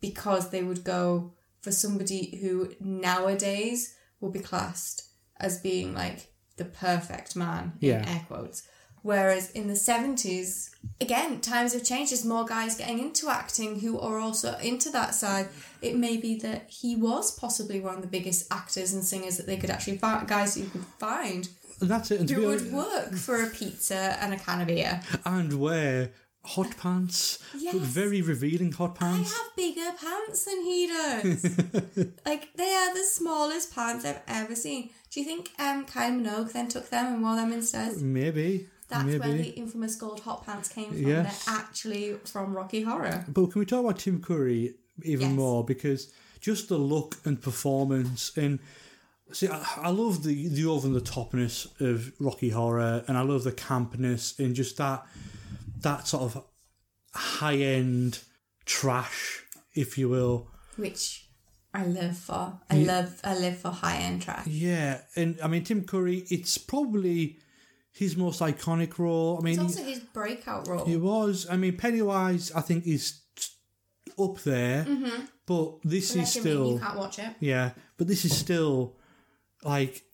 because 0.00 0.48
they 0.50 0.62
would 0.62 0.82
go 0.84 1.32
for 1.60 1.70
somebody 1.72 2.38
who 2.40 2.72
nowadays 2.80 3.94
will 4.20 4.30
be 4.30 4.38
classed 4.40 5.10
as 5.38 5.58
being 5.58 5.94
like 5.94 6.28
the 6.56 6.64
perfect 6.64 7.36
man 7.36 7.72
in 7.80 7.88
Yeah. 7.88 8.04
air 8.08 8.24
quotes. 8.26 8.62
Whereas 9.04 9.50
in 9.50 9.66
the 9.68 9.74
70s, 9.74 10.70
again, 10.98 11.42
times 11.42 11.74
have 11.74 11.84
changed. 11.84 12.10
There's 12.10 12.24
more 12.24 12.46
guys 12.46 12.74
getting 12.74 12.98
into 12.98 13.28
acting 13.28 13.80
who 13.80 14.00
are 14.00 14.18
also 14.18 14.56
into 14.58 14.88
that 14.92 15.14
side. 15.14 15.48
It 15.82 15.94
may 15.94 16.16
be 16.16 16.36
that 16.36 16.70
he 16.70 16.96
was 16.96 17.30
possibly 17.38 17.80
one 17.80 17.96
of 17.96 18.00
the 18.00 18.08
biggest 18.08 18.50
actors 18.50 18.94
and 18.94 19.04
singers 19.04 19.36
that 19.36 19.46
they 19.46 19.58
could 19.58 19.68
actually 19.68 19.98
find, 19.98 20.26
guys 20.26 20.54
who 20.54 20.64
could 20.70 20.86
find 20.98 21.48
that's 21.82 22.10
it. 22.12 22.20
And, 22.20 22.30
who 22.30 22.46
would 22.46 22.72
work 22.72 23.12
for 23.14 23.42
a 23.42 23.48
pizza 23.48 24.16
and 24.22 24.32
a 24.32 24.38
can 24.38 24.62
of 24.62 24.68
beer. 24.68 25.02
and 25.26 25.52
wear 25.60 26.12
hot 26.46 26.74
pants, 26.78 27.38
Yes. 27.58 27.74
very 27.74 28.22
revealing 28.22 28.72
hot 28.72 28.94
pants. 28.94 29.30
I 29.30 29.36
have 29.36 29.56
bigger 29.56 29.90
pants 30.00 30.44
than 30.46 30.62
he 30.62 30.86
does. 30.86 31.44
like 32.26 32.54
they 32.56 32.72
are 32.74 32.94
the 32.94 33.02
smallest 33.04 33.74
pants 33.74 34.06
I've 34.06 34.20
ever 34.28 34.54
seen. 34.54 34.90
Do 35.10 35.20
you 35.20 35.26
think 35.26 35.50
um 35.58 35.84
Kylie 35.84 36.22
Minogue 36.22 36.52
then 36.52 36.68
took 36.68 36.88
them 36.88 37.06
and 37.14 37.22
wore 37.22 37.36
them 37.36 37.52
instead? 37.52 37.96
Maybe, 38.00 38.68
That's 38.88 39.04
maybe. 39.04 39.18
where 39.18 39.32
the 39.36 39.48
infamous 39.50 39.96
gold 39.96 40.20
hot 40.20 40.44
pants 40.44 40.68
came 40.68 40.88
from. 40.88 40.98
Yes. 40.98 41.44
They're 41.46 41.54
actually 41.54 42.14
from 42.24 42.54
Rocky 42.54 42.82
Horror. 42.82 43.24
But 43.28 43.50
can 43.52 43.60
we 43.60 43.66
talk 43.66 43.80
about 43.84 43.98
Tim 43.98 44.20
Curry 44.22 44.74
even 45.02 45.28
Yes. 45.30 45.36
more? 45.36 45.64
Because 45.64 46.12
just 46.40 46.68
the 46.68 46.76
look 46.78 47.16
and 47.24 47.40
performance 47.40 48.30
and 48.36 48.58
see, 49.32 49.48
I, 49.48 49.64
I 49.78 49.88
love 49.90 50.22
the 50.22 50.48
the 50.48 50.66
over 50.66 50.88
the 50.88 51.00
topness 51.00 51.66
of 51.80 52.12
Rocky 52.20 52.50
Horror, 52.50 53.04
and 53.08 53.16
I 53.16 53.22
love 53.22 53.44
the 53.44 53.52
campness 53.52 54.38
and 54.38 54.54
just 54.54 54.76
that 54.76 55.06
that 55.80 56.06
sort 56.06 56.22
of 56.24 56.44
high 57.14 57.56
end 57.56 58.20
trash, 58.66 59.44
if 59.74 59.96
you 59.98 60.08
will. 60.08 60.48
Which 60.76 61.28
I 61.72 61.86
live 61.86 62.16
for. 62.18 62.60
I 62.70 62.76
Yeah. 62.76 62.86
love 63.00 63.20
I 63.24 63.38
live 63.38 63.58
for 63.58 63.70
high 63.70 63.96
end 63.96 64.22
trash. 64.22 64.46
Yeah, 64.46 65.00
and 65.16 65.38
I 65.42 65.48
mean 65.48 65.64
Tim 65.64 65.84
Curry, 65.84 66.26
it's 66.30 66.58
probably 66.58 67.38
his 67.94 68.16
most 68.16 68.40
iconic 68.40 68.98
role. 68.98 69.38
I 69.38 69.42
mean, 69.42 69.54
It's 69.54 69.62
also 69.62 69.82
his 69.84 70.00
breakout 70.00 70.68
role. 70.68 70.84
He 70.84 70.96
was. 70.96 71.46
I 71.50 71.56
mean, 71.56 71.76
Pennywise, 71.76 72.52
I 72.52 72.60
think, 72.60 72.86
is 72.86 73.20
up 74.18 74.40
there, 74.42 74.84
Mhm. 74.84 75.28
but 75.46 75.78
this 75.84 76.14
Unless 76.14 76.34
is 76.36 76.40
still. 76.42 76.72
you 76.72 76.78
can't 76.80 76.98
watch 76.98 77.18
it. 77.18 77.34
Yeah, 77.40 77.72
but 77.96 78.06
this 78.08 78.24
is 78.24 78.36
still 78.36 78.96
like 79.62 80.04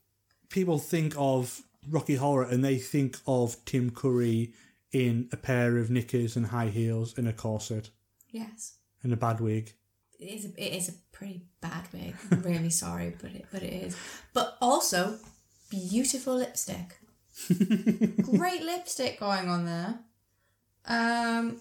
people 0.50 0.78
think 0.78 1.14
of 1.16 1.62
Rocky 1.88 2.16
Horror 2.16 2.44
and 2.44 2.62
they 2.64 2.78
think 2.78 3.18
of 3.26 3.56
Tim 3.64 3.90
Curry 3.90 4.52
in 4.92 5.28
a 5.32 5.36
pair 5.36 5.78
of 5.78 5.90
knickers 5.90 6.36
and 6.36 6.46
high 6.46 6.68
heels 6.68 7.16
and 7.16 7.26
a 7.28 7.32
corset 7.32 7.90
Yes. 8.30 8.74
and 9.02 9.12
a 9.12 9.16
bad 9.16 9.40
wig. 9.40 9.74
it 10.18 10.26
is 10.28 10.44
a, 10.44 10.48
it 10.62 10.74
is 10.76 10.88
a 10.90 10.92
pretty 11.12 11.46
bad 11.62 11.88
wig. 11.94 12.14
I'm 12.30 12.42
really 12.42 12.70
sorry, 12.84 13.14
but 13.20 13.30
it 13.32 13.46
but 13.50 13.62
it 13.62 13.72
is. 13.72 13.96
But 14.34 14.56
also 14.60 15.18
beautiful 15.70 16.36
lipstick. 16.36 16.98
Great 18.22 18.62
lipstick 18.62 19.20
going 19.20 19.48
on 19.48 19.64
there. 19.66 19.98
Um, 20.86 21.58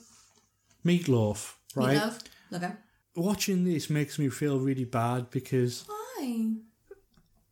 Meatloaf, 0.86 1.54
right? 1.76 1.98
Meatloaf, 1.98 2.20
love 2.52 2.62
him. 2.62 2.78
Watching 3.16 3.66
this 3.66 3.90
makes 3.90 4.18
me 4.18 4.30
feel 4.30 4.60
really 4.60 4.86
bad 4.86 5.30
because 5.30 5.86
Why? 5.88 6.54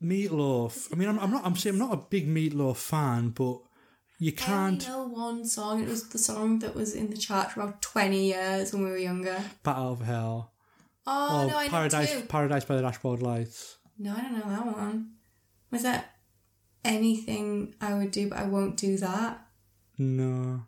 Meatloaf. 0.01 0.93
I 0.93 0.95
mean, 0.95 1.09
I'm, 1.09 1.19
I'm 1.19 1.31
not. 1.31 1.45
I'm 1.45 1.55
saying 1.55 1.75
I'm 1.75 1.79
not 1.89 1.93
a 1.93 2.01
big 2.09 2.27
Meatloaf 2.27 2.77
fan, 2.77 3.29
but 3.29 3.59
you 4.19 4.31
can't 4.31 4.87
only 4.89 5.07
know 5.11 5.13
one 5.13 5.45
song. 5.45 5.83
It 5.83 5.89
was 5.89 6.07
the 6.09 6.17
song 6.19 6.59
that 6.59 6.75
was 6.75 6.95
in 6.95 7.09
the 7.09 7.17
chart 7.17 7.51
for 7.51 7.61
about 7.61 7.81
twenty 7.81 8.27
years 8.27 8.73
when 8.73 8.83
we 8.83 8.89
were 8.91 8.97
younger. 8.97 9.37
bat 9.63 9.75
out 9.75 9.91
of 9.93 10.01
hell. 10.01 10.53
Oh 11.05 11.43
or 11.45 11.47
no, 11.51 11.57
I 11.57 11.67
Paradise, 11.69 12.13
know 12.13 12.19
too. 12.21 12.27
Paradise 12.27 12.65
by 12.65 12.75
the 12.75 12.81
Dashboard 12.81 13.21
Lights. 13.21 13.77
No, 13.97 14.13
I 14.15 14.21
don't 14.21 14.33
know 14.33 14.49
that 14.49 14.65
one. 14.77 15.11
Was 15.71 15.83
that 15.83 16.16
anything 16.87 17.75
I 17.81 17.93
would 17.93 18.11
do, 18.11 18.29
but 18.29 18.39
I 18.39 18.45
won't 18.45 18.77
do 18.77 18.97
that? 18.97 19.45
No, 19.97 20.61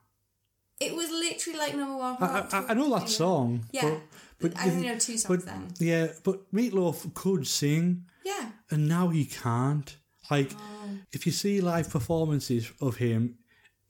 It 0.79 0.95
was 0.95 1.09
literally 1.09 1.59
like 1.59 1.75
number 1.75 1.97
one. 1.97 2.17
I, 2.19 2.47
I, 2.51 2.65
I 2.69 2.73
know 2.73 2.89
that 2.97 3.09
song. 3.09 3.65
Yeah, 3.71 3.97
but, 4.39 4.57
I 4.57 4.69
only 4.69 4.87
know 4.87 4.97
two 4.97 5.17
songs 5.17 5.43
but, 5.43 5.45
then. 5.45 5.67
Yeah, 5.79 6.07
but 6.23 6.51
Meatloaf 6.53 7.13
could 7.13 7.45
sing, 7.47 8.05
Yeah. 8.25 8.51
and 8.71 8.87
now 8.87 9.09
he 9.09 9.25
can't. 9.25 9.95
Like, 10.31 10.51
Oh. 10.55 10.89
if 11.11 11.25
you 11.25 11.31
see 11.31 11.59
live 11.61 11.89
performances 11.89 12.71
of 12.81 12.97
him, 12.97 13.37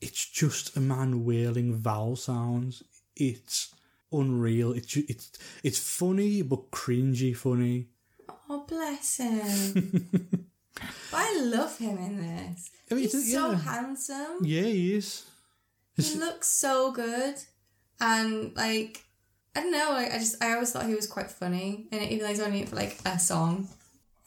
it's 0.02 0.26
just 0.26 0.76
a 0.78 0.80
man 0.80 1.26
wailing 1.26 1.76
vowel 1.76 2.16
sounds. 2.16 2.84
It's 3.16 3.74
unreal. 4.12 4.72
It's 4.74 4.96
it's 4.98 5.32
it's 5.64 5.80
funny 5.80 6.42
but 6.42 6.72
cringy 6.72 7.36
funny. 7.36 7.90
Oh, 8.50 8.66
bless 8.68 9.18
him. 9.18 10.10
but 10.76 10.86
I 11.14 11.40
love 11.42 11.78
him 11.78 11.98
in 11.98 12.18
this. 12.18 12.70
I 12.92 12.96
mean, 12.96 13.04
He's 13.04 13.14
it's- 13.16 13.32
so 13.32 13.52
yeah. 13.52 13.58
handsome. 13.58 14.38
Yeah, 14.44 14.62
he 14.64 14.96
is. 14.96 15.26
He 15.98 16.16
looks 16.16 16.48
so 16.48 16.92
good, 16.94 17.36
and 18.00 18.56
like 18.56 19.04
I 19.56 19.62
don't 19.62 19.72
know. 19.72 19.90
Like, 19.92 20.14
I 20.14 20.18
just 20.18 20.42
I 20.42 20.54
always 20.54 20.72
thought 20.72 20.86
he 20.86 20.96
was 20.96 21.08
quite 21.08 21.30
funny, 21.30 21.88
and 21.92 22.02
even 22.04 22.20
though 22.20 22.28
he's 22.30 22.40
only 22.40 22.62
in 22.62 22.68
for 22.68 22.76
like 22.78 22.98
a 23.06 23.20
song. 23.20 23.68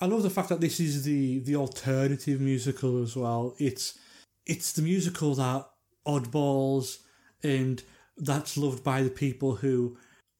I 0.00 0.06
love 0.06 0.22
the 0.22 0.30
fact 0.30 0.48
that 0.50 0.60
this 0.60 0.80
is 0.80 1.04
the 1.04 1.38
the 1.38 1.56
alternative 1.56 2.40
musical 2.40 3.02
as 3.02 3.16
well. 3.16 3.54
It's 3.58 3.98
it's 4.44 4.72
the 4.72 4.82
musical 4.82 5.34
that 5.36 5.66
oddballs 6.06 6.98
and 7.42 7.82
that's 8.18 8.56
loved 8.56 8.82
by 8.84 9.02
the 9.02 9.10
people 9.10 9.54
who 9.56 9.96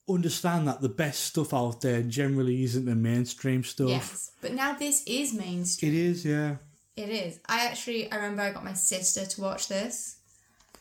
understand 0.09 0.69
that 0.69 0.81
the 0.81 0.89
best 0.89 1.25
stuff 1.25 1.55
out 1.55 1.81
there 1.81 2.03
generally 2.03 2.65
isn't 2.65 2.85
the 2.85 2.95
mainstream 2.95 3.65
stuff. 3.65 3.89
Yes, 3.89 4.33
but 4.41 4.53
now 4.53 4.75
this 4.75 5.05
is 5.07 5.33
mainstream. 5.33 5.93
It 5.93 5.99
is, 5.99 6.25
yeah. 6.25 6.57
It 6.97 7.09
is. 7.09 7.39
I 7.49 7.67
actually, 7.67 8.11
I 8.11 8.17
remember 8.17 8.43
I 8.43 8.53
got 8.53 8.65
my 8.65 8.75
sister 8.75 9.25
to 9.25 9.41
watch 9.41 9.69
this. 9.69 10.17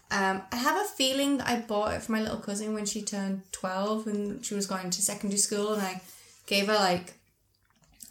Um, 0.10 0.42
I 0.52 0.58
have 0.58 0.76
a 0.76 0.90
feeling 0.90 1.38
that 1.38 1.48
I 1.48 1.60
bought 1.62 1.94
it 1.94 2.04
for 2.04 2.12
my 2.12 2.22
little 2.22 2.40
cousin 2.40 2.74
when 2.74 2.86
she 2.86 3.02
turned 3.02 3.44
12 3.54 4.08
and 4.08 4.46
she 4.46 4.56
was 4.56 4.68
going 4.68 4.90
to 4.90 5.02
secondary 5.02 5.38
school 5.38 5.72
and 5.72 5.82
I 5.82 6.02
gave 6.48 6.68
her 6.68 6.74
like 6.74 7.14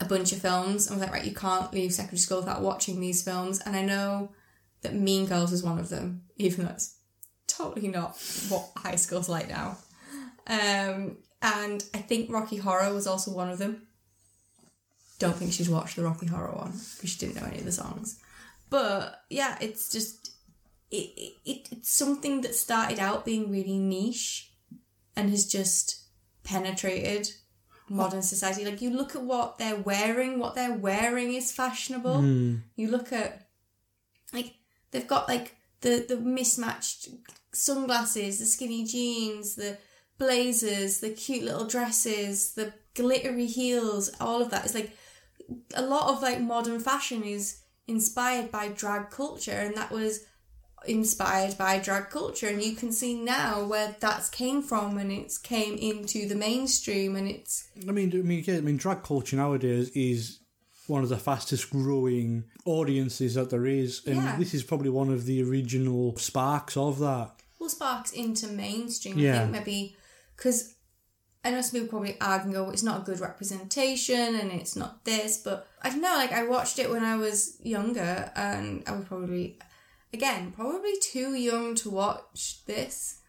a 0.01 0.07
bunch 0.07 0.33
of 0.33 0.39
films 0.39 0.87
and 0.87 0.99
was 0.99 1.05
like, 1.05 1.13
right, 1.13 1.27
you 1.27 1.35
can't 1.35 1.73
leave 1.75 1.93
secondary 1.93 2.19
school 2.19 2.39
without 2.39 2.63
watching 2.63 3.01
these 3.01 3.23
films. 3.23 3.61
And 3.61 3.77
I 3.77 3.83
know 3.83 4.31
that 4.81 4.95
Mean 4.95 5.27
Girls 5.27 5.53
is 5.53 5.63
one 5.63 5.79
of 5.79 5.91
them, 5.91 6.23
even 6.39 6.65
though 6.65 6.71
it's 6.71 6.97
totally 7.47 7.89
not 7.89 8.17
what 8.49 8.71
high 8.79 8.97
school's 8.97 9.29
like 9.29 9.51
now. 9.51 9.77
Um, 10.51 11.19
and 11.41 11.85
I 11.95 11.99
think 11.99 12.31
Rocky 12.31 12.57
Horror 12.57 12.93
was 12.93 13.07
also 13.07 13.31
one 13.31 13.49
of 13.49 13.59
them. 13.59 13.87
Don't 15.19 15.37
think 15.37 15.53
she's 15.53 15.71
watched 15.71 15.97
the 15.97 16.03
Rocky 16.03 16.27
Horror 16.27 16.53
one 16.53 16.73
because 16.73 17.11
she 17.11 17.19
didn't 17.19 17.37
know 17.37 17.47
any 17.47 17.59
of 17.59 17.65
the 17.65 17.73
songs. 17.73 18.19
But 18.69 19.23
yeah, 19.31 19.57
it's 19.61 19.91
just 19.91 20.33
it, 20.91 21.13
it, 21.17 21.33
it 21.45 21.69
it's 21.71 21.93
something 21.93 22.41
that 22.41 22.55
started 22.55 22.99
out 22.99 23.25
being 23.25 23.51
really 23.51 23.79
niche 23.79 24.53
and 25.15 25.31
has 25.31 25.47
just 25.47 26.03
penetrated 26.43 27.31
modern 27.89 28.23
society. 28.23 28.65
Like 28.65 28.81
you 28.81 28.91
look 28.91 29.15
at 29.15 29.23
what 29.23 29.59
they're 29.59 29.77
wearing, 29.77 30.39
what 30.39 30.55
they're 30.55 30.75
wearing 30.75 31.35
is 31.35 31.53
fashionable. 31.53 32.23
Mm. 32.23 32.63
You 32.77 32.91
look 32.91 33.13
at 33.13 33.49
like 34.33 34.55
they've 34.91 35.07
got 35.07 35.29
like 35.29 35.57
the 35.83 36.05
the 36.09 36.17
mismatched 36.17 37.09
sunglasses, 37.53 38.39
the 38.39 38.47
skinny 38.47 38.85
jeans, 38.85 39.55
the 39.55 39.79
blazers, 40.21 41.01
the 41.01 41.11
cute 41.11 41.43
little 41.45 41.67
dresses, 41.67 42.53
the 42.55 42.73
glittery 42.95 43.47
heels, 43.47 44.11
all 44.21 44.41
of 44.41 44.51
that. 44.51 44.65
It's 44.67 44.75
like 44.75 44.93
a 45.75 45.83
lot 45.83 46.09
of 46.15 46.23
like 46.23 46.41
modern 46.41 46.79
fashion 46.79 47.25
is 47.25 47.63
inspired 47.89 48.53
by 48.53 48.69
drag 48.69 49.11
culture 49.11 49.51
and 49.51 49.75
that 49.77 49.91
was 49.91 50.21
inspired 50.87 51.59
by 51.59 51.79
drag 51.79 52.09
culture 52.11 52.47
and 52.49 52.63
you 52.63 52.75
can 52.75 52.93
see 52.93 53.15
now 53.15 53.65
where 53.65 53.95
that's 54.01 54.29
came 54.31 54.63
from 54.63 54.97
and 54.97 55.11
it's 55.13 55.37
came 55.37 55.75
into 55.77 56.27
the 56.29 56.35
mainstream 56.35 57.17
and 57.17 57.29
it's 57.29 57.69
I 57.89 57.91
mean, 57.93 58.11
I 58.15 58.23
mean, 58.23 58.45
yeah, 58.47 58.57
I 58.59 58.61
mean, 58.61 58.77
drag 58.77 59.03
culture 59.03 59.37
nowadays 59.37 59.91
is 59.91 60.39
one 60.87 61.03
of 61.03 61.09
the 61.09 61.19
fastest 61.19 61.71
growing 61.71 62.45
audiences 62.65 63.35
that 63.35 63.51
there 63.51 63.67
is, 63.67 64.03
and 64.07 64.17
Yeah. 64.17 64.37
this 64.39 64.55
is 64.55 64.63
probably 64.65 64.91
one 64.91 65.09
of 65.11 65.25
the 65.25 65.43
original 65.43 66.17
sparks 66.17 66.77
of 66.77 66.99
that. 67.01 67.33
well 67.59 67.69
sparks 67.69 68.11
into 68.13 68.47
mainstream. 68.49 69.19
I 69.19 69.21
Yeah. 69.21 69.39
think 69.41 69.51
maybe 69.53 69.97
because 70.41 70.75
I 71.45 71.51
know 71.51 71.61
some 71.61 71.81
people 71.81 71.99
probably 71.99 72.17
argue 72.19 72.47
and 72.47 72.55
go, 72.55 72.63
well, 72.63 72.73
it's 72.73 72.83
not 72.83 73.03
a 73.03 73.05
good 73.05 73.21
representation 73.21 74.37
and 74.37 74.51
it's 74.51 74.75
not 74.75 75.05
this, 75.05 75.37
but 75.37 75.67
I 75.83 75.91
don't 75.91 76.01
know, 76.01 76.15
like 76.17 76.33
I 76.33 76.47
watched 76.47 76.79
it 76.79 76.91
when 76.91 77.05
I 77.05 77.17
was 77.17 77.59
younger 77.63 78.33
and 78.35 78.83
I 78.87 78.93
was 78.93 79.05
probably, 79.05 79.59
again, 80.15 80.53
probably 80.53 80.95
too 81.03 81.35
young 81.35 81.75
to 81.77 81.91
watch 81.91 82.65
this. 82.65 83.21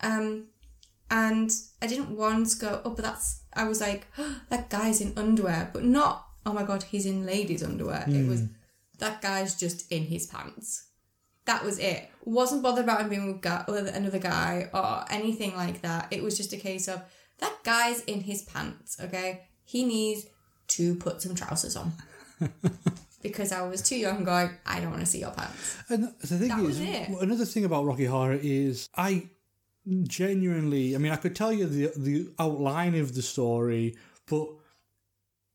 Um, 0.00 0.46
and 1.10 1.50
I 1.82 1.88
didn't 1.88 2.16
once 2.16 2.54
go, 2.54 2.82
oh, 2.84 2.90
but 2.90 3.04
that's, 3.04 3.42
I 3.52 3.64
was 3.64 3.80
like, 3.80 4.06
that 4.48 4.70
guy's 4.70 5.00
in 5.00 5.12
underwear, 5.16 5.70
but 5.72 5.84
not, 5.84 6.26
oh 6.46 6.52
my 6.52 6.62
god, 6.62 6.84
he's 6.84 7.06
in 7.06 7.26
ladies' 7.26 7.64
underwear. 7.64 8.04
It 8.06 8.28
was, 8.28 8.44
that 9.00 9.20
guy's 9.22 9.56
just 9.56 9.90
in 9.90 10.04
his 10.04 10.26
pants. 10.26 10.89
That 11.50 11.64
was 11.64 11.80
it. 11.80 12.08
Wasn't 12.24 12.62
bothered 12.62 12.84
about 12.84 13.00
him 13.00 13.08
being 13.08 13.26
with, 13.26 13.40
guy, 13.40 13.64
with 13.66 13.92
another 13.92 14.20
guy 14.20 14.70
or 14.72 15.04
anything 15.10 15.56
like 15.56 15.82
that. 15.82 16.06
It 16.12 16.22
was 16.22 16.36
just 16.36 16.52
a 16.52 16.56
case 16.56 16.86
of 16.86 17.02
that 17.38 17.64
guy's 17.64 18.04
in 18.04 18.20
his 18.20 18.42
pants. 18.42 18.96
Okay, 19.02 19.48
he 19.64 19.84
needs 19.84 20.26
to 20.68 20.94
put 20.94 21.20
some 21.20 21.34
trousers 21.34 21.74
on 21.74 21.92
because 23.22 23.50
I 23.50 23.62
was 23.66 23.82
too 23.82 23.96
young. 23.96 24.22
Going, 24.22 24.50
I 24.64 24.78
don't 24.78 24.90
want 24.90 25.00
to 25.00 25.06
see 25.06 25.18
your 25.18 25.32
pants. 25.32 25.76
And 25.88 26.14
the 26.20 26.38
thing 26.38 26.48
That 26.50 26.60
is, 26.60 26.78
another 27.20 27.44
thing 27.44 27.64
about 27.64 27.84
Rocky 27.84 28.04
Horror 28.04 28.38
is 28.40 28.88
I 28.94 29.28
genuinely, 30.04 30.94
I 30.94 30.98
mean, 30.98 31.10
I 31.10 31.16
could 31.16 31.34
tell 31.34 31.52
you 31.52 31.66
the 31.66 31.92
the 31.96 32.28
outline 32.38 32.94
of 32.94 33.16
the 33.16 33.22
story, 33.22 33.96
but 34.26 34.46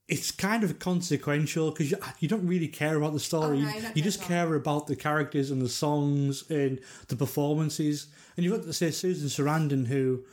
it's 0.08 0.32
kind 0.32 0.64
of 0.64 0.78
consequential 0.78 1.72
because 1.72 1.90
you, 1.92 1.98
you 2.20 2.28
don't 2.28 2.46
really 2.46 2.68
care 2.68 2.96
about 2.96 3.14
the 3.14 3.20
story. 3.20 3.58
Oh, 3.60 3.80
no, 3.80 3.90
you 3.96 4.04
just 4.04 4.20
about 4.20 4.28
care 4.28 4.54
about 4.56 4.88
the 4.88 4.96
characters 4.96 5.50
and 5.52 5.62
the 5.62 5.70
songs 5.70 6.44
and 6.50 6.80
the 7.08 7.16
performances. 7.16 8.08
And 8.38 8.44
you've 8.46 8.56
got 8.56 8.66
to 8.66 8.74
say 8.74 8.92
Susan 8.92 9.30
Sarandon, 9.30 9.88
who 9.88 10.24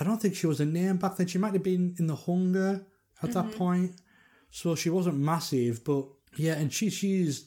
I 0.00 0.04
don't 0.04 0.20
think 0.20 0.34
she 0.34 0.46
was 0.46 0.60
a 0.60 0.64
name 0.64 0.96
back 0.96 1.16
then. 1.16 1.26
She 1.26 1.38
might 1.38 1.52
have 1.52 1.62
been 1.62 1.94
in 1.98 2.06
The 2.06 2.16
Hunger 2.16 2.86
at 3.22 3.32
that 3.32 3.46
Mhm. 3.50 3.56
point, 3.56 3.92
so 4.50 4.74
she 4.74 4.88
wasn't 4.90 5.18
massive. 5.18 5.84
But 5.84 6.06
yeah, 6.36 6.54
and 6.54 6.72
she 6.72 6.88
she's 6.90 7.46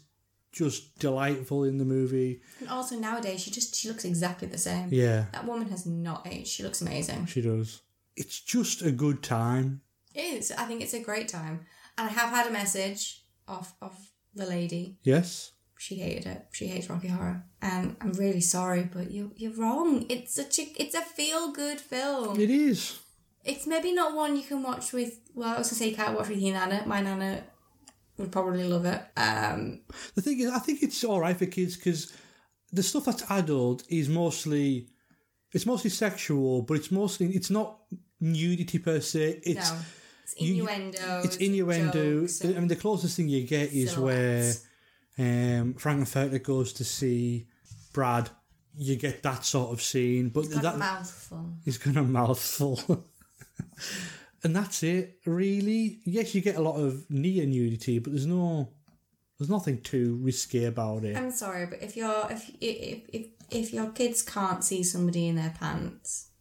just 0.51 0.97
delightful 0.99 1.63
in 1.65 1.79
the 1.79 1.83
movie. 1.85 2.41
And 2.59 2.69
also 2.69 2.95
nowadays, 2.97 3.41
she 3.41 3.49
just 3.51 3.75
she 3.75 3.87
looks 3.89 4.05
exactly 4.05 4.47
the 4.47 4.57
same. 4.57 4.89
Yeah. 4.91 5.25
that 5.33 5.45
woman 5.47 5.67
has 5.69 5.85
not 5.85 6.27
aged. 6.27 6.47
She 6.47 6.63
looks 6.63 6.81
amazing. 6.81 7.25
She 7.25 7.41
does. 7.41 7.81
It's 8.15 8.39
just 8.39 8.81
a 8.83 8.91
good 8.91 9.21
time. 9.23 9.81
It 10.15 10.21
is. 10.21 10.51
I 10.51 10.63
think 10.65 10.81
it's 10.81 10.93
a 10.93 10.99
great 11.01 11.27
time. 11.27 11.65
And 11.97 12.09
I 12.09 12.11
have 12.11 12.29
had 12.29 12.47
a 12.47 12.51
message 12.51 13.23
off 13.47 13.73
of 13.81 13.93
the 14.33 14.45
lady. 14.45 14.97
Yes. 15.03 15.51
She 15.77 15.95
hated 15.95 16.25
it. 16.25 16.47
She 16.51 16.67
hates 16.67 16.89
Rocky 16.89 17.09
Horror, 17.09 17.43
and 17.61 17.97
I'm 17.99 18.13
really 18.13 18.39
sorry, 18.39 18.89
but 18.91 19.11
you 19.11 19.33
you're 19.35 19.51
wrong. 19.53 20.05
It's 20.07 20.33
such 20.33 20.57
a 20.59 20.63
it's 20.81 20.95
a 20.95 21.01
feel 21.01 21.51
good 21.51 21.81
film. 21.81 22.39
It 22.39 22.49
is. 22.49 22.97
It's 23.43 23.67
maybe 23.67 23.91
not 23.93 24.15
one 24.15 24.37
you 24.37 24.43
can 24.43 24.63
watch 24.63 24.93
with. 24.93 25.19
Well, 25.35 25.49
I 25.53 25.57
was 25.57 25.67
gonna 25.67 25.77
say 25.79 25.89
you 25.89 25.95
can't 25.95 26.17
watch 26.17 26.29
with 26.29 26.39
your 26.39 26.53
nana. 26.53 26.83
My 26.87 27.01
nana 27.01 27.43
would 28.17 28.31
probably 28.31 28.63
love 28.63 28.85
it. 28.85 29.01
Um, 29.17 29.81
The 30.15 30.21
thing 30.21 30.39
is, 30.39 30.49
I 30.49 30.59
think 30.59 30.81
it's 30.81 31.03
all 31.03 31.19
right 31.19 31.37
for 31.37 31.45
kids 31.45 31.75
because 31.75 32.13
the 32.71 32.81
stuff 32.81 33.05
that's 33.05 33.29
adult 33.29 33.83
is 33.89 34.07
mostly 34.07 34.87
it's 35.51 35.65
mostly 35.65 35.89
sexual, 35.89 36.61
but 36.61 36.75
it's 36.77 36.91
mostly 36.91 37.27
it's 37.35 37.49
not 37.49 37.81
nudity 38.21 38.79
per 38.79 39.01
se. 39.01 39.41
It's 39.43 39.71
no, 39.71 39.77
it's 40.25 40.33
innuendo. 40.41 41.21
it's 41.23 41.37
innuendo. 41.37 42.21
jokes 42.21 42.43
I 42.43 42.47
mean, 42.47 42.67
the 42.67 42.75
closest 42.75 43.15
thing 43.15 43.29
you 43.29 43.45
get 43.45 43.71
is 43.71 43.97
where 43.97 44.51
um, 45.19 45.75
Frank-N-Furter 45.75 46.41
goes 46.41 46.73
to 46.73 46.83
see 46.83 47.47
Brad. 47.93 48.29
You 48.77 48.95
get 48.95 49.23
that 49.23 49.45
sort 49.45 49.71
of 49.71 49.81
scene, 49.81 50.29
but 50.29 50.45
He's 50.45 50.55
got 50.55 50.63
that 50.63 50.75
a 50.75 50.77
mouthful. 50.77 51.53
He's 51.63 51.77
got 51.77 51.95
a 51.95 52.03
mouthful. 52.03 53.05
and 54.43 54.55
that's 54.55 54.83
it. 54.83 55.19
Really, 55.25 55.99
yes, 56.05 56.33
you 56.33 56.41
get 56.41 56.55
a 56.55 56.61
lot 56.61 56.75
of 56.75 57.05
near 57.09 57.45
nudity, 57.45 57.99
but 57.99 58.11
there's 58.11 58.25
no, 58.25 58.69
there's 59.37 59.49
nothing 59.49 59.81
too 59.81 60.19
risky 60.21 60.65
about 60.65 61.05
it. 61.05 61.15
I'm 61.15 61.31
sorry, 61.31 61.67
but 61.67 61.81
if 61.81 61.95
you're 61.95 62.27
if 62.31 62.49
if 62.59 63.03
if 63.13 63.27
if 63.51 63.73
your 63.73 63.91
kids 63.91 64.23
can't 64.23 64.63
see 64.63 64.83
somebody 64.83 65.27
in 65.27 65.35
their 65.35 65.53
pants, 65.57 66.31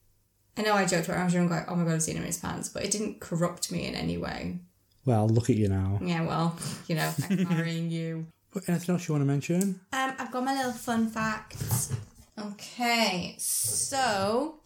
I 0.56 0.62
know 0.62 0.74
I 0.74 0.86
joked 0.86 1.08
when 1.08 1.18
I 1.18 1.24
was 1.24 1.34
young, 1.34 1.48
like, 1.48 1.70
"Oh 1.70 1.74
my 1.74 1.84
god, 1.84 1.94
I've 1.94 2.02
seen 2.02 2.16
him 2.16 2.22
in 2.22 2.28
his 2.28 2.38
pants," 2.38 2.68
but 2.68 2.84
it 2.84 2.90
didn't 2.90 3.20
corrupt 3.20 3.72
me 3.72 3.86
in 3.86 3.94
any 3.94 4.16
way. 4.16 4.58
Well, 5.04 5.28
look 5.28 5.50
at 5.50 5.56
you 5.56 5.68
now. 5.68 5.98
Yeah, 6.00 6.24
well, 6.24 6.56
you 6.86 6.94
know, 6.94 7.12
I'm 7.30 7.48
marrying 7.48 7.90
you. 7.90 8.26
But 8.52 8.68
anything 8.68 8.94
else 8.94 9.08
you 9.08 9.14
want 9.14 9.22
to 9.22 9.26
mention? 9.26 9.80
Um, 9.92 10.14
I've 10.18 10.30
got 10.30 10.44
my 10.44 10.54
little 10.54 10.72
fun 10.72 11.10
facts. 11.10 11.92
Okay, 12.38 13.34
so 13.38 14.60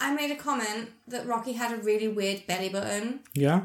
I 0.00 0.14
made 0.14 0.30
a 0.30 0.36
comment 0.36 0.90
that 1.06 1.26
Rocky 1.26 1.52
had 1.52 1.72
a 1.72 1.76
really 1.76 2.08
weird 2.08 2.46
belly 2.46 2.68
button. 2.68 3.20
Yeah. 3.34 3.62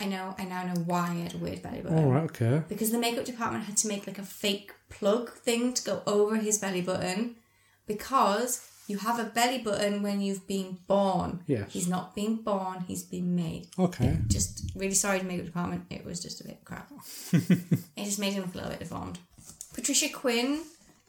I 0.00 0.06
know, 0.06 0.34
I 0.36 0.44
now 0.44 0.64
know 0.64 0.80
why 0.80 1.14
he 1.14 1.22
had 1.22 1.34
a 1.34 1.38
weird 1.38 1.62
belly 1.62 1.80
button. 1.80 1.98
All 1.98 2.10
right. 2.10 2.24
Okay. 2.24 2.62
Because 2.68 2.90
the 2.90 2.98
makeup 2.98 3.24
department 3.24 3.64
had 3.64 3.76
to 3.78 3.88
make 3.88 4.06
like 4.06 4.18
a 4.18 4.24
fake 4.24 4.72
plug 4.88 5.30
thing 5.30 5.74
to 5.74 5.84
go 5.84 6.02
over 6.06 6.36
his 6.36 6.58
belly 6.58 6.80
button 6.80 7.36
because 7.86 8.68
you 8.86 8.98
have 8.98 9.18
a 9.18 9.24
belly 9.24 9.58
button 9.58 10.02
when 10.02 10.20
you've 10.20 10.46
been 10.46 10.78
born. 10.86 11.42
Yes. 11.46 11.72
He's 11.72 11.88
not 11.88 12.14
been 12.14 12.36
born, 12.36 12.80
he's 12.86 13.02
been 13.02 13.34
made. 13.34 13.68
Okay. 13.78 14.18
Just 14.28 14.70
really 14.74 14.94
sorry 14.94 15.20
to 15.20 15.24
makeup 15.24 15.46
department, 15.46 15.84
it 15.90 16.04
was 16.04 16.20
just 16.20 16.40
a 16.40 16.44
bit 16.44 16.64
crap. 16.64 16.90
it 17.32 18.04
just 18.04 18.18
made 18.18 18.32
him 18.32 18.44
look 18.44 18.54
a 18.54 18.56
little 18.56 18.70
bit 18.70 18.80
deformed. 18.80 19.18
Patricia 19.74 20.08
Quinn 20.08 20.62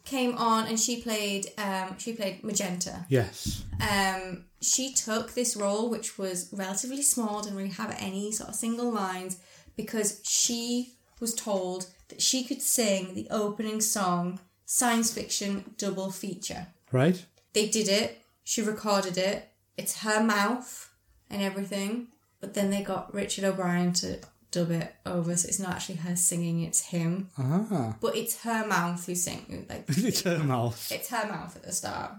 came 0.05 0.36
on 0.38 0.67
and 0.67 0.80
she 0.80 1.01
played 1.01 1.47
um 1.57 1.97
she 1.97 2.13
played 2.13 2.43
Magenta. 2.43 3.05
Yes. 3.09 3.63
Um, 3.82 4.45
she 4.61 4.93
took 4.93 5.34
this 5.34 5.55
role, 5.55 5.89
which 5.89 6.17
was 6.17 6.49
relatively 6.53 7.01
small, 7.01 7.41
didn't 7.41 7.57
really 7.57 7.69
have 7.69 7.95
any 7.99 8.32
sort 8.32 8.49
of 8.49 8.55
single 8.55 8.91
lines, 8.91 9.38
because 9.76 10.21
she 10.24 10.93
was 11.19 11.34
told 11.34 11.88
that 12.09 12.21
she 12.21 12.43
could 12.43 12.61
sing 12.61 13.13
the 13.13 13.28
opening 13.30 13.82
song, 13.82 14.39
science 14.65 15.11
fiction 15.11 15.74
double 15.78 16.11
feature. 16.11 16.67
Right. 16.91 17.26
They 17.54 17.68
did 17.68 17.88
it, 17.88 18.22
she 18.43 18.62
recorded 18.62 19.18
it, 19.18 19.49
it's 19.78 19.99
her 20.01 20.24
mouth 20.24 20.89
and 21.30 21.41
everything, 21.41 22.08
but 22.41 22.54
then 22.54 22.70
they 22.70 22.82
got 22.84 23.14
Richard 23.14 23.43
O'Brien 23.45 23.93
to 23.93 24.20
dub 24.51 24.72
it 24.72 24.93
over, 25.06 25.36
so 25.36 25.47
it's 25.47 25.60
not 25.60 25.72
actually 25.76 25.95
her 25.95 26.16
singing, 26.16 26.62
it's 26.64 26.82
him. 26.88 27.30
Ah. 27.38 27.95
But 28.01 28.16
it's 28.16 28.41
her 28.43 28.66
mouth 28.68 29.06
who 29.06 29.16
singing, 29.16 29.66
like 29.70 29.86
it's 29.88 30.22
her 30.24 30.39
mouth. 30.39 30.91
it's 30.91 31.10
her 31.10 31.28
mouth 31.28 31.56
at 31.56 31.64
the 31.64 31.72
start. 31.72 32.12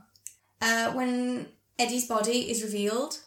Uh, 0.61 0.93
when 0.93 1.47
Eddie's 1.79 2.07
body 2.09 2.51
is 2.51 2.63
revealed, 2.63 3.19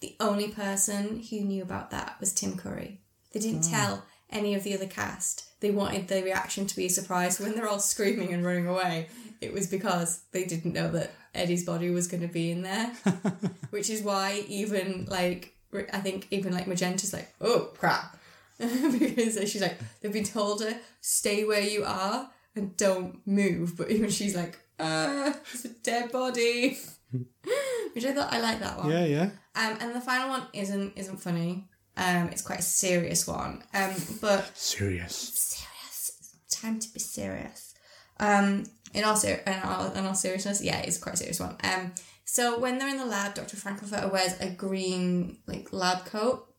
the 0.00 0.14
only 0.20 0.48
person 0.48 1.22
who 1.30 1.40
knew 1.40 1.62
about 1.62 1.90
that 1.90 2.16
was 2.20 2.32
Tim 2.32 2.56
Curry. 2.56 3.00
They 3.32 3.40
didn't 3.40 3.64
Oh. 3.66 3.70
tell 3.70 4.02
any 4.30 4.54
of 4.54 4.62
the 4.62 4.74
other 4.74 4.86
cast. 4.86 5.44
They 5.60 5.70
wanted 5.70 6.08
the 6.08 6.22
reaction 6.22 6.66
to 6.66 6.76
be 6.76 6.86
a 6.86 6.90
surprise. 6.90 7.40
When 7.40 7.54
they're 7.54 7.68
all 7.68 7.78
screaming 7.80 8.32
and 8.32 8.44
running 8.44 8.66
away, 8.66 9.08
it 9.40 9.52
was 9.52 9.66
because 9.66 10.22
they 10.32 10.44
didn't 10.44 10.72
know 10.74 10.90
that 10.92 11.12
Eddie's 11.34 11.64
body 11.64 11.90
was 11.90 12.06
going 12.08 12.22
to 12.22 12.32
be 12.32 12.50
in 12.50 12.62
there. 12.62 12.92
Which 13.70 13.90
is 13.90 14.02
why 14.02 14.44
even 14.48 15.06
like 15.10 15.54
I 15.92 15.98
think 16.00 16.26
even 16.30 16.52
like 16.52 16.66
Magenta's 16.66 17.12
like, 17.12 17.32
oh 17.40 17.70
crap, 17.76 18.16
because 18.58 19.38
she's 19.50 19.62
like 19.62 19.78
they've 20.00 20.12
been 20.12 20.24
told 20.24 20.60
to 20.60 20.76
stay 21.00 21.44
where 21.44 21.60
you 21.60 21.84
are 21.84 22.30
and 22.54 22.76
don't 22.76 23.26
move, 23.26 23.76
but 23.76 23.90
even 23.90 24.10
she's 24.10 24.34
like, 24.34 24.58
ah, 24.80 25.34
it's 25.52 25.64
a 25.64 25.68
dead 25.68 26.10
body. 26.12 26.78
Which 27.92 28.04
I 28.04 28.12
thought 28.12 28.32
I 28.32 28.40
like 28.40 28.60
that 28.60 28.78
one. 28.78 28.90
Yeah. 28.90 29.04
Yeah. 29.04 29.30
Um, 29.54 29.78
and 29.80 29.94
the 29.94 30.00
final 30.00 30.28
one 30.30 30.46
isn't 30.52 30.92
isn't 30.96 31.18
funny. 31.18 31.68
Um, 31.98 32.28
it's 32.28 32.42
quite 32.42 32.58
a 32.58 32.62
serious 32.62 33.26
one. 33.26 33.62
Um, 33.72 33.94
but 34.20 34.56
Serious. 34.56 35.14
serious. 35.16 36.36
Time 36.50 36.78
to 36.78 36.92
be 36.92 37.00
serious. 37.00 37.74
Um, 38.20 38.64
in 38.96 39.04
all 39.04 39.16
ser- 39.16 39.42
in 39.46 39.60
all, 39.62 39.92
in 39.92 40.04
all 40.04 40.14
seriousness, 40.14 40.62
yeah, 40.62 40.78
it's 40.78 40.98
quite 40.98 41.14
a 41.14 41.18
serious 41.18 41.38
one. 41.38 41.56
Um, 41.62 41.92
so 42.24 42.58
when 42.58 42.78
they're 42.78 42.88
in 42.88 42.96
the 42.98 43.06
lab, 43.06 43.34
Dr. 43.34 43.56
Frankfurter 43.56 44.08
wears 44.08 44.34
a 44.40 44.50
green 44.50 45.38
like 45.46 45.72
lab 45.72 46.06
coat, 46.06 46.52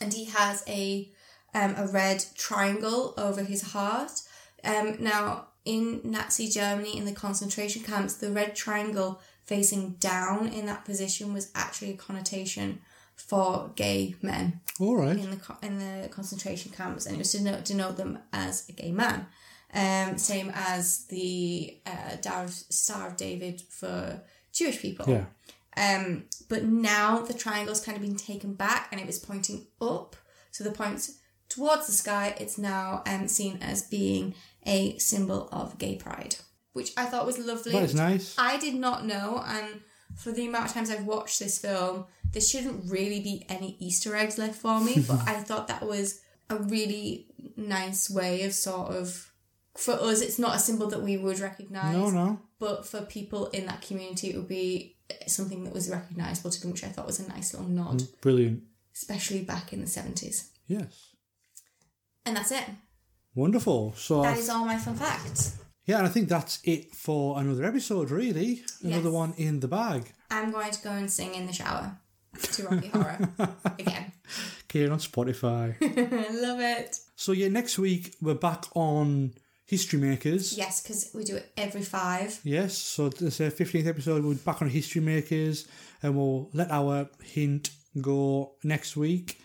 and 0.00 0.12
he 0.12 0.24
has 0.24 0.64
a 0.66 1.10
um, 1.54 1.74
a 1.76 1.86
red 1.86 2.24
triangle 2.34 3.14
over 3.16 3.42
his 3.42 3.72
heart. 3.72 4.22
Um, 4.64 4.96
now 4.98 5.48
in 5.64 6.00
Nazi 6.04 6.48
Germany 6.48 6.96
in 6.96 7.04
the 7.04 7.12
concentration 7.12 7.82
camps, 7.82 8.14
the 8.14 8.30
red 8.30 8.56
triangle 8.56 9.20
facing 9.44 9.90
down 10.00 10.48
in 10.48 10.66
that 10.66 10.84
position 10.84 11.32
was 11.32 11.50
actually 11.54 11.92
a 11.92 11.96
connotation 11.96 12.80
for 13.14 13.70
gay 13.76 14.14
men 14.20 14.60
All 14.78 14.96
right. 14.96 15.16
in 15.16 15.30
the 15.30 15.56
in 15.62 15.78
the 15.78 16.08
concentration 16.08 16.72
camps, 16.72 17.06
and 17.06 17.16
it 17.16 17.18
was 17.18 17.32
to 17.32 17.38
denote, 17.38 17.64
denote 17.64 17.96
them 17.96 18.18
as 18.32 18.68
a 18.68 18.72
gay 18.72 18.92
man. 18.92 19.26
Um, 19.76 20.16
same 20.16 20.50
as 20.54 21.04
the 21.06 21.78
uh, 21.84 22.16
Star 22.20 22.44
of, 22.44 22.50
Star 22.50 23.08
of 23.08 23.16
David 23.16 23.60
for 23.68 24.22
Jewish 24.52 24.80
people. 24.80 25.06
Yeah. 25.08 25.24
Um, 25.76 26.24
but 26.48 26.64
now 26.64 27.20
the 27.20 27.34
triangle's 27.34 27.84
kind 27.84 27.96
of 27.96 28.02
been 28.02 28.16
taken 28.16 28.54
back, 28.54 28.88
and 28.90 29.00
it 29.00 29.06
was 29.06 29.18
pointing 29.18 29.66
up. 29.80 30.16
So 30.50 30.64
the 30.64 30.70
points 30.70 31.18
towards 31.48 31.86
the 31.86 31.92
sky. 31.92 32.34
It's 32.38 32.58
now 32.58 33.02
um, 33.06 33.28
seen 33.28 33.58
as 33.60 33.82
being 33.82 34.34
a 34.64 34.98
symbol 34.98 35.48
of 35.52 35.78
gay 35.78 35.96
pride, 35.96 36.36
which 36.72 36.92
I 36.96 37.04
thought 37.06 37.26
was 37.26 37.38
lovely. 37.38 37.72
That 37.72 37.82
is 37.82 37.94
nice. 37.94 38.34
I 38.38 38.56
did 38.58 38.74
not 38.74 39.06
know, 39.06 39.42
and 39.46 39.82
for 40.16 40.32
the 40.32 40.46
amount 40.46 40.66
of 40.66 40.72
times 40.72 40.90
I've 40.90 41.04
watched 41.04 41.38
this 41.38 41.58
film, 41.58 42.06
there 42.32 42.42
shouldn't 42.42 42.90
really 42.90 43.20
be 43.20 43.44
any 43.48 43.76
Easter 43.78 44.16
eggs 44.16 44.38
left 44.38 44.56
for 44.56 44.80
me. 44.80 45.04
but 45.06 45.20
I 45.26 45.34
thought 45.34 45.68
that 45.68 45.86
was 45.86 46.20
a 46.48 46.56
really 46.56 47.26
nice 47.56 48.08
way 48.10 48.42
of 48.44 48.52
sort 48.52 48.90
of 48.90 49.30
for 49.76 49.92
us. 49.92 50.20
It's 50.20 50.38
not 50.38 50.56
a 50.56 50.58
symbol 50.58 50.88
that 50.88 51.02
we 51.02 51.16
would 51.16 51.38
recognize. 51.40 51.94
No, 51.94 52.10
no. 52.10 52.40
But 52.58 52.86
for 52.86 53.02
people 53.02 53.46
in 53.48 53.66
that 53.66 53.82
community, 53.82 54.30
it 54.30 54.36
would 54.36 54.48
be 54.48 54.96
something 55.26 55.64
that 55.64 55.72
was 55.74 55.88
recognizable 55.90 56.50
to 56.50 56.60
them, 56.60 56.72
which 56.72 56.84
I 56.84 56.88
thought 56.88 57.06
was 57.06 57.20
a 57.20 57.28
nice 57.28 57.52
little 57.54 57.68
nod, 57.68 58.00
mm, 58.00 58.20
Brilliant. 58.20 58.62
especially 58.94 59.42
back 59.42 59.72
in 59.72 59.80
the 59.80 59.86
seventies. 59.86 60.50
Yes. 60.66 61.14
And 62.24 62.36
that's 62.36 62.50
it. 62.50 62.64
Wonderful. 63.34 63.94
So 63.96 64.22
That 64.22 64.38
is 64.38 64.48
all 64.48 64.64
my 64.64 64.78
fun 64.78 64.96
facts. 64.96 65.58
yeah, 65.84 65.98
and 65.98 66.06
I 66.06 66.10
think 66.10 66.28
that's 66.28 66.58
it 66.64 66.94
for 66.94 67.38
another 67.38 67.64
episode. 67.64 68.10
Really, 68.10 68.62
another 68.82 69.04
Yes. 69.10 69.12
one 69.12 69.34
in 69.36 69.60
the 69.60 69.68
bag. 69.68 70.12
I'm 70.30 70.50
going 70.50 70.70
to 70.72 70.82
go 70.82 70.90
and 70.90 71.10
sing 71.10 71.34
in 71.34 71.46
the 71.46 71.52
shower 71.52 71.98
to 72.40 72.62
Rocky 72.68 72.88
Horror 72.88 73.28
again. 73.78 74.12
Here 74.72 74.90
on 74.92 74.98
Spotify. 74.98 75.76
Love 76.42 76.60
it. 76.60 76.98
so 77.14 77.32
yeah, 77.32 77.48
next 77.48 77.78
week 77.78 78.14
we're 78.20 78.34
back 78.34 78.64
on 78.74 79.32
History 79.66 79.98
Makers. 79.98 80.56
Yes, 80.56 80.80
because 80.80 81.10
we 81.12 81.24
do 81.24 81.36
it 81.36 81.52
every 81.56 81.82
five. 81.82 82.38
Yes, 82.44 82.78
so 82.78 83.08
this 83.08 83.40
uh, 83.40 83.44
15th 83.44 83.86
episode, 83.86 84.22
we'll 84.22 84.34
be 84.34 84.40
back 84.40 84.62
on 84.62 84.68
History 84.68 85.00
Makers 85.00 85.66
and 86.02 86.16
we'll 86.16 86.48
let 86.52 86.70
our 86.70 87.08
hint 87.22 87.70
go 88.00 88.52
next 88.62 88.96
week. 88.96 89.40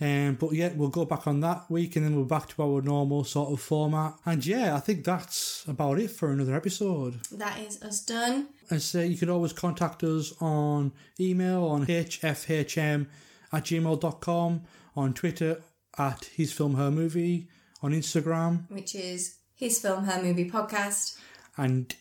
Um, 0.00 0.36
but 0.40 0.52
yeah, 0.52 0.70
we'll 0.74 0.88
go 0.88 1.04
back 1.04 1.26
on 1.26 1.40
that 1.40 1.70
week 1.70 1.96
and 1.96 2.04
then 2.04 2.16
we're 2.16 2.24
back 2.24 2.48
to 2.50 2.62
our 2.62 2.82
normal 2.82 3.24
sort 3.24 3.52
of 3.52 3.60
format. 3.60 4.14
And 4.24 4.44
yeah, 4.44 4.76
I 4.76 4.80
think 4.80 5.04
that's 5.04 5.64
about 5.66 5.98
it 5.98 6.10
for 6.10 6.30
another 6.30 6.54
episode. 6.54 7.20
That 7.32 7.58
is 7.60 7.82
us 7.82 8.04
done. 8.04 8.48
And 8.70 8.82
so 8.82 9.00
you 9.00 9.16
can 9.16 9.30
always 9.30 9.52
contact 9.52 10.02
us 10.04 10.32
on 10.40 10.92
email 11.18 11.64
on 11.64 11.86
hfhm 11.86 13.06
at 13.52 13.64
gmail.com, 13.64 14.62
on 14.96 15.14
Twitter 15.14 15.62
at 15.96 16.24
his 16.26 16.52
film 16.52 16.74
her 16.74 16.90
movie, 16.90 17.48
on 17.82 17.92
Instagram, 17.92 18.70
which 18.70 18.94
is 18.94 19.36
his 19.64 19.78
film, 19.78 20.04
her 20.04 20.22
movie 20.22 20.50
podcast. 20.50 21.16
and 21.56 21.94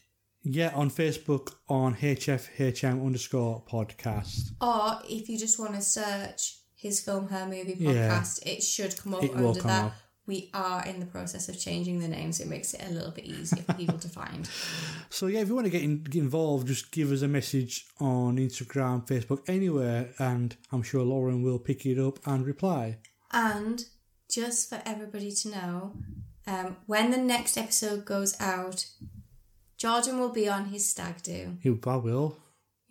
yeah, 0.45 0.71
on 0.75 0.89
Facebook 0.89 1.53
on 1.69 1.95
hfhm 1.95 3.05
underscore 3.05 3.63
podcast. 3.71 4.51
Or 4.59 4.99
if 5.09 5.29
you 5.29 5.37
just 5.39 5.57
want 5.59 5.73
to 5.75 5.81
search 5.81 6.41
his 6.75 6.99
film, 6.99 7.27
her 7.29 7.45
movie 7.45 7.75
Yeah. 7.79 7.93
podcast, 7.93 8.45
it 8.45 8.61
should 8.61 8.97
come 8.97 9.13
up 9.15 9.23
It 9.23 9.33
will 9.35 9.49
under 9.49 9.61
come 9.61 9.69
that. 9.69 9.85
up. 9.85 9.93
We 10.25 10.49
are 10.53 10.85
in 10.85 10.99
the 10.99 11.05
process 11.05 11.47
of 11.49 11.59
changing 11.59 11.99
the 11.99 12.07
name, 12.07 12.31
so 12.33 12.43
it 12.43 12.49
makes 12.49 12.73
it 12.73 12.81
a 12.89 12.91
little 12.93 13.11
bit 13.11 13.25
easier 13.25 13.61
for 13.63 13.73
people 13.73 13.99
to 13.99 14.09
find. 14.09 14.49
So 15.09 15.27
yeah, 15.27 15.41
if 15.41 15.47
you 15.47 15.53
want 15.55 15.65
to 15.67 15.69
get, 15.77 15.83
in, 15.83 16.03
get 16.03 16.21
involved, 16.23 16.67
just 16.67 16.91
give 16.91 17.11
us 17.11 17.21
a 17.21 17.27
message 17.27 17.85
on 17.99 18.37
Instagram, 18.37 19.05
Facebook, 19.07 19.41
anywhere, 19.47 20.09
and 20.17 20.55
I'm 20.71 20.81
sure 20.81 21.03
Lauren 21.03 21.43
will 21.43 21.59
pick 21.59 21.85
it 21.85 21.99
up 21.99 22.17
and 22.25 22.45
reply. 22.47 22.97
And 23.31 23.85
just 24.27 24.69
for 24.69 24.81
everybody 24.87 25.31
to 25.31 25.49
know, 25.49 25.93
um, 26.47 26.77
when 26.85 27.11
the 27.11 27.17
next 27.17 27.57
episode 27.57 28.05
goes 28.05 28.39
out, 28.39 28.85
Jordan 29.77 30.19
will 30.19 30.29
be 30.31 30.47
on 30.49 30.65
his 30.65 30.89
stag 30.89 31.21
do. 31.23 31.57
You, 31.61 31.79
I 31.85 31.95
will. 31.97 32.37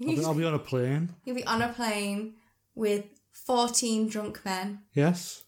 I'll 0.00 0.06
be, 0.06 0.24
I'll 0.24 0.34
be 0.34 0.44
on 0.44 0.54
a 0.54 0.58
plane. 0.58 1.10
He'll 1.24 1.34
be 1.34 1.46
on 1.46 1.62
a 1.62 1.68
plane 1.68 2.34
with 2.74 3.04
14 3.32 4.08
drunk 4.08 4.44
men 4.44 4.80
Yes, 4.94 5.42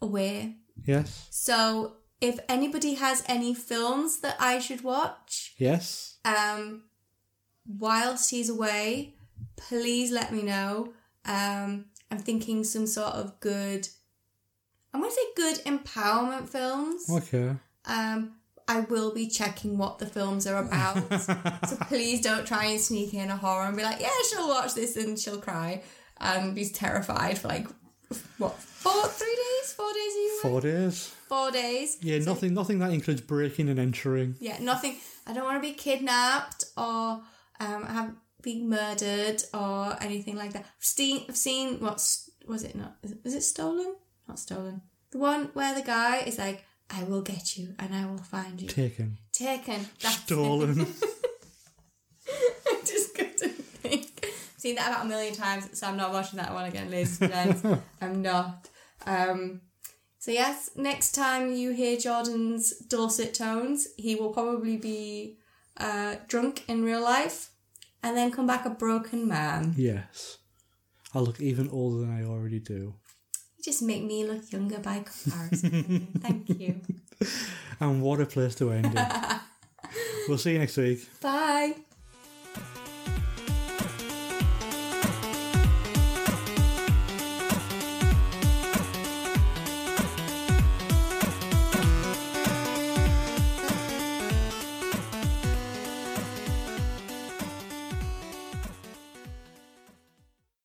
away. 0.00 0.56
yes, 0.84 1.28
So 1.30 1.94
if 2.20 2.38
anybody 2.48 2.94
has 2.94 3.22
any 3.26 3.54
films 3.54 4.20
that 4.20 4.36
I 4.40 4.58
should 4.58 4.82
watch, 4.82 5.54
yes. 5.58 6.16
um, 6.24 6.84
whilst 7.66 8.30
he's 8.30 8.48
away, 8.48 9.14
please 9.56 10.10
let 10.10 10.32
me 10.32 10.42
know. 10.42 10.92
Um, 11.24 11.86
I'm 12.10 12.18
thinking 12.18 12.64
some 12.64 12.86
sort 12.86 13.14
of 13.14 13.38
good. 13.40 13.88
I'm 14.94 15.00
going 15.00 15.10
to 15.10 15.14
say 15.16 15.22
good 15.36 15.58
empowerment 15.64 16.48
films. 16.48 17.08
Okay. 17.10 17.54
Um, 17.86 18.32
I 18.68 18.80
will 18.80 19.12
be 19.12 19.26
checking 19.28 19.76
what 19.78 19.98
the 19.98 20.06
films 20.06 20.46
are 20.46 20.58
about. 20.62 20.96
so 21.68 21.76
please 21.88 22.20
don't 22.20 22.46
try 22.46 22.66
and 22.66 22.80
sneak 22.80 23.12
in 23.14 23.30
a 23.30 23.36
horror 23.36 23.66
and 23.66 23.76
be 23.76 23.82
like, 23.82 24.00
yeah, 24.00 24.10
she'll 24.30 24.48
watch 24.48 24.74
this 24.74 24.96
and 24.96 25.18
she'll 25.18 25.40
cry 25.40 25.82
and 26.20 26.54
be 26.54 26.64
terrified 26.68 27.38
for 27.38 27.48
like 27.48 27.66
what 28.38 28.54
four, 28.54 29.06
three 29.08 29.34
days, 29.34 29.72
four 29.72 29.92
days, 29.92 30.40
Four 30.42 30.60
days. 30.60 31.14
four 31.28 31.50
days. 31.50 31.98
Yeah, 32.02 32.18
nothing. 32.18 32.54
Nothing 32.54 32.78
that 32.80 32.92
includes 32.92 33.20
breaking 33.20 33.68
and 33.68 33.78
entering. 33.78 34.36
Yeah, 34.40 34.58
nothing. 34.60 34.96
I 35.26 35.32
don't 35.32 35.44
want 35.44 35.62
to 35.62 35.68
be 35.68 35.74
kidnapped 35.74 36.64
or 36.76 37.22
um 37.60 37.84
have 37.86 38.12
be 38.42 38.62
murdered 38.62 39.42
or 39.54 39.96
anything 40.02 40.36
like 40.36 40.52
that. 40.52 40.64
I've 40.66 40.84
seen, 40.84 41.24
I've 41.28 41.36
seen 41.36 41.80
what's 41.80 42.28
was 42.46 42.64
it 42.64 42.74
not? 42.74 42.96
Is 43.02 43.12
it, 43.12 43.18
is 43.24 43.34
it 43.34 43.42
stolen? 43.42 43.94
Not 44.28 44.38
stolen. 44.38 44.82
The 45.10 45.18
one 45.18 45.50
where 45.54 45.74
the 45.74 45.82
guy 45.82 46.18
is 46.18 46.38
like, 46.38 46.64
"I 46.90 47.04
will 47.04 47.22
get 47.22 47.56
you 47.56 47.74
and 47.78 47.94
I 47.94 48.06
will 48.06 48.18
find 48.18 48.60
you." 48.60 48.68
Taken. 48.68 49.18
Taken. 49.32 49.86
That's 50.00 50.16
Stolen. 50.16 50.80
I 52.66 52.80
just 52.84 53.14
couldn't 53.14 53.52
think. 53.82 54.08
I've 54.24 54.60
seen 54.60 54.76
that 54.76 54.88
about 54.90 55.04
a 55.06 55.08
million 55.08 55.34
times, 55.34 55.78
so 55.78 55.86
I'm 55.86 55.96
not 55.96 56.12
watching 56.12 56.38
that 56.38 56.52
one 56.54 56.66
again, 56.66 56.90
ladies 56.90 57.20
and 57.20 57.30
gents. 57.32 57.62
I'm 58.00 58.22
not. 58.22 58.68
Um, 59.06 59.60
so 60.18 60.30
yes, 60.30 60.70
next 60.76 61.12
time 61.12 61.52
you 61.52 61.72
hear 61.72 61.96
Jordan's 61.98 62.78
dulcet 62.86 63.34
tones, 63.34 63.88
he 63.96 64.14
will 64.14 64.30
probably 64.32 64.76
be 64.76 65.38
uh, 65.76 66.16
drunk 66.28 66.64
in 66.68 66.84
real 66.84 67.02
life, 67.02 67.50
and 68.02 68.16
then 68.16 68.30
come 68.30 68.46
back 68.46 68.64
a 68.64 68.70
broken 68.70 69.26
man. 69.28 69.74
yes. 69.76 70.38
I 71.14 71.18
look 71.18 71.40
even 71.40 71.68
older 71.68 71.98
than 72.06 72.10
I 72.16 72.24
already 72.24 72.58
do. 72.58 72.94
You 73.62 73.70
just 73.70 73.82
make 73.82 74.02
me 74.02 74.24
look 74.24 74.50
younger 74.50 74.80
by 74.80 75.04
comparison. 75.04 76.08
Thank 76.18 76.48
you. 76.58 76.80
And 77.78 78.02
what 78.02 78.20
a 78.20 78.26
place 78.26 78.56
to 78.56 78.72
end 78.72 78.92
it. 78.92 79.08
we'll 80.28 80.38
see 80.38 80.54
you 80.54 80.58
next 80.58 80.76
week. 80.76 81.08
Bye. 81.20 81.76